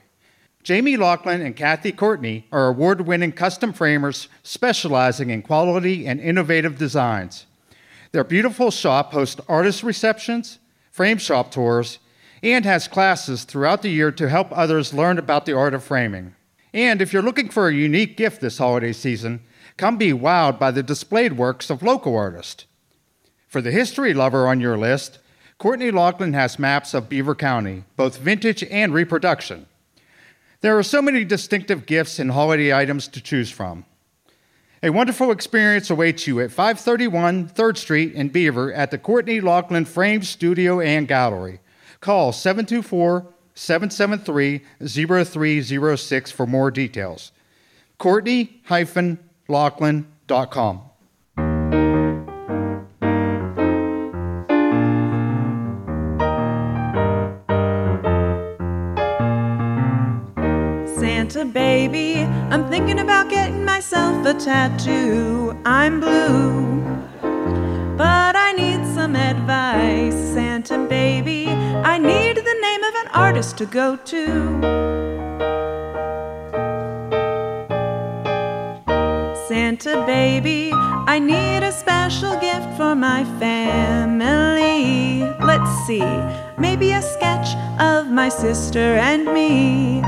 Jamie 0.61 0.95
Laughlin 0.95 1.41
and 1.41 1.55
Kathy 1.55 1.91
Courtney 1.91 2.45
are 2.51 2.67
award 2.67 3.01
winning 3.01 3.31
custom 3.31 3.73
framers 3.73 4.27
specializing 4.43 5.31
in 5.31 5.41
quality 5.41 6.05
and 6.05 6.19
innovative 6.19 6.77
designs. 6.77 7.47
Their 8.11 8.23
beautiful 8.23 8.69
shop 8.69 9.13
hosts 9.13 9.41
artist 9.49 9.81
receptions, 9.81 10.59
frame 10.91 11.17
shop 11.17 11.49
tours, 11.49 11.97
and 12.43 12.63
has 12.63 12.87
classes 12.87 13.43
throughout 13.43 13.81
the 13.81 13.89
year 13.89 14.11
to 14.11 14.29
help 14.29 14.49
others 14.51 14.93
learn 14.93 15.17
about 15.17 15.47
the 15.47 15.57
art 15.57 15.73
of 15.73 15.83
framing. 15.83 16.35
And 16.73 17.01
if 17.01 17.13
you're 17.13 17.21
looking 17.21 17.49
for 17.49 17.67
a 17.67 17.73
unique 17.73 18.17
gift 18.17 18.41
this 18.41 18.57
holiday 18.57 18.93
season, 18.93 19.41
come 19.77 19.97
be 19.97 20.11
wowed 20.11 20.59
by 20.59 20.71
the 20.71 20.83
displayed 20.83 21.33
works 21.33 21.69
of 21.69 21.83
local 21.83 22.17
artists. 22.17 22.65
For 23.47 23.61
the 23.61 23.71
history 23.71 24.13
lover 24.13 24.47
on 24.47 24.59
your 24.59 24.77
list, 24.77 25.19
Courtney 25.59 25.91
Laughlin 25.91 26.33
has 26.33 26.57
maps 26.57 26.93
of 26.93 27.07
Beaver 27.07 27.35
County, 27.35 27.83
both 27.95 28.17
vintage 28.17 28.63
and 28.63 28.93
reproduction. 28.93 29.67
There 30.61 30.77
are 30.77 30.83
so 30.83 31.01
many 31.01 31.23
distinctive 31.23 31.85
gifts 31.85 32.19
and 32.19 32.31
holiday 32.31 32.73
items 32.73 33.07
to 33.09 33.21
choose 33.21 33.51
from. 33.51 33.85
A 34.81 34.89
wonderful 34.89 35.31
experience 35.31 35.89
awaits 35.89 36.25
you 36.25 36.41
at 36.41 36.51
531 36.51 37.49
3rd 37.49 37.77
Street 37.77 38.13
in 38.13 38.29
Beaver 38.29 38.73
at 38.73 38.89
the 38.89 38.97
Courtney 38.97 39.39
Laughlin 39.39 39.85
Frame 39.85 40.23
Studio 40.23 40.81
and 40.81 41.07
Gallery. 41.07 41.59
Call 42.01 42.33
724 42.33 43.32
773 43.55 44.61
0306 44.85 46.31
for 46.31 46.47
more 46.47 46.71
details. 46.71 47.31
Courtney-Laughlin.com. 47.99 50.81
Santa 61.33 61.45
baby, 61.45 62.21
I'm 62.51 62.69
thinking 62.69 62.99
about 62.99 63.29
getting 63.29 63.65
myself 63.65 64.25
a 64.25 64.33
tattoo. 64.33 65.57
I'm 65.65 65.99
blue, 65.99 66.81
but 67.97 68.35
I 68.35 68.53
need 68.57 68.85
some 68.93 69.15
advice. 69.15 70.13
Santa 70.33 70.77
baby, 70.87 71.42
I 71.85 71.97
need 71.97 72.37
the 72.37 72.57
name 72.61 72.83
of 72.83 72.95
an 72.95 73.07
artist 73.13 73.57
to 73.57 73.65
go 73.65 73.97
to. 73.97 74.83
Santa 79.49 80.05
baby, 80.05 80.71
I 80.73 81.19
need 81.19 81.61
a 81.63 81.73
special 81.73 82.39
gift 82.39 82.77
for 82.77 82.95
my 82.95 83.25
family. 83.37 85.23
Let's 85.45 85.69
see, 85.85 86.07
maybe 86.57 86.93
a 86.93 87.01
sketch 87.01 87.49
of 87.81 88.09
my 88.09 88.29
sister 88.29 88.95
and 89.09 89.25
me. 89.25 90.01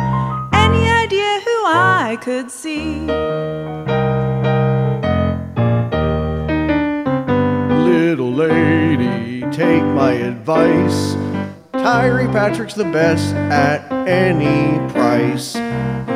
Any 0.54 0.88
idea 0.88 1.42
who 1.46 1.66
I 1.66 2.18
could 2.22 2.50
see? 2.50 3.02
Little 7.92 8.32
lady, 8.32 9.42
take 9.52 9.84
my 9.84 10.14
advice. 10.14 11.25
Tyree 11.86 12.26
Patrick's 12.26 12.74
the 12.74 12.84
best 12.86 13.36
at 13.36 13.92
any 14.08 14.80
price. 14.92 15.54
He 15.54 15.62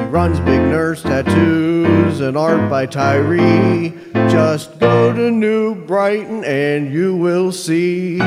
runs 0.10 0.40
Big 0.40 0.60
Nerds 0.62 1.04
Tattoos 1.04 2.22
and 2.22 2.36
art 2.36 2.72
by 2.72 2.88
Tyree. 2.88 3.94
Just 4.32 4.80
go 4.80 5.14
to 5.14 5.30
New 5.30 5.76
Brighton 5.76 6.44
and 6.44 6.92
you 6.92 7.16
will 7.16 7.52
see. 7.52 8.18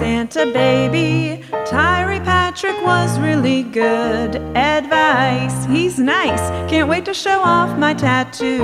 Santa 0.00 0.50
baby, 0.52 1.44
Tyree 1.64 2.18
Patrick 2.18 2.82
was 2.82 3.16
really 3.20 3.62
good 3.62 4.34
advice. 4.56 5.64
He's 5.66 6.00
nice, 6.00 6.40
can't 6.68 6.88
wait 6.88 7.04
to 7.04 7.14
show 7.14 7.40
off 7.40 7.78
my 7.78 7.94
tattoo. 7.94 8.58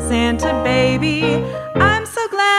Santa 0.00 0.64
baby, 0.64 1.22
I'm 1.76 2.04
so 2.04 2.26
glad 2.26 2.57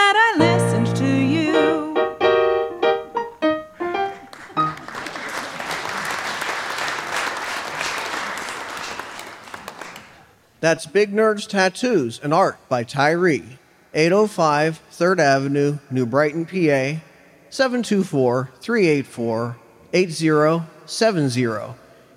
That's 10.60 10.84
Big 10.84 11.10
Nerds 11.10 11.48
Tattoos 11.48 12.20
and 12.22 12.34
Art 12.34 12.58
by 12.68 12.84
Tyree. 12.84 13.58
805 13.94 14.80
3rd 14.92 15.18
Avenue, 15.18 15.78
New 15.90 16.04
Brighton, 16.04 16.44
PA. 16.44 17.00
724 17.48 18.50
384 18.60 19.56
8070. 19.92 21.74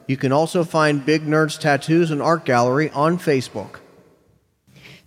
You 0.07 0.17
can 0.17 0.33
also 0.33 0.65
find 0.65 1.05
Big 1.05 1.25
Nerds 1.25 1.57
Tattoos 1.57 2.11
and 2.11 2.21
Art 2.21 2.43
Gallery 2.43 2.89
on 2.89 3.17
Facebook. 3.17 3.79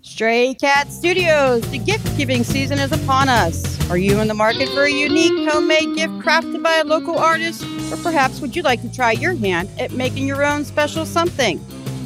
Stray 0.01 0.55
Cat 0.55 0.91
Studios, 0.91 1.69
the 1.71 1.79
gift 1.79 2.17
giving 2.17 2.43
season 2.43 2.79
is 2.79 2.93
upon 2.93 3.29
us. 3.29 3.79
Are 3.91 3.99
you 3.99 4.19
in 4.21 4.29
the 4.29 4.35
market 4.35 4.69
for 4.71 4.85
a 4.85 4.91
unique 4.91 5.49
homemade 5.49 5.95
gift 5.95 6.15
crafted 6.15 6.63
by 6.63 6.77
a 6.77 6.85
local 6.85 7.19
artist? 7.19 7.65
Or 7.93 7.97
perhaps 7.99 8.41
would 8.41 8.57
you 8.57 8.63
like 8.63 8.81
to 8.81 8.93
try 8.93 9.13
your 9.13 9.35
hand 9.35 9.69
at 9.79 9.93
making 9.93 10.27
your 10.27 10.45
own 10.45 10.65
special 10.65 11.05
something? 11.05 11.61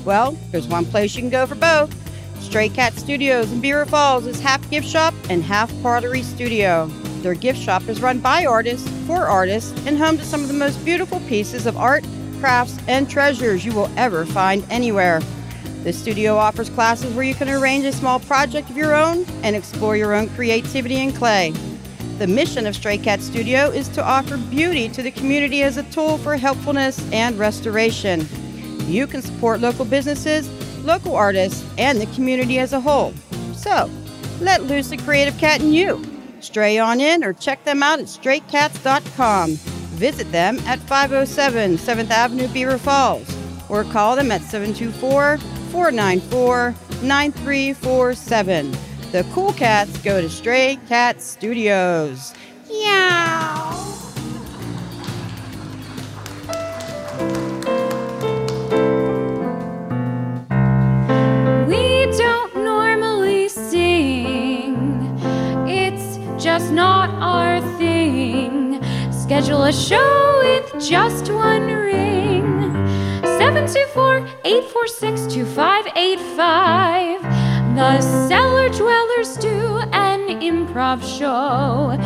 Well, 0.05 0.37
there's 0.51 0.67
one 0.67 0.87
place 0.87 1.15
you 1.15 1.23
can 1.23 1.31
go 1.31 1.47
for 1.47 1.55
both. 1.55 1.95
Stray 2.43 2.69
Cat 2.69 2.95
Studios 2.95 3.53
in 3.53 3.61
Beaver 3.61 3.87
Falls 3.87 4.27
is 4.27 4.41
half 4.41 4.69
gift 4.71 4.89
shop 4.89 5.15
and 5.29 5.43
half 5.43 5.71
pottery 5.83 6.23
studio. 6.23 6.87
Their 7.23 7.35
gift 7.35 7.59
shop 7.61 7.87
is 7.89 8.01
run 8.01 8.19
by 8.19 8.47
artists 8.47 8.89
for 9.07 9.27
artists 9.27 9.73
and 9.87 9.99
home 9.99 10.17
to 10.17 10.25
some 10.25 10.41
of 10.41 10.49
the 10.49 10.55
most 10.55 10.83
beautiful 10.85 11.21
pieces 11.21 11.67
of 11.67 11.77
art, 11.77 12.05
crafts, 12.41 12.79
and 12.89 13.11
treasures 13.11 13.65
you 13.65 13.73
will 13.73 13.91
ever 13.97 14.25
find 14.25 14.65
anywhere. 14.71 15.21
The 15.85 15.93
studio 15.93 16.37
offers 16.37 16.71
classes 16.71 17.15
where 17.15 17.25
you 17.25 17.35
can 17.35 17.51
arrange 17.51 17.85
a 17.85 17.93
small 17.93 18.21
project 18.21 18.71
of 18.71 18.77
your 18.77 18.95
own 18.95 19.27
and 19.43 19.55
explore 19.55 19.97
your 19.97 20.15
own 20.15 20.29
creativity 20.31 20.97
in 20.97 21.13
clay. 21.13 21.53
The 22.19 22.27
mission 22.27 22.67
of 22.67 22.75
Stray 22.75 22.99
Cat 22.99 23.21
Studio 23.21 23.71
is 23.71 23.89
to 23.91 24.05
offer 24.05 24.37
beauty 24.37 24.89
to 24.91 25.03
the 25.03 25.11
community 25.11 25.63
as 25.63 25.77
a 25.77 25.83
tool 25.85 26.19
for 26.19 26.37
helpfulness 26.37 27.07
and 27.13 27.39
restoration. 27.39 28.27
You 28.91 29.07
can 29.07 29.23
support 29.23 29.61
local 29.61 29.85
businesses, 29.85 30.49
local 30.85 31.15
artists, 31.15 31.65
and 31.79 32.01
the 32.01 32.07
community 32.07 32.59
as 32.59 32.73
a 32.73 32.81
whole. 32.81 33.15
So, 33.55 33.91
let 34.41 34.65
loose 34.65 34.89
the 34.89 34.97
creative 34.97 35.37
cat 35.39 35.61
in 35.61 35.73
you. 35.73 36.03
Stray 36.41 36.79
on 36.79 37.01
in 37.01 37.23
or 37.23 37.33
check 37.33 37.65
them 37.65 37.83
out 37.83 37.99
at 37.99 38.07
straycats.com. 38.07 39.51
Visit 39.97 40.33
them 40.33 40.59
at 40.61 40.79
507 40.81 41.77
7th 41.77 42.11
Avenue, 42.11 42.49
Beaver 42.49 42.79
Falls, 42.79 43.29
or 43.69 43.85
call 43.85 44.17
them 44.17 44.33
at 44.33 44.43
724 44.43 45.39
494 45.71 46.75
9347. 47.03 48.71
The 49.13 49.27
cool 49.33 49.53
cats 49.53 49.97
go 49.99 50.21
to 50.21 50.31
Stray 50.31 50.79
Cat 50.89 51.21
Studios. 51.21 52.33
Meow. 52.69 54.00
Just 66.53 66.73
not 66.73 67.09
our 67.23 67.61
thing. 67.79 68.83
Schedule 69.13 69.63
a 69.63 69.73
show 69.73 70.41
with 70.43 70.67
just 70.83 71.31
one 71.31 71.67
ring. 71.69 72.73
724 73.23 74.27
846 74.45 75.33
2585. 75.33 77.23
The 77.77 78.01
Cellar 78.27 78.69
Dwellers 78.69 79.37
do 79.37 79.79
an 79.93 80.41
improv 80.51 80.99
show. 81.19 81.97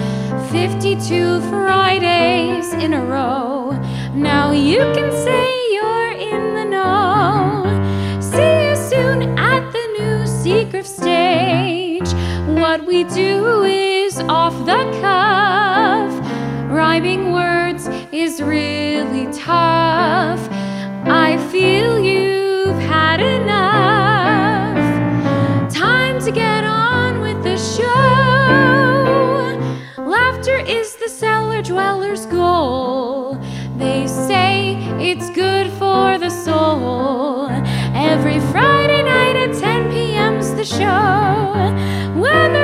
52 0.52 1.40
Fridays 1.48 2.74
in 2.74 2.92
a 2.92 3.02
row. 3.02 3.70
Now 4.12 4.50
you 4.52 4.80
can 4.96 5.10
say 5.26 5.46
you're 5.72 6.12
in 6.32 6.54
the 6.58 6.66
know. 6.74 7.64
See 8.20 8.52
you 8.66 8.76
soon 8.76 9.38
at 9.38 9.64
the 9.72 9.84
new 9.98 10.26
secret 10.26 10.84
stage. 10.84 12.12
What 12.60 12.84
we 12.84 13.04
do 13.04 13.62
is 13.62 13.94
off 14.20 14.54
the 14.64 14.82
cuff. 15.00 16.10
Rhyming 16.70 17.32
words 17.32 17.88
is 18.12 18.40
really 18.40 19.26
tough. 19.32 20.40
I 21.06 21.36
feel 21.50 21.98
you've 21.98 22.78
had 22.78 23.20
enough. 23.20 24.78
Time 25.72 26.20
to 26.20 26.30
get 26.30 26.64
on 26.64 27.20
with 27.20 27.42
the 27.42 27.56
show. 27.56 27.84
Laughter 30.02 30.58
is 30.58 30.96
the 30.96 31.08
cellar 31.08 31.62
dweller's 31.62 32.26
goal. 32.26 33.38
They 33.76 34.06
say 34.06 34.76
it's 35.00 35.30
good 35.30 35.70
for 35.72 36.18
the 36.18 36.30
soul. 36.30 37.48
Every 37.94 38.38
Friday 38.52 39.02
night 39.02 39.36
at 39.36 39.54
10 39.54 39.90
p.m.'s 39.90 40.54
the 40.54 40.64
show. 40.64 41.54
Whether 42.20 42.63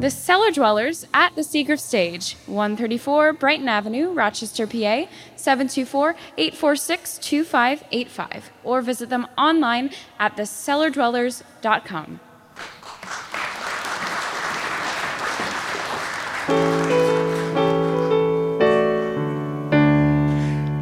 The 0.00 0.10
Cellar 0.10 0.50
Dwellers 0.50 1.06
at 1.12 1.34
the 1.34 1.44
Secret 1.44 1.78
Stage, 1.78 2.34
134 2.46 3.34
Brighton 3.34 3.68
Avenue, 3.68 4.12
Rochester, 4.14 4.66
PA, 4.66 5.04
724 5.36 6.16
846 6.38 7.18
2585, 7.18 8.50
or 8.64 8.80
visit 8.80 9.10
them 9.10 9.26
online 9.36 9.90
at 10.18 10.38
thecellardwellers.com. 10.38 12.20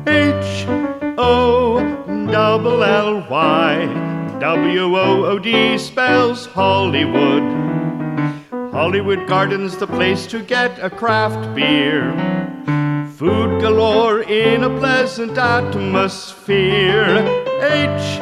H 0.07 0.65
O 1.19 2.29
double 2.31 2.85
L 2.85 3.27
Y 3.29 4.39
W 4.39 4.97
O 4.97 5.25
O 5.25 5.39
D 5.41 5.77
spells 5.77 6.47
Hollywood. 6.47 7.78
Hollywood 8.73 9.27
Gardens, 9.27 9.77
the 9.77 9.87
place 9.87 10.27
to 10.27 10.43
get 10.43 10.79
a 10.79 10.91
craft 10.91 11.55
beer. 11.55 12.13
Food 13.17 13.61
galore 13.61 14.23
in 14.23 14.63
a 14.63 14.79
pleasant 14.79 15.37
atmosphere. 15.39 17.19
H 17.61 18.19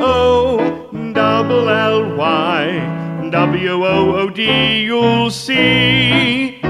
O 0.00 0.90
double 1.12 1.68
L 1.68 2.16
Y 2.16 3.28
W 3.30 3.84
O 3.84 4.16
O 4.16 4.30
D, 4.30 4.82
you'll 4.84 5.30
see. 5.30 6.60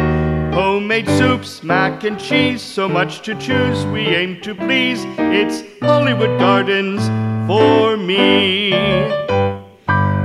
Homemade 0.53 1.07
soups, 1.07 1.63
mac 1.63 2.05
and 2.05 2.19
cheese, 2.19 2.63
so 2.63 2.89
much 2.89 3.21
to 3.23 3.35
choose. 3.39 3.85
We 3.87 4.01
aim 4.01 4.41
to 4.41 4.55
please. 4.55 5.05
It's 5.19 5.63
Hollywood 5.81 6.39
Gardens 6.41 7.07
for 7.47 7.97
me. 7.97 8.73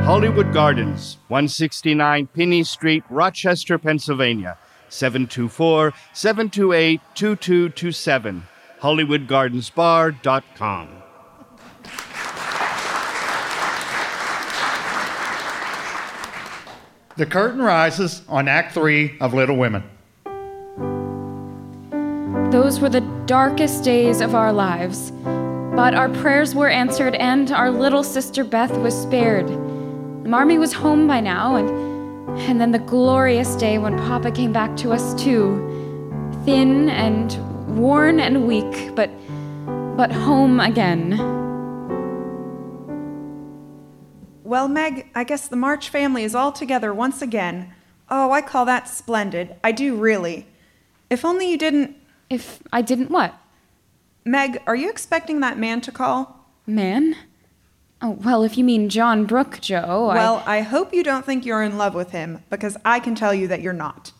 Hollywood 0.04 0.54
Gardens, 0.54 1.18
169 1.30 2.28
Pinney 2.36 2.66
Street, 2.66 3.06
Rochester, 3.10 3.78
Pennsylvania. 3.78 4.58
724 4.90 5.94
728 6.12 7.00
2227. 7.16 8.44
HollywoodGardensBar.com. 8.82 10.90
The 17.16 17.26
curtain 17.26 17.62
rises 17.62 18.24
on 18.28 18.50
Act 18.50 18.74
Three 18.74 19.18
of 19.22 19.34
Little 19.34 19.56
Women. 19.56 19.86
Those 22.52 22.82
were 22.82 22.90
the 22.90 23.00
darkest 23.26 23.86
days 23.86 24.20
of 24.20 24.36
our 24.36 24.52
lives. 24.52 25.14
But 25.76 25.96
our 25.96 26.10
prayers 26.10 26.54
were 26.54 26.70
answered, 26.70 27.16
and 27.16 27.52
our 27.52 27.72
little 27.72 28.04
sister 28.04 28.44
Beth 28.44 28.78
was 28.80 29.02
spared. 29.02 29.50
Marmee 30.26 30.58
was 30.58 30.74
home 30.74 31.08
by 31.08 31.20
now, 31.20 31.56
and, 31.56 31.70
and 32.40 32.60
then 32.60 32.72
the 32.72 32.80
glorious 32.80 33.56
day 33.56 33.78
when 33.78 33.98
Papa 33.98 34.32
came 34.32 34.54
back 34.54 34.76
to 34.78 34.92
us, 34.92 35.14
too. 35.22 35.70
Thin 36.46 36.90
and 36.90 37.38
worn 37.78 38.20
and 38.20 38.48
weak, 38.48 38.96
but, 38.96 39.10
but 39.98 40.12
home 40.12 40.60
again. 40.60 41.18
Well, 44.44 44.68
Meg, 44.68 45.10
I 45.16 45.24
guess 45.24 45.48
the 45.48 45.56
March 45.56 45.90
family 45.90 46.24
is 46.24 46.36
all 46.36 46.52
together 46.52 46.94
once 46.94 47.22
again. 47.22 47.74
Oh, 48.10 48.32
I 48.32 48.42
call 48.42 48.66
that 48.66 48.88
splendid. 48.88 49.56
I 49.64 49.72
do 49.72 49.96
really. 49.96 50.48
If 51.10 51.26
only 51.26 51.50
you 51.50 51.58
didn't. 51.58 51.96
If 52.30 52.62
I 52.72 52.82
didn't 52.82 53.10
what? 53.10 53.34
Meg, 54.26 54.62
are 54.68 54.76
you 54.76 54.90
expecting 54.90 55.40
that 55.40 55.58
man 55.58 55.82
to 55.82 55.92
call? 55.92 56.48
Man? 56.66 57.16
Oh, 58.06 58.18
well, 58.22 58.44
if 58.44 58.58
you 58.58 58.66
mean 58.66 58.90
John 58.90 59.24
Brooke, 59.26 59.60
Jo. 59.62 60.10
I- 60.10 60.16
Well, 60.16 60.44
I 60.46 60.60
hope 60.62 60.94
you 60.94 61.04
don't 61.04 61.26
think 61.26 61.46
you're 61.46 61.64
in 61.64 61.78
love 61.78 61.96
with 61.96 62.12
him, 62.12 62.44
because 62.50 62.76
I 62.84 63.00
can 63.00 63.16
tell 63.16 63.34
you 63.34 63.48
that 63.48 63.62
you're 63.62 63.72
not. 63.72 64.12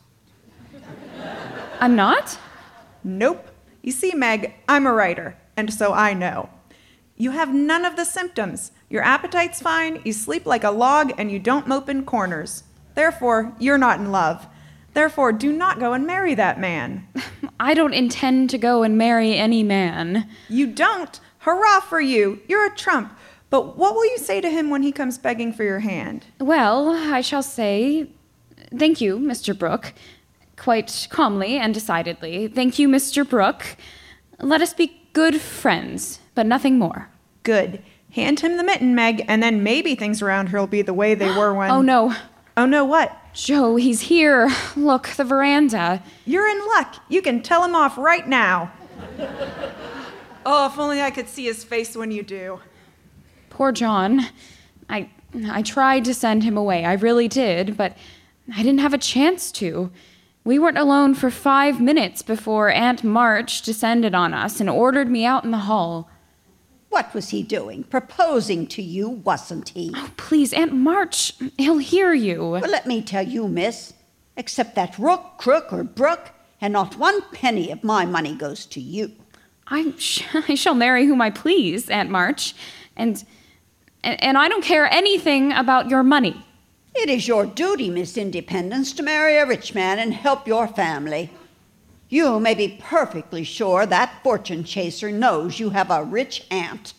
I'm 1.82 1.96
not? 1.96 2.40
Nope. 3.04 3.50
You 3.82 3.92
see, 3.92 4.14
Meg, 4.14 4.54
I'm 4.70 4.88
a 4.88 4.94
writer, 4.94 5.36
and 5.58 5.72
so 5.74 5.92
I 5.92 6.14
know. 6.14 6.50
You 7.18 7.32
have 7.32 7.54
none 7.54 7.84
of 7.84 7.98
the 7.98 8.06
symptoms. 8.06 8.72
Your 8.90 9.04
appetite's 9.04 9.62
fine, 9.62 10.02
you 10.06 10.14
sleep 10.14 10.46
like 10.46 10.64
a 10.64 10.72
log, 10.72 11.12
and 11.18 11.30
you 11.30 11.38
don't 11.40 11.68
mope 11.68 11.90
in 11.90 12.06
corners. 12.06 12.64
Therefore, 12.96 13.52
you're 13.60 13.78
not 13.78 14.00
in 14.00 14.12
love. 14.14 14.48
Therefore, 14.94 15.34
do 15.34 15.52
not 15.52 15.80
go 15.80 15.92
and 15.92 16.08
marry 16.08 16.36
that 16.36 16.58
man. 16.60 17.06
I 17.60 17.74
don't 17.74 17.94
intend 17.94 18.50
to 18.52 18.58
go 18.58 18.84
and 18.84 18.98
marry 18.98 19.34
any 19.36 19.62
man. 19.64 20.30
You 20.48 20.68
don't? 20.68 21.20
Hurrah 21.40 21.82
for 21.82 22.00
you! 22.00 22.40
You're 22.48 22.66
a 22.68 22.76
trump. 22.76 23.12
But 23.54 23.78
what 23.78 23.94
will 23.94 24.06
you 24.06 24.18
say 24.18 24.42
to 24.42 24.50
him 24.50 24.72
when 24.72 24.82
he 24.82 24.92
comes 24.92 25.20
begging 25.20 25.54
for 25.54 25.64
your 25.64 25.78
hand? 25.78 26.26
Well, 26.40 26.90
I 26.90 27.22
shall 27.22 27.44
say, 27.44 28.08
thank 28.76 29.00
you, 29.00 29.20
Mr. 29.20 29.56
Brooke. 29.56 29.94
Quite 30.58 31.06
calmly 31.12 31.58
and 31.58 31.72
decidedly. 31.72 32.48
Thank 32.48 32.80
you, 32.80 32.88
Mr. 32.88 33.30
Brooke. 33.30 33.78
Let 34.40 34.64
us 34.64 34.74
be 34.74 35.00
good 35.14 35.40
friends, 35.40 36.18
but 36.34 36.48
nothing 36.48 36.80
more. 36.80 37.10
Good. 37.44 37.84
Hand 38.14 38.40
him 38.40 38.58
the 38.58 38.64
mitten, 38.64 38.96
Meg, 38.96 39.24
and 39.28 39.44
then 39.44 39.62
maybe 39.62 39.94
things 39.94 40.24
around 40.24 40.50
here 40.50 40.58
will 40.58 40.66
be 40.66 40.82
the 40.82 40.92
way 40.92 41.14
they 41.14 41.30
were 41.38 41.54
when. 41.54 41.70
Oh 41.70 41.84
no. 41.84 42.16
Oh 42.58 42.66
no, 42.66 42.84
what? 42.84 43.16
Jo, 43.36 43.76
he's 43.76 44.02
here. 44.02 44.50
Look, 44.76 45.10
the 45.10 45.26
veranda. 45.26 46.02
You're 46.26 46.50
in 46.50 46.58
luck. 46.70 46.96
You 47.08 47.22
can 47.22 47.44
tell 47.44 47.64
him 47.64 47.76
off 47.76 48.00
right 48.00 48.28
now. 48.28 48.72
oh, 50.44 50.66
if 50.66 50.80
only 50.80 51.04
I 51.04 51.12
could 51.12 51.30
see 51.30 51.46
his 51.46 51.64
face 51.64 51.96
when 51.96 52.10
you 52.10 52.24
do. 52.24 52.60
Poor 53.54 53.72
John. 53.72 54.22
I 54.90 55.10
I 55.52 55.62
tried 55.62 56.06
to 56.06 56.14
send 56.14 56.44
him 56.44 56.58
away. 56.58 56.86
I 56.86 56.94
really 56.94 57.28
did, 57.28 57.78
but 57.78 57.96
I 58.54 58.64
didn't 58.64 58.80
have 58.82 58.94
a 58.94 58.98
chance 58.98 59.52
to. 59.54 59.92
We 60.44 60.60
weren't 60.60 60.78
alone 60.78 61.14
for 61.14 61.32
five 61.32 61.80
minutes 61.80 62.22
before 62.22 62.70
Aunt 62.70 63.04
March 63.04 63.62
descended 63.62 64.14
on 64.14 64.34
us 64.34 64.60
and 64.60 64.70
ordered 64.70 65.10
me 65.10 65.24
out 65.26 65.46
in 65.46 65.52
the 65.52 65.60
hall. 65.70 66.10
What 66.90 67.14
was 67.14 67.30
he 67.30 67.42
doing? 67.42 67.84
Proposing 67.86 68.68
to 68.68 68.82
you, 68.82 69.10
wasn't 69.10 69.70
he? 69.70 69.92
Oh, 69.96 70.12
please, 70.18 70.52
Aunt 70.54 70.74
March, 70.74 71.34
he'll 71.58 71.78
hear 71.78 72.14
you. 72.14 72.42
Well, 72.50 72.70
let 72.70 72.86
me 72.86 73.02
tell 73.02 73.26
you, 73.26 73.48
miss, 73.48 73.94
except 74.36 74.76
that 74.76 75.00
rook, 75.00 75.38
crook, 75.38 75.72
or 75.72 75.84
brook, 75.84 76.32
and 76.60 76.74
not 76.74 76.98
one 76.98 77.22
penny 77.32 77.72
of 77.72 77.84
my 77.84 78.06
money 78.06 78.36
goes 78.36 78.66
to 78.68 78.82
you. 78.82 79.14
I, 79.68 79.94
sh- 79.98 80.24
I 80.50 80.56
shall 80.56 80.76
marry 80.76 81.06
whom 81.06 81.22
I 81.22 81.30
please, 81.30 81.90
Aunt 81.90 82.10
March, 82.10 82.54
and, 82.96 83.24
and 84.04 84.22
and 84.22 84.38
I 84.38 84.48
don't 84.50 84.64
care 84.64 84.92
anything 84.92 85.52
about 85.52 85.90
your 85.90 86.04
money. 86.04 86.44
It 86.96 87.10
is 87.10 87.28
your 87.28 87.46
duty, 87.46 87.90
Miss 87.90 88.18
Independence, 88.18 88.94
to 88.94 89.04
marry 89.04 89.38
a 89.38 89.48
rich 89.48 89.74
man 89.74 89.98
and 89.98 90.14
help 90.14 90.48
your 90.48 90.68
family. 90.68 91.32
You 92.08 92.40
may 92.40 92.54
be 92.54 92.80
perfectly 92.80 93.44
sure 93.44 93.88
that 93.88 94.22
fortune 94.24 94.64
chaser 94.64 95.12
knows 95.12 95.60
you 95.60 95.72
have 95.72 95.90
a 95.90 96.04
rich 96.04 96.46
aunt, 96.52 96.94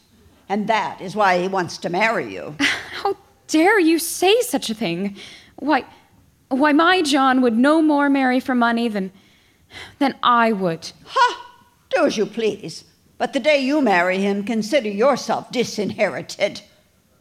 and 0.49 0.67
that 0.67 1.01
is 1.01 1.15
why 1.15 1.41
he 1.41 1.47
wants 1.47 1.79
to 1.79 1.89
marry 1.89 2.35
you. 2.35 2.57
How 3.03 3.17
dare 3.47 3.79
you 3.79 4.01
say 4.01 4.41
such 4.41 4.71
a 4.71 4.75
thing? 4.75 5.17
Why, 5.57 5.85
why, 6.49 6.73
my 6.73 7.03
John 7.03 7.43
would 7.43 7.57
no 7.57 7.81
more 7.81 8.11
marry 8.11 8.41
for 8.41 8.57
money 8.57 8.89
than, 8.89 9.13
than 10.01 10.17
I 10.21 10.51
would. 10.51 10.91
Ha! 11.07 11.51
Do 11.91 12.07
as 12.07 12.17
you 12.17 12.27
please. 12.27 12.85
But 13.17 13.33
the 13.33 13.41
day 13.41 13.61
you 13.61 13.81
marry 13.81 14.19
him, 14.19 14.43
consider 14.43 14.89
yourself 14.89 15.53
disinherited. 15.53 16.61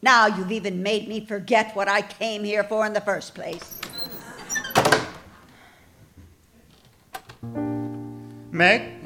Now 0.04 0.28
you've 0.28 0.52
even 0.52 0.84
made 0.84 1.08
me 1.08 1.26
forget 1.26 1.76
what 1.76 1.88
I 1.88 2.04
came 2.04 2.44
here 2.44 2.64
for 2.64 2.86
in 2.86 2.94
the 2.94 3.02
first 3.02 3.34
place. 3.34 3.80
Meg? 8.52 9.04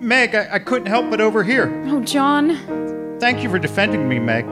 Meg, 0.00 0.34
I, 0.36 0.54
I 0.54 0.58
couldn't 0.60 0.86
help 0.86 1.10
but 1.10 1.20
overhear. 1.20 1.82
Oh, 1.86 2.00
John, 2.00 2.74
Thank 3.20 3.42
you 3.42 3.48
for 3.48 3.58
defending 3.58 4.06
me, 4.06 4.18
Meg. 4.18 4.44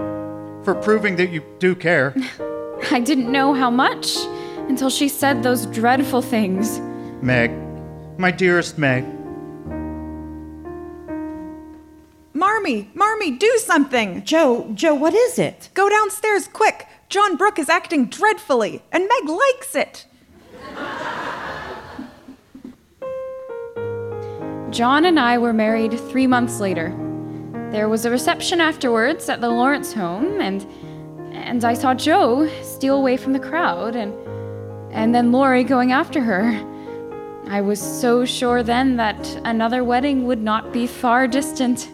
For 0.65 0.75
proving 0.75 1.17
that 1.17 1.31
you 1.31 1.45
do 1.59 1.75
care. 1.75 2.15
I 2.91 3.01
didn't 3.01 3.31
know 3.31 3.53
how 3.53 3.71
much 3.71 4.17
until 4.69 4.89
she 4.89 5.09
said 5.09 5.43
those 5.43 5.67
dreadful 5.67 6.23
things. 6.23 6.81
Meg, 7.21 7.51
my 8.19 8.31
dearest 8.31 8.79
Meg. 8.79 9.05
Marmee, 12.63 12.89
Marmee, 12.95 13.33
do 13.33 13.59
something! 13.59 14.23
Jo, 14.23 14.71
Jo, 14.73 14.95
what 14.95 15.15
is 15.15 15.37
it? 15.37 15.69
Go 15.75 15.89
downstairs 15.89 16.47
quick! 16.47 16.87
John 17.09 17.37
Brooke 17.37 17.59
is 17.59 17.69
acting 17.69 18.07
dreadfully, 18.07 18.85
and 18.93 19.09
Meg 19.09 19.29
likes 19.29 19.75
it! 19.75 20.07
John 24.71 25.05
and 25.07 25.19
I 25.19 25.39
were 25.39 25.53
married 25.53 25.99
three 25.99 26.29
months 26.29 26.61
later. 26.61 26.91
There 27.73 27.89
was 27.89 28.05
a 28.05 28.11
reception 28.11 28.61
afterwards 28.61 29.29
at 29.29 29.41
the 29.41 29.51
Lawrence 29.51 29.93
home, 29.93 30.41
and 30.41 30.65
and 31.33 31.65
I 31.65 31.75
saw 31.75 31.95
Jo 31.95 32.49
steal 32.63 32.97
away 32.97 33.17
from 33.17 33.33
the 33.33 33.41
crowd, 33.41 33.97
and 33.97 34.15
and 34.93 35.13
then 35.13 35.33
Laurie 35.33 35.65
going 35.65 35.91
after 35.91 36.21
her. 36.21 36.53
I 37.49 37.61
was 37.61 37.81
so 37.83 38.25
sure 38.25 38.63
then 38.63 38.99
that 38.99 39.27
another 39.45 39.83
wedding 39.83 40.27
would 40.27 40.41
not 40.41 40.73
be 40.73 40.87
far 40.87 41.27
distant. 41.27 41.91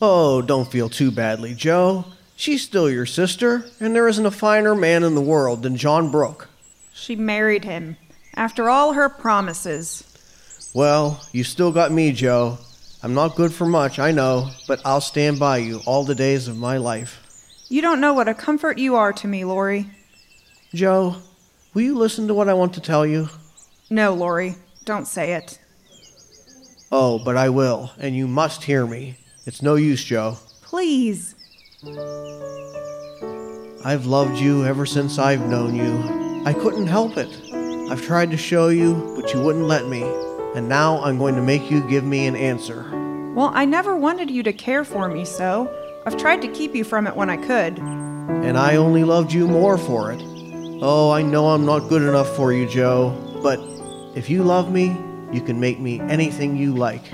Oh, 0.00 0.42
don't 0.42 0.70
feel 0.70 0.88
too 0.88 1.10
badly, 1.10 1.54
Jo. 1.54 2.04
She's 2.36 2.62
still 2.62 2.88
your 2.88 3.06
sister, 3.06 3.64
and 3.80 3.94
there 3.96 4.06
isn't 4.06 4.24
a 4.24 4.30
finer 4.30 4.74
man 4.76 5.02
in 5.02 5.16
the 5.16 5.20
world 5.20 5.64
than 5.64 5.76
John 5.76 6.10
Brooke. 6.10 6.48
She 6.92 7.16
married 7.16 7.64
him, 7.64 7.96
after 8.34 8.68
all 8.70 8.92
her 8.92 9.08
promises. 9.08 10.04
Well, 10.72 11.20
you 11.32 11.42
still 11.42 11.72
got 11.72 11.90
me, 11.90 12.12
Jo. 12.12 12.58
I'm 13.02 13.14
not 13.14 13.34
good 13.34 13.52
for 13.52 13.66
much, 13.66 13.98
I 13.98 14.12
know, 14.12 14.50
but 14.68 14.80
I'll 14.84 15.00
stand 15.00 15.40
by 15.40 15.58
you 15.58 15.80
all 15.84 16.04
the 16.04 16.14
days 16.14 16.46
of 16.46 16.56
my 16.56 16.76
life. 16.76 17.24
You 17.68 17.82
don't 17.82 18.00
know 18.00 18.14
what 18.14 18.28
a 18.28 18.34
comfort 18.34 18.78
you 18.78 18.94
are 18.94 19.12
to 19.14 19.26
me, 19.26 19.44
Laurie. 19.44 19.90
Jo, 20.72 21.16
will 21.74 21.82
you 21.82 21.96
listen 21.96 22.28
to 22.28 22.34
what 22.34 22.48
I 22.48 22.54
want 22.54 22.74
to 22.74 22.80
tell 22.80 23.04
you? 23.04 23.28
No, 23.90 24.14
Laurie, 24.14 24.54
don't 24.84 25.06
say 25.06 25.32
it. 25.32 25.58
Oh, 26.92 27.18
but 27.18 27.36
I 27.36 27.48
will, 27.48 27.90
and 27.98 28.14
you 28.14 28.28
must 28.28 28.64
hear 28.64 28.86
me. 28.86 29.16
It's 29.48 29.62
no 29.62 29.76
use, 29.76 30.04
Jo. 30.04 30.36
Please. 30.60 31.34
I've 33.82 34.04
loved 34.04 34.36
you 34.36 34.66
ever 34.66 34.84
since 34.84 35.18
I've 35.18 35.48
known 35.48 35.74
you. 35.74 36.44
I 36.44 36.52
couldn't 36.52 36.86
help 36.86 37.16
it. 37.16 37.30
I've 37.90 38.02
tried 38.02 38.30
to 38.32 38.36
show 38.36 38.68
you, 38.68 39.14
but 39.16 39.32
you 39.32 39.40
wouldn't 39.40 39.64
let 39.64 39.88
me. 39.88 40.02
And 40.54 40.68
now 40.68 41.02
I'm 41.02 41.16
going 41.16 41.34
to 41.34 41.40
make 41.40 41.70
you 41.70 41.80
give 41.88 42.04
me 42.04 42.26
an 42.26 42.36
answer. 42.36 42.82
Well, 43.34 43.50
I 43.54 43.64
never 43.64 43.96
wanted 43.96 44.30
you 44.30 44.42
to 44.42 44.52
care 44.52 44.84
for 44.84 45.08
me 45.08 45.24
so. 45.24 45.74
I've 46.04 46.18
tried 46.18 46.42
to 46.42 46.48
keep 46.48 46.74
you 46.74 46.84
from 46.84 47.06
it 47.06 47.16
when 47.16 47.30
I 47.30 47.38
could. 47.38 47.78
And 47.78 48.58
I 48.58 48.76
only 48.76 49.02
loved 49.02 49.32
you 49.32 49.48
more 49.48 49.78
for 49.78 50.12
it. 50.12 50.20
Oh, 50.82 51.10
I 51.10 51.22
know 51.22 51.48
I'm 51.48 51.64
not 51.64 51.88
good 51.88 52.02
enough 52.02 52.36
for 52.36 52.52
you, 52.52 52.68
Jo, 52.68 53.16
but 53.42 53.58
if 54.14 54.28
you 54.28 54.42
love 54.42 54.70
me, 54.70 54.94
you 55.32 55.40
can 55.40 55.58
make 55.58 55.80
me 55.80 56.00
anything 56.00 56.54
you 56.54 56.74
like. 56.74 57.04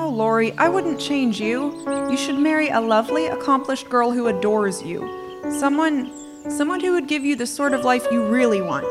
Oh, 0.00 0.10
Laurie, 0.10 0.52
I 0.58 0.68
wouldn't 0.68 1.00
change 1.00 1.40
you. 1.40 1.72
You 2.10 2.16
should 2.16 2.38
marry 2.38 2.68
a 2.68 2.80
lovely, 2.80 3.26
accomplished 3.26 3.88
girl 3.88 4.12
who 4.12 4.28
adores 4.28 4.82
you. 4.82 5.00
Someone 5.58 6.12
someone 6.50 6.80
who 6.80 6.92
would 6.92 7.08
give 7.08 7.24
you 7.24 7.36
the 7.36 7.46
sort 7.46 7.74
of 7.74 7.84
life 7.84 8.06
you 8.10 8.24
really 8.26 8.62
want. 8.62 8.86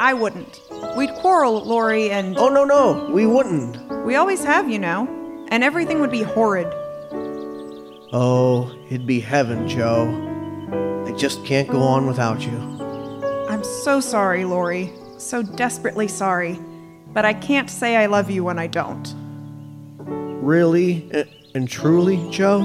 I 0.00 0.14
wouldn't. 0.14 0.60
We'd 0.96 1.12
quarrel, 1.16 1.62
Laurie, 1.64 2.10
and 2.10 2.38
Oh, 2.38 2.48
no, 2.48 2.64
no, 2.64 3.10
we 3.12 3.26
wouldn't. 3.26 3.76
we 4.06 4.14
always 4.16 4.42
have, 4.44 4.70
you 4.70 4.78
know. 4.78 5.06
And 5.50 5.62
everything 5.62 6.00
would 6.00 6.10
be 6.10 6.22
horrid. 6.22 6.68
Oh, 8.14 8.72
it'd 8.86 9.06
be 9.06 9.20
heaven, 9.20 9.68
Jo. 9.68 10.08
I 11.06 11.12
just 11.16 11.44
can't 11.44 11.68
go 11.68 11.80
on 11.82 12.06
without 12.06 12.40
you. 12.46 12.56
I'm 13.48 13.64
so 13.64 14.00
sorry, 14.00 14.44
Laurie. 14.44 14.92
So 15.18 15.42
desperately 15.42 16.08
sorry. 16.08 16.58
But 17.12 17.24
I 17.26 17.34
can't 17.34 17.68
say 17.68 17.96
I 17.96 18.06
love 18.06 18.30
you 18.30 18.44
when 18.44 18.58
I 18.58 18.68
don't. 18.68 19.14
Really 20.42 21.08
uh, 21.14 21.22
and 21.54 21.68
truly, 21.68 22.28
Jo? 22.30 22.64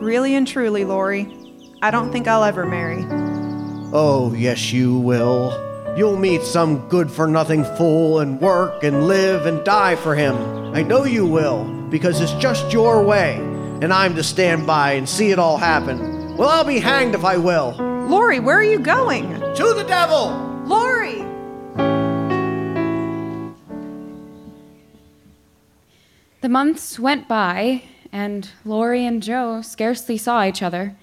Really 0.00 0.36
and 0.36 0.46
truly, 0.46 0.84
Laurie. 0.84 1.26
I 1.82 1.90
don't 1.90 2.12
think 2.12 2.28
I'll 2.28 2.44
ever 2.44 2.64
marry. 2.64 3.04
Oh, 3.92 4.32
yes, 4.32 4.72
you 4.72 4.96
will. 4.96 5.52
You'll 5.96 6.16
meet 6.16 6.42
some 6.42 6.88
good 6.88 7.10
for 7.10 7.26
nothing 7.26 7.64
fool 7.76 8.20
and 8.20 8.40
work 8.40 8.84
and 8.84 9.08
live 9.08 9.46
and 9.46 9.64
die 9.64 9.96
for 9.96 10.14
him. 10.14 10.36
I 10.72 10.82
know 10.82 11.04
you 11.04 11.26
will, 11.26 11.64
because 11.90 12.20
it's 12.20 12.32
just 12.34 12.72
your 12.72 13.02
way, 13.02 13.38
and 13.82 13.92
I'm 13.92 14.14
to 14.14 14.22
stand 14.22 14.68
by 14.68 14.92
and 14.92 15.08
see 15.08 15.32
it 15.32 15.38
all 15.40 15.56
happen. 15.56 16.36
Well, 16.36 16.48
I'll 16.48 16.64
be 16.64 16.78
hanged 16.78 17.16
if 17.16 17.24
I 17.24 17.38
will. 17.38 17.72
Laurie, 18.08 18.38
where 18.38 18.58
are 18.58 18.62
you 18.62 18.78
going? 18.78 19.28
To 19.56 19.74
the 19.74 19.84
devil! 19.88 20.28
Laurie! 20.64 21.26
The 26.40 26.48
months 26.48 26.98
went 26.98 27.28
by, 27.28 27.82
and 28.10 28.48
Laurie 28.64 29.04
and 29.04 29.22
Jo 29.22 29.60
scarcely 29.60 30.16
saw 30.16 30.42
each 30.44 30.62
other. 30.62 30.96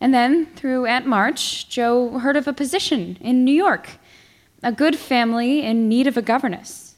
And 0.00 0.12
then, 0.12 0.46
through 0.56 0.86
Aunt 0.86 1.06
March, 1.06 1.68
Jo 1.68 2.18
heard 2.18 2.36
of 2.36 2.48
a 2.48 2.52
position 2.52 3.16
in 3.20 3.44
New 3.44 3.54
York, 3.54 3.88
a 4.62 4.72
good 4.72 4.96
family 4.96 5.62
in 5.62 5.88
need 5.88 6.08
of 6.08 6.16
a 6.16 6.22
governess. 6.22 6.96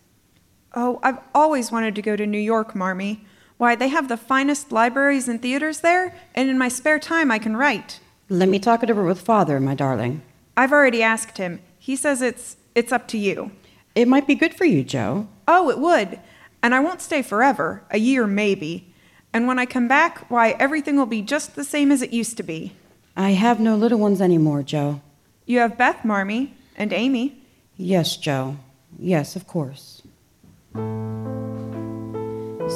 Oh, 0.75 1.01
I've 1.03 1.19
always 1.35 1.71
wanted 1.71 1.95
to 1.97 2.03
go 2.03 2.17
to 2.17 2.27
New 2.27 2.39
York, 2.39 2.75
Marmee. 2.75 3.25
Why, 3.59 3.75
they 3.75 3.89
have 3.89 4.09
the 4.09 4.17
finest 4.17 4.73
libraries 4.73 5.29
and 5.29 5.41
theaters 5.41 5.81
there, 5.81 6.15
and 6.35 6.49
in 6.49 6.59
my 6.59 6.69
spare 6.69 6.99
time 6.99 7.31
I 7.31 7.39
can 7.39 7.57
write. 7.57 8.01
Let 8.29 8.49
me 8.49 8.59
talk 8.59 8.83
it 8.83 8.91
over 8.91 9.05
with 9.05 9.21
father, 9.21 9.61
my 9.61 9.75
darling. 9.75 10.23
I've 10.57 10.73
already 10.73 11.03
asked 11.03 11.39
him. 11.39 11.61
He 11.79 11.95
says 11.95 12.23
it's 12.23 12.57
it's 12.75 12.93
up 12.93 13.07
to 13.09 13.19
you. 13.19 13.53
It 13.95 14.09
might 14.09 14.27
be 14.27 14.35
good 14.35 14.55
for 14.55 14.65
you, 14.65 14.83
Jo. 14.83 15.29
Oh, 15.47 15.71
it 15.71 15.79
would. 15.79 16.19
And 16.63 16.75
I 16.75 16.81
won't 16.81 17.01
stay 17.01 17.23
forever, 17.23 17.83
a 17.91 17.99
year 17.99 18.27
maybe. 18.27 18.93
And 19.33 19.47
when 19.47 19.59
I 19.59 19.67
come 19.67 19.89
back, 19.89 20.31
why, 20.31 20.51
everything 20.59 20.97
will 20.97 21.07
be 21.07 21.23
just 21.23 21.57
the 21.57 21.65
same 21.65 21.93
as 21.93 22.03
it 22.03 22.13
used 22.13 22.37
to 22.39 22.43
be. 22.43 22.73
I 23.17 23.31
have 23.31 23.61
no 23.61 23.77
little 23.77 23.99
ones 23.99 24.21
anymore, 24.21 24.63
Jo. 24.63 25.01
You 25.47 25.59
have 25.61 25.79
Beth, 25.79 26.05
Marmee, 26.05 26.55
and 26.77 26.93
Amy. 26.93 27.41
Yes, 27.77 28.17
Jo. 28.17 28.57
Yes, 28.99 29.37
of 29.37 29.47
course. 29.47 30.03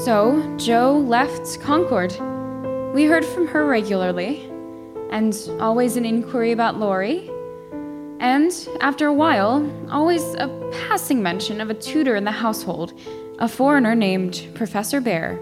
So, 0.05 0.57
Jo 0.57 0.97
left 0.99 1.61
Concord. 1.61 2.13
We 2.95 3.05
heard 3.05 3.25
from 3.25 3.47
her 3.49 3.67
regularly, 3.67 4.51
and 5.11 5.37
always 5.61 5.97
an 5.97 6.05
inquiry 6.05 6.53
about 6.53 6.79
Laurie. 6.79 7.29
And 8.21 8.53
after 8.81 9.07
a 9.07 9.13
while, 9.13 9.67
always 9.91 10.23
a 10.35 10.49
passing 10.89 11.23
mention 11.23 11.61
of 11.61 11.71
a 11.71 11.75
tutor 11.75 12.17
in 12.17 12.25
the 12.25 12.31
household, 12.31 12.93
a 13.41 13.49
foreigner 13.49 13.95
named 13.95 14.47
Professor 14.55 15.01
Bhaer. 15.01 15.39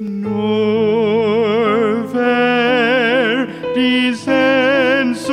Nur 0.00 2.12
wer 2.12 3.46
die 3.74 4.12
Sehnsucht 4.12 5.32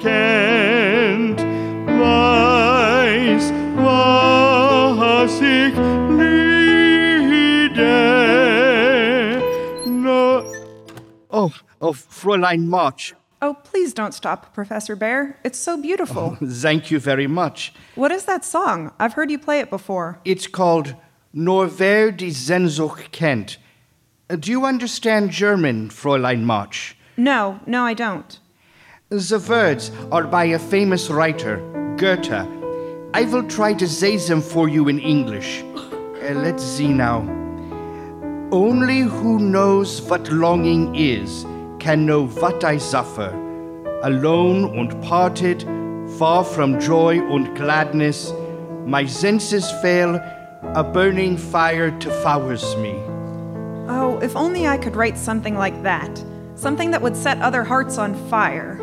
kennt, 0.00 1.40
weiß, 2.00 3.52
was 3.76 5.40
ich 5.40 5.74
liebe. 6.18 7.84
No. 9.86 10.42
Oh, 11.30 11.52
oh, 11.80 11.92
Fräulein 11.92 12.66
March. 12.66 13.14
Oh, 13.42 13.54
please 13.64 13.92
don't 13.92 14.14
stop, 14.14 14.54
Professor 14.54 14.96
Bhaer. 14.96 15.36
It's 15.44 15.58
so 15.58 15.76
beautiful. 15.80 16.36
Thank 16.42 16.90
you 16.90 16.98
very 16.98 17.26
much. 17.26 17.74
What 17.94 18.10
is 18.10 18.24
that 18.24 18.44
song? 18.44 18.92
I've 18.98 19.12
heard 19.12 19.30
you 19.30 19.38
play 19.38 19.60
it 19.60 19.68
before. 19.68 20.18
It's 20.24 20.46
called 20.46 20.94
Nur 21.34 21.68
wer 21.78 22.12
die 22.12 22.30
Sehnsucht 22.30 23.12
kennt. 23.12 23.58
Uh, 24.30 24.36
Do 24.36 24.50
you 24.50 24.64
understand 24.64 25.30
German, 25.30 25.90
Fräulein 25.90 26.44
March? 26.44 26.96
No, 27.18 27.60
no, 27.66 27.84
I 27.84 27.92
don't. 27.92 28.40
The 29.10 29.38
words 29.48 29.90
are 30.10 30.24
by 30.24 30.44
a 30.46 30.58
famous 30.58 31.10
writer, 31.10 31.58
Goethe. 31.98 32.48
I 33.12 33.22
will 33.24 33.44
try 33.46 33.74
to 33.74 33.86
say 33.86 34.16
them 34.16 34.40
for 34.40 34.68
you 34.68 34.88
in 34.88 34.98
English. 34.98 35.62
Uh, 35.62 36.32
let's 36.34 36.64
see 36.64 36.88
now. 36.88 37.20
Only 38.50 39.00
who 39.00 39.38
knows 39.38 40.00
what 40.02 40.30
longing 40.32 40.94
is 40.96 41.44
can 41.86 42.04
know 42.04 42.26
what 42.26 42.64
I 42.64 42.78
suffer. 42.78 43.30
Alone 44.02 44.76
and 44.76 44.90
parted, 45.04 45.62
far 46.18 46.42
from 46.42 46.80
joy 46.80 47.20
and 47.32 47.56
gladness, 47.56 48.32
my 48.84 49.06
senses 49.06 49.70
fail, 49.82 50.16
a 50.74 50.82
burning 50.82 51.36
fire 51.36 51.92
devours 51.92 52.74
me. 52.78 52.94
Oh, 53.88 54.18
if 54.20 54.34
only 54.34 54.66
I 54.66 54.78
could 54.78 54.96
write 54.96 55.16
something 55.16 55.54
like 55.56 55.80
that. 55.84 56.10
Something 56.56 56.90
that 56.90 57.02
would 57.02 57.16
set 57.16 57.40
other 57.40 57.62
hearts 57.62 57.98
on 57.98 58.16
fire. 58.30 58.80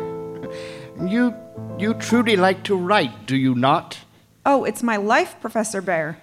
You 1.14 1.34
you 1.76 1.92
truly 1.94 2.36
like 2.36 2.62
to 2.64 2.76
write, 2.76 3.26
do 3.26 3.36
you 3.36 3.54
not? 3.54 3.98
Oh, 4.46 4.64
it's 4.64 4.82
my 4.82 4.96
life, 4.96 5.36
Professor 5.40 5.82
Bhaer. 5.82 6.16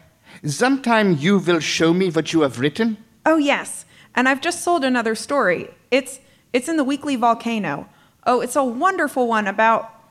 Sometime 0.45 1.17
you 1.19 1.37
will 1.37 1.59
show 1.59 1.93
me 1.93 2.09
what 2.09 2.31
you 2.33 2.41
have 2.41 2.57
written? 2.57 2.97
Oh, 3.25 3.37
yes. 3.37 3.85
And 4.15 4.29
I've 4.29 4.41
just 4.41 4.63
sold 4.63 4.85
another 4.85 5.13
story. 5.13 5.69
It's 5.91 6.19
it's 6.53 6.67
in 6.67 6.77
the 6.77 6.83
Weekly 6.83 7.15
Volcano. 7.15 7.87
Oh, 8.25 8.41
it's 8.41 8.55
a 8.55 8.63
wonderful 8.63 9.27
one 9.27 9.47
about 9.47 10.01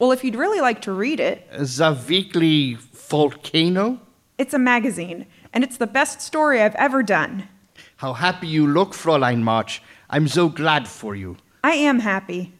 well, 0.00 0.12
if 0.12 0.24
you'd 0.24 0.34
really 0.34 0.62
like 0.62 0.80
to 0.82 0.92
read 0.92 1.20
it, 1.20 1.46
The 1.52 1.98
Weekly 2.08 2.78
Volcano? 3.10 4.00
it's 4.38 4.54
a 4.54 4.58
magazine, 4.58 5.26
and 5.52 5.62
it's 5.62 5.76
the 5.76 5.86
best 5.86 6.22
story 6.22 6.62
I've 6.62 6.74
ever 6.76 7.02
done. 7.02 7.48
How 7.96 8.14
happy 8.14 8.46
you 8.46 8.66
look, 8.66 8.92
Fräulein 8.92 9.42
March. 9.42 9.82
I'm 10.08 10.26
so 10.26 10.48
glad 10.48 10.88
for 10.88 11.14
you. 11.14 11.36
I 11.62 11.72
am 11.72 11.98
happy. 11.98 12.54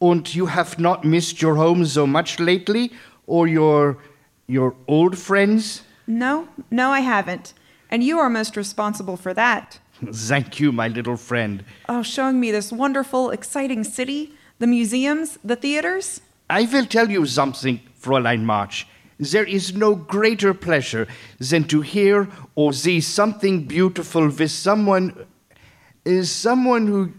And 0.00 0.32
you 0.32 0.46
have 0.46 0.78
not 0.78 1.04
missed 1.04 1.42
your 1.42 1.56
home 1.56 1.84
so 1.86 2.06
much 2.06 2.38
lately, 2.38 2.92
or 3.26 3.48
your 3.48 3.98
your 4.46 4.76
old 4.86 5.18
friends? 5.18 5.82
No, 6.06 6.46
no, 6.70 6.90
I 6.90 7.00
haven't. 7.00 7.52
And 7.90 8.04
you 8.04 8.20
are 8.20 8.30
most 8.30 8.56
responsible 8.56 9.16
for 9.16 9.34
that. 9.34 9.80
Thank 10.12 10.60
you, 10.60 10.72
my 10.72 10.88
little 10.88 11.16
friend. 11.16 11.64
Oh, 11.88 12.02
showing 12.02 12.40
me 12.40 12.50
this 12.50 12.72
wonderful, 12.72 13.30
exciting 13.30 13.84
city, 13.84 14.32
the 14.58 14.66
museums, 14.66 15.38
the 15.44 15.56
theaters. 15.56 16.20
I 16.48 16.62
will 16.62 16.86
tell 16.86 17.10
you 17.10 17.26
something, 17.26 17.80
Fräulein 18.00 18.42
March. 18.42 18.86
There 19.18 19.44
is 19.44 19.74
no 19.74 19.94
greater 19.94 20.54
pleasure 20.54 21.06
than 21.38 21.64
to 21.64 21.82
hear 21.82 22.28
or 22.54 22.72
see 22.72 23.00
something 23.00 23.66
beautiful 23.66 24.28
with 24.28 24.50
someone. 24.50 25.26
Is 26.06 26.30
someone 26.30 26.86
who. 26.86 27.12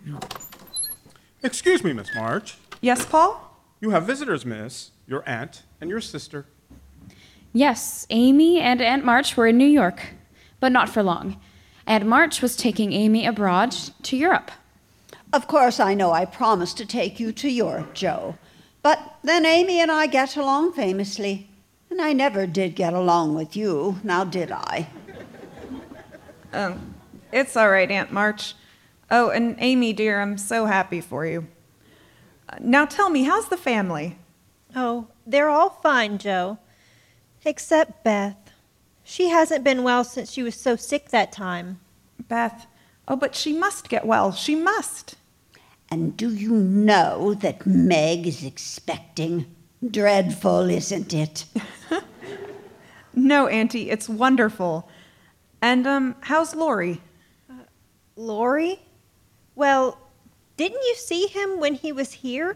Excuse 1.44 1.84
me, 1.84 1.94
Miss 1.94 2.10
March. 2.16 2.58
Yes, 2.82 3.06
Paul? 3.06 3.40
You 3.80 3.92
have 3.92 4.08
visitors, 4.08 4.44
miss. 4.44 4.90
Your 5.06 5.24
aunt 5.30 5.64
and 5.80 5.90
your 5.90 6.02
sister. 6.02 6.48
Yes, 7.54 8.08
Amy 8.10 8.60
and 8.60 8.82
Aunt 8.82 9.06
March 9.06 9.38
were 9.38 9.46
in 9.46 9.58
New 9.58 9.68
York, 9.68 10.16
but 10.60 10.72
not 10.72 10.90
for 10.90 11.04
long. 11.04 11.40
Aunt 11.88 12.06
March 12.06 12.42
was 12.42 12.56
taking 12.56 12.94
Amy 12.94 13.26
abroad 13.26 13.72
to 14.04 14.18
Europe. 14.18 14.52
Of 15.34 15.48
course, 15.48 15.80
I 15.80 15.94
know 15.94 16.12
I 16.12 16.26
promised 16.26 16.78
to 16.78 16.86
take 16.86 17.20
you 17.20 17.32
to 17.34 17.50
Europe, 17.50 17.94
Jo. 17.94 18.38
But 18.84 19.00
then 19.24 19.46
Amy 19.46 19.80
and 19.80 19.92
I 19.92 20.08
get 20.08 20.36
along 20.36 20.74
famously. 20.74 21.48
And 21.90 22.02
I 22.02 22.14
never 22.14 22.48
did 22.48 22.76
get 22.76 22.94
along 22.94 23.36
with 23.36 23.56
you, 23.56 24.00
now 24.04 24.24
did 24.24 24.52
I? 24.52 24.88
Um, 26.54 26.96
it's 27.32 27.56
all 27.58 27.70
right, 27.70 27.92
Aunt 27.92 28.12
March. 28.12 28.56
Oh, 29.10 29.30
and 29.30 29.56
Amy, 29.60 29.92
dear, 29.92 30.22
I'm 30.22 30.38
so 30.38 30.66
happy 30.66 31.02
for 31.02 31.26
you. 31.26 31.48
Uh, 32.48 32.58
Now 32.62 32.86
tell 32.86 33.10
me, 33.10 33.24
how's 33.24 33.50
the 33.50 33.58
family? 33.58 34.18
Oh, 34.74 35.08
they're 35.28 35.50
all 35.50 35.70
fine, 35.84 36.18
Jo. 36.18 36.60
Except 37.44 38.04
Beth. 38.06 38.41
She 39.12 39.28
hasn't 39.28 39.66
been 39.66 39.84
well 39.84 40.06
since 40.06 40.32
she 40.32 40.42
was 40.42 40.56
so 40.56 40.78
sick 40.78 41.10
that 41.10 41.34
time. 41.34 41.82
Beth. 42.30 42.66
Oh, 43.10 43.18
but 43.18 43.36
she 43.36 43.52
must 43.52 43.90
get 43.90 44.06
well. 44.06 44.32
She 44.32 44.56
must. 44.56 45.16
And 45.90 46.16
do 46.16 46.34
you 46.34 46.52
know 46.54 47.34
that 47.34 47.68
Meg 47.68 48.26
is 48.26 48.42
expecting? 48.46 49.54
Dreadful, 49.86 50.70
isn't 50.70 51.14
it? 51.14 51.44
No, 53.14 53.48
Auntie, 53.48 53.90
it's 53.90 54.08
wonderful. 54.08 54.88
And, 55.62 55.86
um, 55.86 56.16
how's 56.22 56.56
Laurie? 56.56 57.02
Laurie? 58.16 58.80
Well, 59.54 59.98
didn't 60.56 60.82
you 60.82 60.96
see 60.96 61.28
him 61.28 61.60
when 61.60 61.74
he 61.74 61.92
was 61.92 62.14
here? 62.14 62.56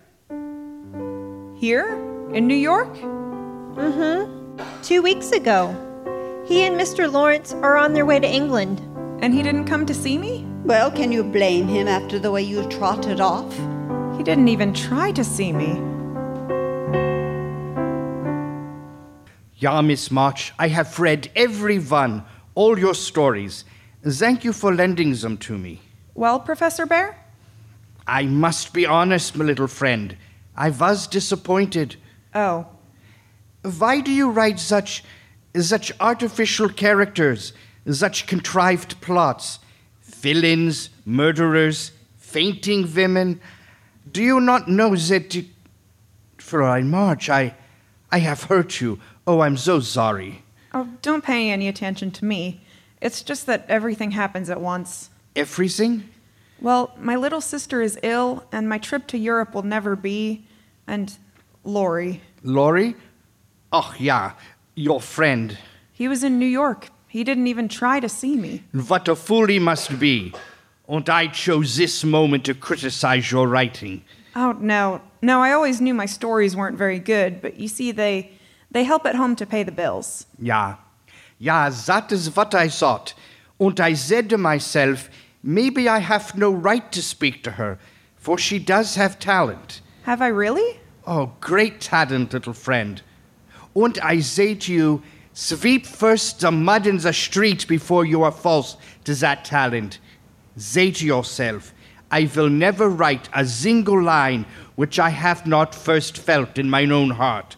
Here? 1.59 1.93
In 2.33 2.47
New 2.47 2.55
York? 2.55 2.95
Mm 2.95 4.55
hmm. 4.57 4.81
Two 4.81 5.01
weeks 5.01 5.33
ago. 5.33 5.84
He 6.45 6.61
and 6.61 6.79
Mr. 6.79 7.11
Laurence 7.11 7.53
are 7.53 7.75
on 7.75 7.93
their 7.93 8.05
way 8.05 8.19
to 8.19 8.27
England. 8.27 8.79
And 9.23 9.33
he 9.33 9.41
didn't 9.41 9.65
come 9.65 9.83
to 9.87 9.95
see 9.95 10.15
me? 10.15 10.45
Well, 10.63 10.91
can 10.91 11.11
you 11.11 11.23
blame 11.23 11.67
him 11.67 11.87
after 11.87 12.19
the 12.19 12.29
way 12.29 12.43
you 12.43 12.69
trotted 12.69 13.19
off? 13.19 13.51
He 14.15 14.23
didn't 14.23 14.49
even 14.49 14.71
try 14.71 15.11
to 15.13 15.23
see 15.23 15.51
me. 15.51 15.73
Ja, 19.55 19.81
Miss 19.81 20.11
March, 20.11 20.53
I 20.59 20.67
have 20.67 20.99
read 20.99 21.31
every 21.35 21.79
one, 21.79 22.23
all 22.53 22.77
your 22.77 22.93
stories. 22.93 23.65
Thank 24.03 24.43
you 24.43 24.53
for 24.53 24.71
lending 24.71 25.13
them 25.15 25.37
to 25.37 25.57
me. 25.57 25.81
Well, 26.13 26.39
Professor 26.39 26.85
Bhaer? 26.85 27.15
I 28.05 28.25
must 28.25 28.71
be 28.71 28.85
honest, 28.85 29.35
my 29.35 29.45
little 29.45 29.67
friend. 29.67 30.15
I 30.55 30.69
was 30.69 31.07
disappointed. 31.07 31.95
Oh. 32.35 32.67
Why 33.63 33.99
do 33.99 34.11
you 34.11 34.29
write 34.29 34.59
such 34.59 35.03
such 35.61 35.91
artificial 35.99 36.69
characters, 36.69 37.53
such 37.89 38.27
contrived 38.27 38.99
plots? 39.01 39.59
Villains, 40.03 40.89
murderers, 41.05 41.91
fainting 42.17 42.91
women. 42.93 43.39
Do 44.11 44.23
you 44.23 44.39
not 44.39 44.67
know 44.67 44.95
that. 44.95 45.45
Fräulein 46.37 46.85
March, 46.87 47.29
I 47.29 47.55
I 48.11 48.19
have 48.19 48.43
hurt 48.43 48.79
you. 48.79 48.99
Oh, 49.25 49.41
I'm 49.41 49.57
so 49.57 49.79
sorry. 49.79 50.43
Oh, 50.73 50.87
don't 51.01 51.23
pay 51.23 51.49
any 51.49 51.67
attention 51.67 52.11
to 52.11 52.25
me. 52.25 52.61
It's 53.01 53.23
just 53.23 53.45
that 53.47 53.65
everything 53.67 54.11
happens 54.11 54.49
at 54.49 54.61
once. 54.61 55.09
Everything? 55.35 56.09
Well, 56.61 56.93
my 56.97 57.15
little 57.15 57.41
sister 57.41 57.81
is 57.81 57.99
ill, 58.03 58.45
and 58.51 58.69
my 58.69 58.77
trip 58.77 59.07
to 59.07 59.17
Europe 59.17 59.53
will 59.53 59.63
never 59.63 59.95
be. 59.95 60.45
And 60.87 61.17
Lori. 61.63 62.21
Laurie? 62.43 62.95
Oh, 63.71 63.93
yeah, 63.99 64.33
your 64.75 65.01
friend. 65.01 65.57
He 65.91 66.07
was 66.07 66.23
in 66.23 66.37
New 66.39 66.45
York. 66.45 66.89
He 67.07 67.23
didn't 67.23 67.47
even 67.47 67.67
try 67.67 67.99
to 67.99 68.09
see 68.09 68.35
me. 68.35 68.63
What 68.87 69.07
a 69.07 69.15
fool 69.15 69.47
he 69.47 69.59
must 69.59 69.99
be. 69.99 70.33
And 70.87 71.09
I 71.09 71.27
chose 71.27 71.77
this 71.77 72.03
moment 72.03 72.45
to 72.45 72.53
criticize 72.53 73.31
your 73.31 73.47
writing. 73.47 74.03
Oh, 74.35 74.51
no. 74.59 75.01
No, 75.21 75.41
I 75.41 75.53
always 75.53 75.81
knew 75.81 75.93
my 75.93 76.05
stories 76.05 76.55
weren't 76.55 76.77
very 76.77 76.99
good, 76.99 77.41
but 77.41 77.59
you 77.59 77.67
see, 77.67 77.91
they. 77.91 78.31
they 78.69 78.83
help 78.83 79.05
at 79.05 79.15
home 79.15 79.35
to 79.37 79.45
pay 79.45 79.63
the 79.63 79.71
bills. 79.71 80.25
Yeah. 80.37 80.75
Yeah, 81.39 81.69
that 81.69 82.11
is 82.11 82.35
what 82.35 82.53
I 82.53 82.67
thought. 82.67 83.13
And 83.59 83.79
I 83.79 83.93
said 83.93 84.29
to 84.29 84.37
myself, 84.37 85.09
maybe 85.41 85.87
I 85.87 85.99
have 85.99 86.37
no 86.37 86.51
right 86.51 86.91
to 86.91 87.01
speak 87.01 87.41
to 87.43 87.51
her, 87.51 87.79
for 88.17 88.37
she 88.37 88.59
does 88.59 88.95
have 88.95 89.17
talent. 89.17 89.81
Have 90.03 90.21
I 90.21 90.27
really? 90.27 90.79
Oh, 91.07 91.31
great 91.39 91.79
talent, 91.79 92.33
little 92.33 92.53
friend. 92.53 93.01
And 93.75 93.99
I 93.99 94.21
say 94.21 94.55
to 94.55 94.73
you, 94.73 95.03
sweep 95.33 95.85
first 95.85 96.39
the 96.39 96.51
mud 96.51 96.87
in 96.87 96.97
the 96.97 97.11
street 97.11 97.67
before 97.67 98.05
you 98.05 98.23
are 98.23 98.31
false 98.31 98.77
to 99.03 99.13
that 99.15 99.43
talent. 99.43 99.99
Say 100.55 100.91
to 100.91 101.05
yourself, 101.05 101.73
I 102.09 102.29
will 102.35 102.49
never 102.49 102.89
write 102.89 103.27
a 103.33 103.45
single 103.45 104.01
line 104.01 104.45
which 104.75 104.99
I 104.99 105.09
have 105.09 105.45
not 105.45 105.75
first 105.75 106.17
felt 106.17 106.57
in 106.57 106.69
mine 106.69 106.91
own 106.91 107.09
heart. 107.09 107.57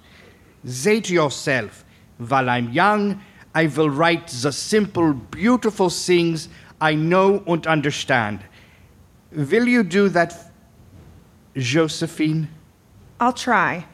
Say 0.65 0.99
to 1.01 1.13
yourself, 1.13 1.85
while 2.17 2.49
I'm 2.49 2.71
young, 2.71 3.21
I 3.53 3.67
will 3.67 3.89
write 3.89 4.27
the 4.27 4.51
simple, 4.51 5.13
beautiful 5.13 5.89
things 5.89 6.49
I 6.81 6.95
know 6.95 7.43
and 7.47 7.65
understand. 7.67 8.39
Will 9.31 9.67
you 9.67 9.83
do 9.83 10.09
that, 10.09 10.51
Josephine? 11.55 12.49
I'll 13.19 13.33
try. 13.33 13.85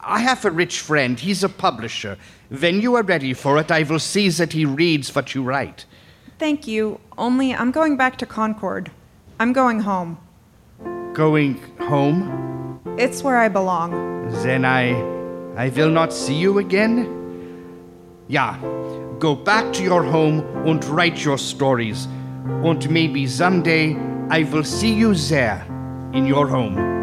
I 0.00 0.20
have 0.20 0.44
a 0.44 0.50
rich 0.50 0.80
friend. 0.80 1.18
He's 1.18 1.42
a 1.42 1.48
publisher. 1.48 2.16
When 2.50 2.80
you 2.80 2.94
are 2.94 3.02
ready 3.02 3.34
for 3.34 3.58
it, 3.58 3.70
I 3.70 3.82
will 3.82 3.98
see 3.98 4.28
that 4.28 4.52
he 4.52 4.64
reads 4.64 5.14
what 5.14 5.34
you 5.34 5.42
write. 5.42 5.84
Thank 6.38 6.66
you. 6.66 7.00
Only 7.16 7.52
I'm 7.52 7.72
going 7.72 7.96
back 7.96 8.16
to 8.18 8.26
Concord. 8.26 8.90
I'm 9.40 9.52
going 9.52 9.80
home. 9.80 10.18
Going 11.12 11.60
home? 11.80 12.80
It's 12.96 13.22
where 13.22 13.38
I 13.38 13.48
belong. 13.48 14.30
Then 14.42 14.64
I. 14.64 14.92
I 15.56 15.70
will 15.70 15.90
not 15.90 16.12
see 16.12 16.34
you 16.34 16.58
again? 16.58 17.14
Yeah. 18.28 18.56
Go 19.18 19.34
back 19.34 19.72
to 19.72 19.82
your 19.82 20.04
home 20.04 20.40
and 20.64 20.84
write 20.84 21.24
your 21.24 21.38
stories. 21.38 22.06
And 22.46 22.88
maybe 22.88 23.26
someday 23.26 23.96
I 24.30 24.44
will 24.44 24.62
see 24.64 24.94
you 24.94 25.14
there, 25.14 25.66
in 26.12 26.24
your 26.24 26.46
home. 26.46 26.97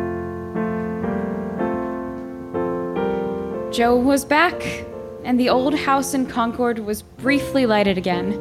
Jo 3.76 3.98
was 3.98 4.24
back, 4.24 4.86
and 5.26 5.38
the 5.38 5.50
old 5.50 5.78
house 5.78 6.14
in 6.14 6.28
Concord 6.28 6.80
was 6.80 7.02
briefly 7.02 7.66
lighted 7.66 7.98
again. 7.98 8.40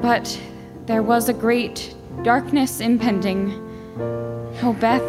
But 0.00 0.40
there 0.84 1.02
was 1.02 1.28
a 1.28 1.32
great 1.32 1.96
darkness 2.22 2.78
impending. 2.78 3.50
Oh, 4.62 4.72
Beth. 4.78 5.02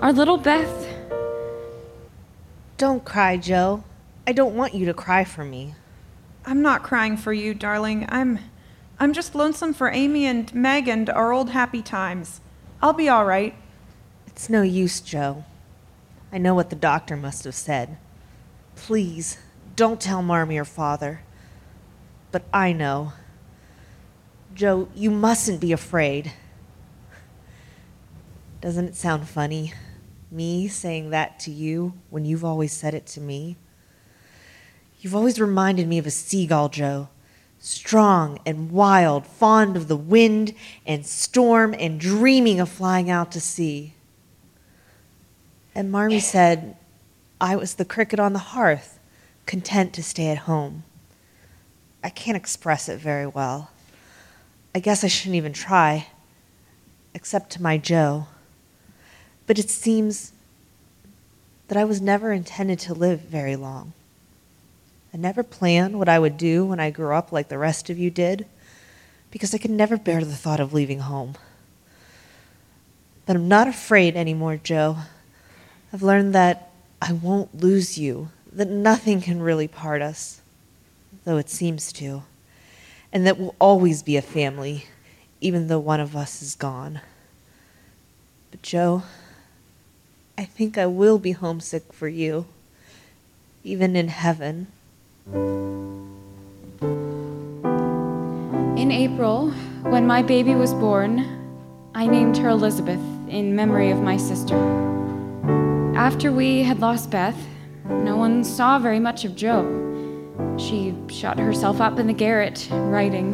Our 0.00 0.12
little 0.12 0.38
Beth. 0.38 0.88
Don't 2.78 3.04
cry, 3.04 3.36
Jo. 3.36 3.84
I 4.26 4.32
don't 4.32 4.56
want 4.56 4.74
you 4.74 4.86
to 4.86 4.94
cry 4.94 5.22
for 5.22 5.44
me. 5.44 5.76
I'm 6.44 6.62
not 6.62 6.82
crying 6.82 7.16
for 7.16 7.32
you, 7.32 7.54
darling. 7.54 8.06
I'm 8.08 8.40
I'm 8.98 9.12
just 9.12 9.36
lonesome 9.36 9.72
for 9.72 9.88
Amy 9.88 10.26
and 10.26 10.52
Meg 10.52 10.88
and 10.88 11.08
our 11.08 11.32
old 11.32 11.50
happy 11.50 11.80
times. 11.80 12.40
I'll 12.82 12.92
be 12.92 13.08
all 13.08 13.24
right. 13.24 13.54
It's 14.26 14.50
no 14.50 14.62
use, 14.62 15.00
Jo. 15.00 15.44
I 16.34 16.38
know 16.38 16.52
what 16.52 16.68
the 16.68 16.74
doctor 16.74 17.16
must 17.16 17.44
have 17.44 17.54
said. 17.54 17.96
Please, 18.74 19.38
don't 19.76 20.00
tell 20.00 20.20
Marmee 20.20 20.58
or 20.58 20.64
father. 20.64 21.20
But 22.32 22.42
I 22.52 22.72
know. 22.72 23.12
Jo, 24.52 24.88
you 24.96 25.12
mustn't 25.12 25.60
be 25.60 25.70
afraid. 25.70 26.32
Doesn't 28.60 28.88
it 28.88 28.96
sound 28.96 29.28
funny? 29.28 29.74
Me 30.28 30.66
saying 30.66 31.10
that 31.10 31.38
to 31.38 31.52
you 31.52 31.94
when 32.10 32.24
you've 32.24 32.44
always 32.44 32.72
said 32.72 32.94
it 32.94 33.06
to 33.06 33.20
me? 33.20 33.56
You've 34.98 35.14
always 35.14 35.38
reminded 35.38 35.86
me 35.86 35.98
of 35.98 36.06
a 36.06 36.10
seagull, 36.10 36.68
Jo. 36.68 37.10
Strong 37.60 38.40
and 38.44 38.72
wild, 38.72 39.24
fond 39.24 39.76
of 39.76 39.86
the 39.86 39.96
wind 39.96 40.52
and 40.84 41.06
storm, 41.06 41.76
and 41.78 42.00
dreaming 42.00 42.58
of 42.58 42.68
flying 42.68 43.08
out 43.08 43.30
to 43.30 43.40
sea. 43.40 43.94
And 45.74 45.90
Marmee 45.90 46.20
said 46.20 46.76
I 47.40 47.56
was 47.56 47.74
the 47.74 47.84
cricket 47.84 48.20
on 48.20 48.32
the 48.32 48.38
hearth, 48.38 48.98
content 49.46 49.92
to 49.94 50.02
stay 50.02 50.28
at 50.28 50.38
home. 50.38 50.84
I 52.02 52.10
can't 52.10 52.36
express 52.36 52.88
it 52.88 52.98
very 53.00 53.26
well. 53.26 53.70
I 54.74 54.80
guess 54.80 55.02
I 55.02 55.08
shouldn't 55.08 55.36
even 55.36 55.52
try, 55.52 56.08
except 57.14 57.50
to 57.50 57.62
my 57.62 57.78
Jo. 57.78 58.26
But 59.46 59.58
it 59.58 59.70
seems 59.70 60.32
that 61.68 61.78
I 61.78 61.84
was 61.84 62.00
never 62.00 62.32
intended 62.32 62.78
to 62.80 62.94
live 62.94 63.20
very 63.20 63.56
long. 63.56 63.92
I 65.12 65.16
never 65.16 65.42
planned 65.42 65.98
what 65.98 66.08
I 66.08 66.18
would 66.18 66.36
do 66.36 66.64
when 66.64 66.80
I 66.80 66.90
grew 66.90 67.14
up 67.14 67.32
like 67.32 67.48
the 67.48 67.58
rest 67.58 67.88
of 67.88 67.98
you 67.98 68.10
did, 68.10 68.46
because 69.30 69.54
I 69.54 69.58
could 69.58 69.70
never 69.70 69.96
bear 69.96 70.24
the 70.24 70.34
thought 70.34 70.60
of 70.60 70.72
leaving 70.72 71.00
home. 71.00 71.34
But 73.26 73.36
I'm 73.36 73.48
not 73.48 73.68
afraid 73.68 74.16
anymore, 74.16 74.56
Jo. 74.56 74.98
I've 75.94 76.02
learned 76.02 76.34
that 76.34 76.70
I 77.00 77.12
won't 77.12 77.62
lose 77.62 77.96
you, 77.96 78.30
that 78.52 78.68
nothing 78.68 79.20
can 79.20 79.40
really 79.40 79.68
part 79.68 80.02
us, 80.02 80.40
though 81.22 81.36
it 81.36 81.48
seems 81.48 81.92
to, 81.92 82.24
and 83.12 83.24
that 83.24 83.38
we'll 83.38 83.54
always 83.60 84.02
be 84.02 84.16
a 84.16 84.22
family, 84.22 84.86
even 85.40 85.68
though 85.68 85.78
one 85.78 86.00
of 86.00 86.16
us 86.16 86.42
is 86.42 86.56
gone. 86.56 87.00
But, 88.50 88.60
Jo, 88.62 89.04
I 90.36 90.44
think 90.44 90.76
I 90.76 90.86
will 90.86 91.20
be 91.20 91.30
homesick 91.30 91.92
for 91.92 92.08
you, 92.08 92.46
even 93.62 93.94
in 93.94 94.08
heaven. 94.08 94.66
In 98.76 98.90
April, 98.90 99.52
when 99.82 100.08
my 100.08 100.22
baby 100.22 100.56
was 100.56 100.74
born, 100.74 101.24
I 101.94 102.08
named 102.08 102.36
her 102.38 102.48
Elizabeth 102.48 102.98
in 103.28 103.54
memory 103.54 103.92
of 103.92 104.00
my 104.00 104.16
sister. 104.16 104.58
After 105.96 106.32
we 106.32 106.64
had 106.64 106.80
lost 106.80 107.10
Beth, 107.10 107.36
no 107.84 108.16
one 108.16 108.42
saw 108.42 108.80
very 108.80 108.98
much 108.98 109.24
of 109.24 109.36
Jo. 109.36 109.62
She 110.58 110.92
shut 111.08 111.38
herself 111.38 111.80
up 111.80 112.00
in 112.00 112.08
the 112.08 112.12
garret, 112.12 112.68
writing. 112.70 113.32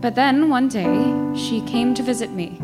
But 0.00 0.14
then, 0.14 0.48
one 0.48 0.68
day, 0.68 1.12
she 1.36 1.60
came 1.60 1.92
to 1.92 2.02
visit 2.02 2.30
me. 2.30 2.58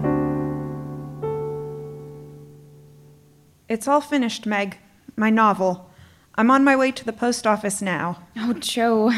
It's 3.69 3.87
all 3.87 4.01
finished, 4.01 4.47
Meg. 4.47 4.79
My 5.17 5.29
novel. 5.29 5.91
I'm 6.37 6.51
on 6.51 6.65
my 6.65 6.75
way 6.75 6.91
to 6.93 7.05
the 7.05 7.13
post 7.13 7.47
office 7.47 7.83
now. 7.83 8.23
Oh, 8.39 8.55
Jo, 8.55 9.13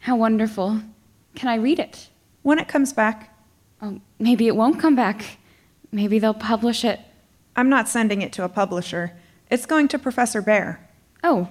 how 0.00 0.16
wonderful. 0.16 0.80
Can 1.36 1.48
I 1.48 1.54
read 1.54 1.78
it? 1.78 2.08
When 2.42 2.58
it 2.58 2.66
comes 2.66 2.92
back. 2.92 3.32
Oh, 3.80 4.00
maybe 4.18 4.48
it 4.48 4.56
won't 4.56 4.80
come 4.80 4.96
back. 4.96 5.38
Maybe 5.92 6.18
they'll 6.18 6.34
publish 6.34 6.84
it. 6.84 6.98
I'm 7.56 7.68
not 7.68 7.88
sending 7.88 8.22
it 8.22 8.32
to 8.34 8.44
a 8.44 8.48
publisher. 8.48 9.16
It's 9.50 9.66
going 9.66 9.88
to 9.88 9.98
Professor 9.98 10.42
Bhaer. 10.42 10.78
Oh. 11.24 11.48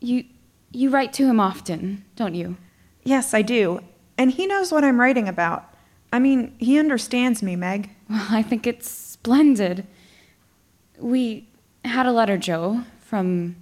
You 0.00 0.24
you 0.72 0.88
write 0.88 1.12
to 1.14 1.26
him 1.26 1.38
often, 1.38 2.04
don't 2.16 2.34
you? 2.34 2.56
Yes, 3.04 3.34
I 3.34 3.42
do. 3.42 3.80
And 4.16 4.30
he 4.30 4.46
knows 4.46 4.72
what 4.72 4.84
I'm 4.84 4.98
writing 4.98 5.28
about. 5.28 5.68
I 6.12 6.18
mean, 6.18 6.54
he 6.58 6.78
understands 6.78 7.42
me, 7.42 7.56
Meg. 7.56 7.90
Well, 8.08 8.26
I 8.30 8.42
think 8.42 8.66
it's 8.66 8.90
splendid. 8.90 9.86
We 10.98 11.48
had 11.84 12.06
a 12.06 12.12
letter, 12.12 12.38
Jo, 12.38 12.84
from 13.00 13.56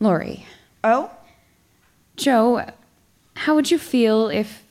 Laurie. 0.00 0.46
Oh? 0.82 1.10
Jo, 2.16 2.70
how 3.36 3.54
would 3.54 3.70
you 3.70 3.78
feel 3.78 4.28
if 4.28 4.64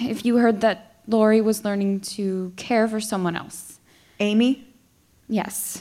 if 0.00 0.24
you 0.24 0.36
heard 0.38 0.60
that 0.60 0.96
Laurie 1.06 1.40
was 1.40 1.64
learning 1.64 2.00
to 2.00 2.52
care 2.56 2.88
for 2.88 3.00
someone 3.00 3.36
else? 3.36 3.78
Amy? 4.18 4.66
Yes. 5.30 5.80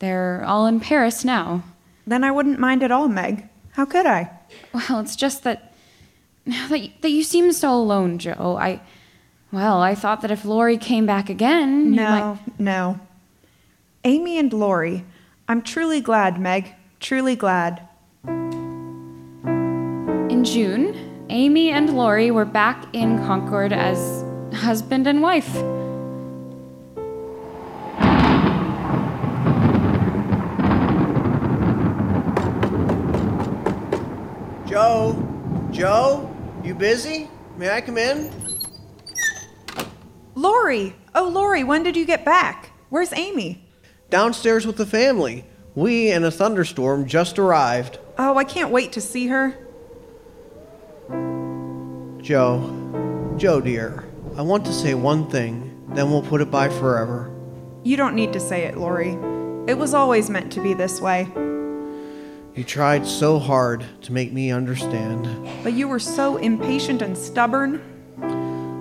They're 0.00 0.44
all 0.46 0.66
in 0.66 0.78
Paris 0.80 1.24
now. 1.24 1.62
Then 2.06 2.22
I 2.24 2.30
wouldn't 2.30 2.58
mind 2.58 2.82
at 2.82 2.90
all, 2.92 3.08
Meg. 3.08 3.48
How 3.72 3.84
could 3.86 4.04
I? 4.06 4.30
Well, 4.74 5.00
it's 5.00 5.16
just 5.16 5.44
that 5.44 5.72
now 6.44 6.68
that 6.68 6.78
you, 6.78 6.90
that 7.00 7.10
you 7.10 7.22
seem 7.24 7.52
so 7.52 7.72
alone, 7.74 8.18
Jo. 8.18 8.56
I 8.60 8.80
well, 9.50 9.80
I 9.80 9.94
thought 9.94 10.20
that 10.22 10.30
if 10.30 10.44
Laurie 10.44 10.76
came 10.78 11.06
back 11.06 11.30
again, 11.30 11.86
you 11.86 11.96
No, 12.00 12.10
might- 12.46 12.60
no. 12.60 13.00
Amy 14.04 14.38
and 14.38 14.52
Laurie. 14.52 15.04
I'm 15.48 15.62
truly 15.62 16.00
glad, 16.00 16.38
Meg. 16.40 16.74
Truly 17.00 17.36
glad. 17.36 17.86
In 20.30 20.42
June, 20.44 21.26
Amy 21.30 21.70
and 21.70 21.96
Laurie 21.96 22.30
were 22.30 22.44
back 22.44 22.84
in 22.94 23.18
Concord 23.26 23.72
as 23.72 24.24
husband 24.54 25.06
and 25.06 25.22
wife. 25.22 25.54
Jo? 34.72 35.68
Jo? 35.70 36.34
You 36.64 36.74
busy? 36.74 37.28
May 37.58 37.68
I 37.68 37.82
come 37.82 37.98
in? 37.98 38.32
Laurie! 40.34 40.96
Oh, 41.14 41.28
Laurie, 41.28 41.62
when 41.62 41.82
did 41.82 41.94
you 41.94 42.06
get 42.06 42.24
back? 42.24 42.70
Where's 42.88 43.12
Amy? 43.12 43.68
Downstairs 44.08 44.66
with 44.66 44.78
the 44.78 44.86
family. 44.86 45.44
We 45.74 46.10
and 46.10 46.24
a 46.24 46.30
thunderstorm 46.30 47.06
just 47.06 47.38
arrived. 47.38 47.98
Oh, 48.16 48.38
I 48.38 48.44
can't 48.44 48.70
wait 48.70 48.92
to 48.92 49.02
see 49.02 49.26
her. 49.26 49.58
Jo, 52.22 53.36
Jo 53.36 53.60
dear, 53.60 54.06
I 54.38 54.40
want 54.40 54.64
to 54.64 54.72
say 54.72 54.94
one 54.94 55.28
thing, 55.28 55.84
then 55.88 56.10
we'll 56.10 56.22
put 56.22 56.40
it 56.40 56.50
by 56.50 56.70
forever. 56.70 57.30
You 57.84 57.98
don't 57.98 58.14
need 58.14 58.32
to 58.32 58.40
say 58.40 58.62
it, 58.62 58.78
Laurie. 58.78 59.18
It 59.70 59.76
was 59.76 59.92
always 59.92 60.30
meant 60.30 60.50
to 60.52 60.62
be 60.62 60.72
this 60.72 60.98
way. 60.98 61.30
You 62.54 62.64
tried 62.64 63.06
so 63.06 63.38
hard 63.38 63.82
to 64.02 64.12
make 64.12 64.30
me 64.30 64.52
understand. 64.52 65.26
But 65.62 65.72
you 65.72 65.88
were 65.88 65.98
so 65.98 66.36
impatient 66.36 67.00
and 67.00 67.16
stubborn. 67.16 67.80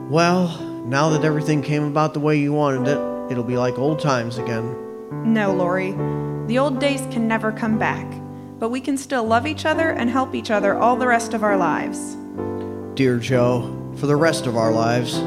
Well, 0.09 0.59
now 0.87 1.09
that 1.11 1.23
everything 1.23 1.61
came 1.61 1.85
about 1.85 2.13
the 2.13 2.19
way 2.19 2.37
you 2.37 2.51
wanted 2.51 2.89
it, 2.89 3.31
it'll 3.31 3.45
be 3.45 3.55
like 3.55 3.79
old 3.79 4.01
times 4.01 4.37
again. 4.37 4.75
No, 5.23 5.53
Laurie. 5.53 5.93
The 6.47 6.59
old 6.59 6.79
days 6.79 6.99
can 7.11 7.29
never 7.29 7.53
come 7.53 7.77
back. 7.79 8.05
But 8.59 8.71
we 8.71 8.81
can 8.81 8.97
still 8.97 9.23
love 9.23 9.47
each 9.47 9.65
other 9.65 9.91
and 9.91 10.09
help 10.09 10.35
each 10.35 10.51
other 10.51 10.75
all 10.77 10.97
the 10.97 11.07
rest 11.07 11.33
of 11.33 11.41
our 11.41 11.55
lives. 11.55 12.17
Dear 12.95 13.19
Jo, 13.19 13.93
for 13.95 14.05
the 14.05 14.17
rest 14.17 14.47
of 14.47 14.57
our 14.57 14.73
lives. 14.73 15.21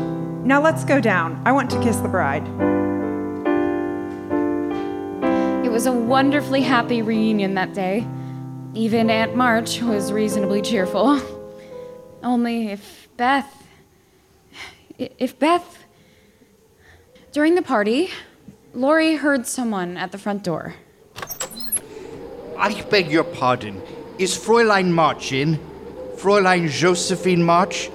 Now 0.45 0.61
let's 0.61 0.85
go 0.85 1.01
down. 1.01 1.41
I 1.47 1.53
want 1.53 1.71
to 1.71 1.81
kiss 1.81 1.97
the 1.97 2.09
bride. 2.09 2.47
It 5.65 5.71
was 5.71 5.87
a 5.87 5.93
wonderfully 5.93 6.61
happy 6.61 7.01
reunion 7.01 7.55
that 7.55 7.73
day. 7.73 8.07
Even 8.75 9.09
Aunt 9.09 9.37
March 9.37 9.81
was 9.81 10.13
reasonably 10.13 10.61
cheerful. 10.61 11.21
Only 12.25 12.73
if 12.73 13.09
Beth. 13.17 13.63
If 14.99 15.39
Beth. 15.39 15.85
During 17.31 17.55
the 17.55 17.63
party, 17.63 18.11
Laurie 18.75 19.15
heard 19.15 19.47
someone 19.47 19.97
at 19.97 20.11
the 20.11 20.19
front 20.19 20.43
door. 20.43 20.75
I 22.59 22.83
beg 22.91 23.13
your 23.13 23.23
pardon. 23.23 23.81
Is 24.19 24.37
Fräulein 24.37 24.91
March 24.91 25.33
in? 25.33 25.59
Fräulein 26.17 26.69
Josephine 26.69 27.45
March? 27.45 27.87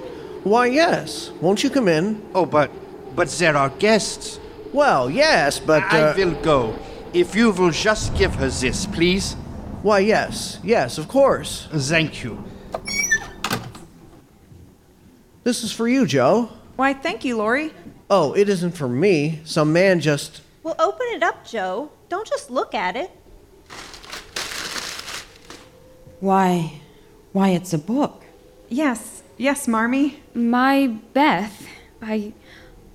Why, 0.44 0.66
yes. 0.66 1.30
Won't 1.42 1.62
you 1.62 1.68
come 1.68 1.88
in? 1.88 2.22
Oh, 2.34 2.46
but 2.46 2.70
but 3.14 3.28
there 3.28 3.56
are 3.56 3.68
guests. 3.68 4.40
Well, 4.72 5.10
yes, 5.10 5.60
but. 5.60 5.82
I 5.82 6.00
uh, 6.00 6.16
will 6.16 6.34
go. 6.40 6.74
If 7.12 7.34
you 7.34 7.50
will 7.50 7.70
just 7.70 8.16
give 8.16 8.34
her 8.36 8.48
this, 8.48 8.86
please. 8.86 9.36
Why, 9.82 10.00
yes. 10.00 10.58
Yes, 10.62 10.98
of 10.98 11.08
course. 11.08 11.68
Thank 11.72 12.22
you. 12.22 12.44
This 15.42 15.64
is 15.64 15.72
for 15.72 15.88
you, 15.88 16.06
Jo. 16.06 16.50
Why, 16.76 16.92
thank 16.92 17.24
you, 17.24 17.36
Laurie. 17.38 17.72
Oh, 18.10 18.34
it 18.34 18.48
isn't 18.48 18.72
for 18.72 18.88
me. 18.88 19.40
Some 19.44 19.72
man 19.72 20.00
just. 20.00 20.42
Well, 20.62 20.76
open 20.78 21.06
it 21.10 21.22
up, 21.22 21.46
Jo. 21.46 21.90
Don't 22.10 22.28
just 22.28 22.50
look 22.50 22.74
at 22.74 22.94
it. 22.94 23.10
Why, 26.20 26.80
why, 27.32 27.50
it's 27.50 27.72
a 27.72 27.78
book. 27.78 28.24
Yes, 28.68 29.22
yes, 29.38 29.66
Marmee. 29.66 30.20
My 30.34 30.88
Beth 31.14 31.66
by 31.98 32.34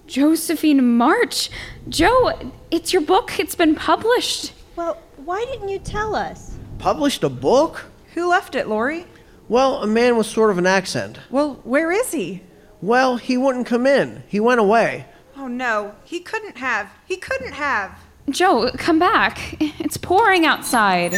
Josephine 0.06 0.98
March. 0.98 1.50
Jo, 1.90 2.52
it's 2.70 2.94
your 2.94 3.02
book. 3.02 3.40
It's 3.40 3.56
been 3.56 3.74
published. 3.74 4.54
Well, 4.76 5.00
why 5.18 5.44
didn't 5.46 5.70
you 5.70 5.80
tell 5.80 6.16
us? 6.16 6.55
Published 6.80 7.24
a 7.24 7.30
book? 7.30 7.86
Who 8.14 8.30
left 8.30 8.56
it, 8.56 8.68
Laurie? 8.68 9.06
Well, 9.48 9.82
a 9.84 9.88
man 9.88 10.18
with 10.18 10.28
sort 10.28 10.52
of 10.52 10.58
an 10.58 10.66
accent. 10.66 11.20
Well, 11.30 11.60
where 11.64 11.92
is 11.92 12.12
he? 12.12 12.42
Well, 12.82 13.18
he 13.18 13.38
wouldn't 13.38 13.68
come 13.68 13.86
in. 13.88 14.24
He 14.28 14.40
went 14.40 14.60
away. 14.60 15.06
Oh 15.38 15.48
no, 15.48 15.96
he 16.04 16.20
couldn't 16.20 16.58
have. 16.58 16.90
He 17.06 17.18
couldn't 17.18 17.54
have. 17.54 18.00
Jo, 18.30 18.72
come 18.78 19.00
back. 19.00 19.56
It's 19.80 19.98
pouring 19.98 20.46
outside. 20.46 21.12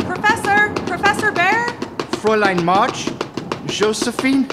Professor! 0.00 0.72
Professor 0.86 1.32
Bhaer? 1.32 1.66
Fräulein 2.20 2.62
March? 2.64 3.08
Josephine? 3.66 4.44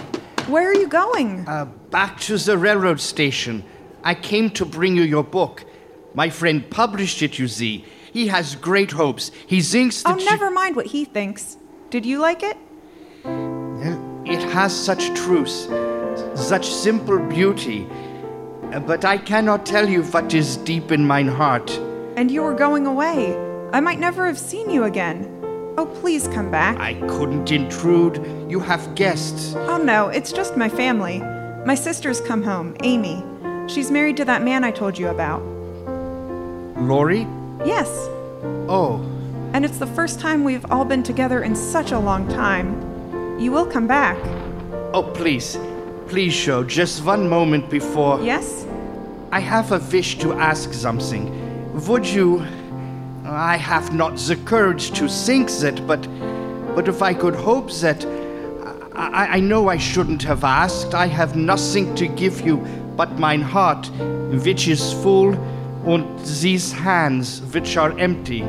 Where 0.48 0.70
are 0.70 0.76
you 0.76 0.88
going? 0.88 1.48
Uh, 1.48 1.66
back 1.92 2.20
to 2.22 2.38
the 2.38 2.58
railroad 2.58 3.00
station. 3.00 3.64
I 4.04 4.16
came 4.16 4.50
to 4.52 4.66
bring 4.66 4.96
you 4.96 5.04
your 5.04 5.24
book. 5.24 5.66
My 6.14 6.30
friend 6.30 6.70
published 6.70 7.22
it, 7.22 7.38
you 7.40 7.48
see. 7.48 7.86
He 8.12 8.28
has 8.28 8.56
great 8.56 8.92
hopes. 8.92 9.32
He 9.46 9.62
thinks 9.62 10.04
Oh, 10.06 10.12
that 10.14 10.20
you- 10.22 10.26
never 10.30 10.50
mind 10.50 10.76
what 10.76 10.88
he 10.88 11.06
thinks. 11.06 11.58
Did 11.90 12.06
you 12.06 12.20
like 12.20 12.44
it? 12.44 12.58
It 14.26 14.42
has 14.54 14.74
such 14.76 15.14
truth, 15.16 15.68
such 16.36 16.68
simple 16.72 17.20
beauty. 17.20 17.88
Uh, 18.72 18.80
But 18.80 19.04
I 19.06 19.18
cannot 19.18 19.66
tell 19.66 19.90
you 19.90 20.04
what 20.04 20.34
is 20.34 20.58
deep 20.58 20.92
in 20.92 21.06
mine 21.08 21.28
heart. 21.28 21.70
And 22.16 22.30
you 22.30 22.44
were 22.44 22.54
going 22.54 22.86
away. 22.86 23.36
I 23.74 23.80
might 23.80 24.00
never 24.00 24.26
have 24.26 24.38
seen 24.38 24.70
you 24.70 24.84
again. 24.84 25.28
Oh, 25.78 25.86
please 25.86 26.28
come 26.28 26.52
back. 26.52 26.78
I 26.80 26.94
couldn't 27.08 27.52
intrude. 27.52 28.20
You 28.50 28.60
have 28.60 28.94
guests. 28.96 29.56
Oh 29.68 29.78
no, 29.78 30.10
it's 30.10 30.32
just 30.32 30.58
my 30.58 30.70
family. 30.70 31.20
My 31.66 31.76
sister's 31.76 32.22
come 32.22 32.44
home, 32.44 32.76
Amy. 32.84 33.24
She's 33.68 33.90
married 33.92 34.18
to 34.18 34.26
that 34.26 34.44
man 34.44 34.64
I 34.64 34.72
told 34.72 34.98
you 34.98 35.08
about. 35.10 35.42
Laurie? 36.82 37.28
Yes, 37.66 37.90
Oh, 38.70 39.02
and 39.54 39.66
it's 39.66 39.80
the 39.80 39.88
first 39.88 40.20
time 40.20 40.44
we've 40.44 40.66
all 40.72 40.86
been 40.86 41.02
together 41.04 41.42
in 41.44 41.56
such 41.56 41.92
a 41.92 42.00
long 42.00 42.28
time. 42.30 43.38
You 43.40 43.52
will 43.52 43.66
come 43.66 43.88
back. 43.88 44.18
oh, 44.94 45.04
please. 45.16 45.58
Please 46.08 46.34
show 46.34 46.64
just 46.64 47.04
one 47.04 47.28
moment 47.30 47.70
before. 47.70 48.20
Yes? 48.22 48.66
I 49.32 49.40
have 49.40 49.72
a 49.72 49.80
wish 49.92 50.18
to 50.20 50.34
ask 50.34 50.74
something. 50.74 51.26
Would 51.88 52.06
you. 52.08 52.46
I 53.26 53.58
have 53.58 53.94
not 53.94 54.18
the 54.18 54.36
courage 54.38 54.92
to 54.94 55.08
think 55.08 55.50
that, 55.62 55.86
but. 55.86 56.02
But 56.76 56.88
if 56.88 57.02
I 57.02 57.14
could 57.14 57.36
hope 57.36 57.72
that. 57.82 58.06
I, 58.96 59.38
I 59.38 59.40
know 59.40 59.70
I 59.70 59.78
shouldn't 59.78 60.24
have 60.24 60.44
asked. 60.44 60.94
I 60.94 61.08
have 61.08 61.36
nothing 61.36 61.94
to 61.96 62.08
give 62.08 62.42
you 62.42 62.58
but 62.96 63.18
mine 63.20 63.42
heart, 63.42 63.90
which 64.46 64.68
is 64.68 64.94
full, 65.04 65.34
and 65.96 66.20
these 66.20 66.72
hands, 66.72 67.42
which 67.54 67.76
are 67.78 67.98
empty. 67.98 68.42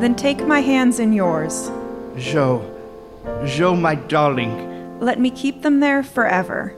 Then 0.00 0.14
take 0.14 0.44
my 0.46 0.60
hands 0.60 0.98
in 0.98 1.12
yours. 1.12 1.70
Jo. 2.16 2.64
Jo, 3.46 3.76
my 3.76 3.94
darling. 3.94 4.98
Let 5.00 5.20
me 5.20 5.30
keep 5.30 5.62
them 5.62 5.80
there 5.80 6.02
forever. 6.02 6.74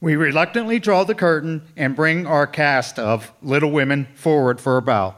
We 0.00 0.16
reluctantly 0.16 0.78
draw 0.78 1.04
the 1.04 1.14
curtain 1.14 1.62
and 1.76 1.94
bring 1.94 2.26
our 2.26 2.46
cast 2.46 2.98
of 2.98 3.32
Little 3.42 3.70
Women 3.70 4.08
forward 4.14 4.60
for 4.60 4.76
a 4.76 4.82
bow. 4.82 5.14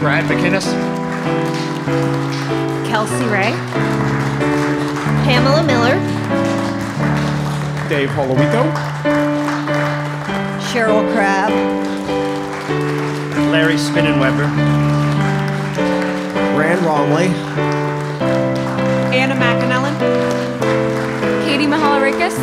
Brad 0.00 0.24
McInnes, 0.24 0.64
Kelsey 2.88 3.26
Ray, 3.26 3.52
Pamela 5.24 5.62
Miller, 5.62 5.96
Dave 7.90 8.08
Holowico, 8.08 8.72
Cheryl 10.72 11.04
Crabb, 11.12 11.50
Larry 13.52 13.76
Spinnenweber. 13.76 14.48
Rand 16.56 16.80
Romley, 16.80 17.28
Anna 19.12 19.34
McAnellen, 19.34 19.96
Katie 21.44 21.66
Mahalarikis, 21.66 22.36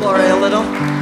Gloria 0.00 0.36
Little. 0.36 0.97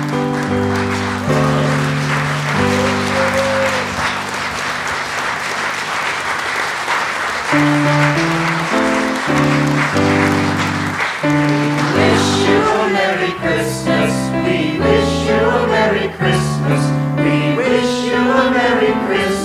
Christmas. 16.19 16.83
We 17.19 17.57
wish 17.57 18.05
you 18.07 18.17
a 18.17 18.51
Merry 18.51 18.93
Christmas. 19.07 19.36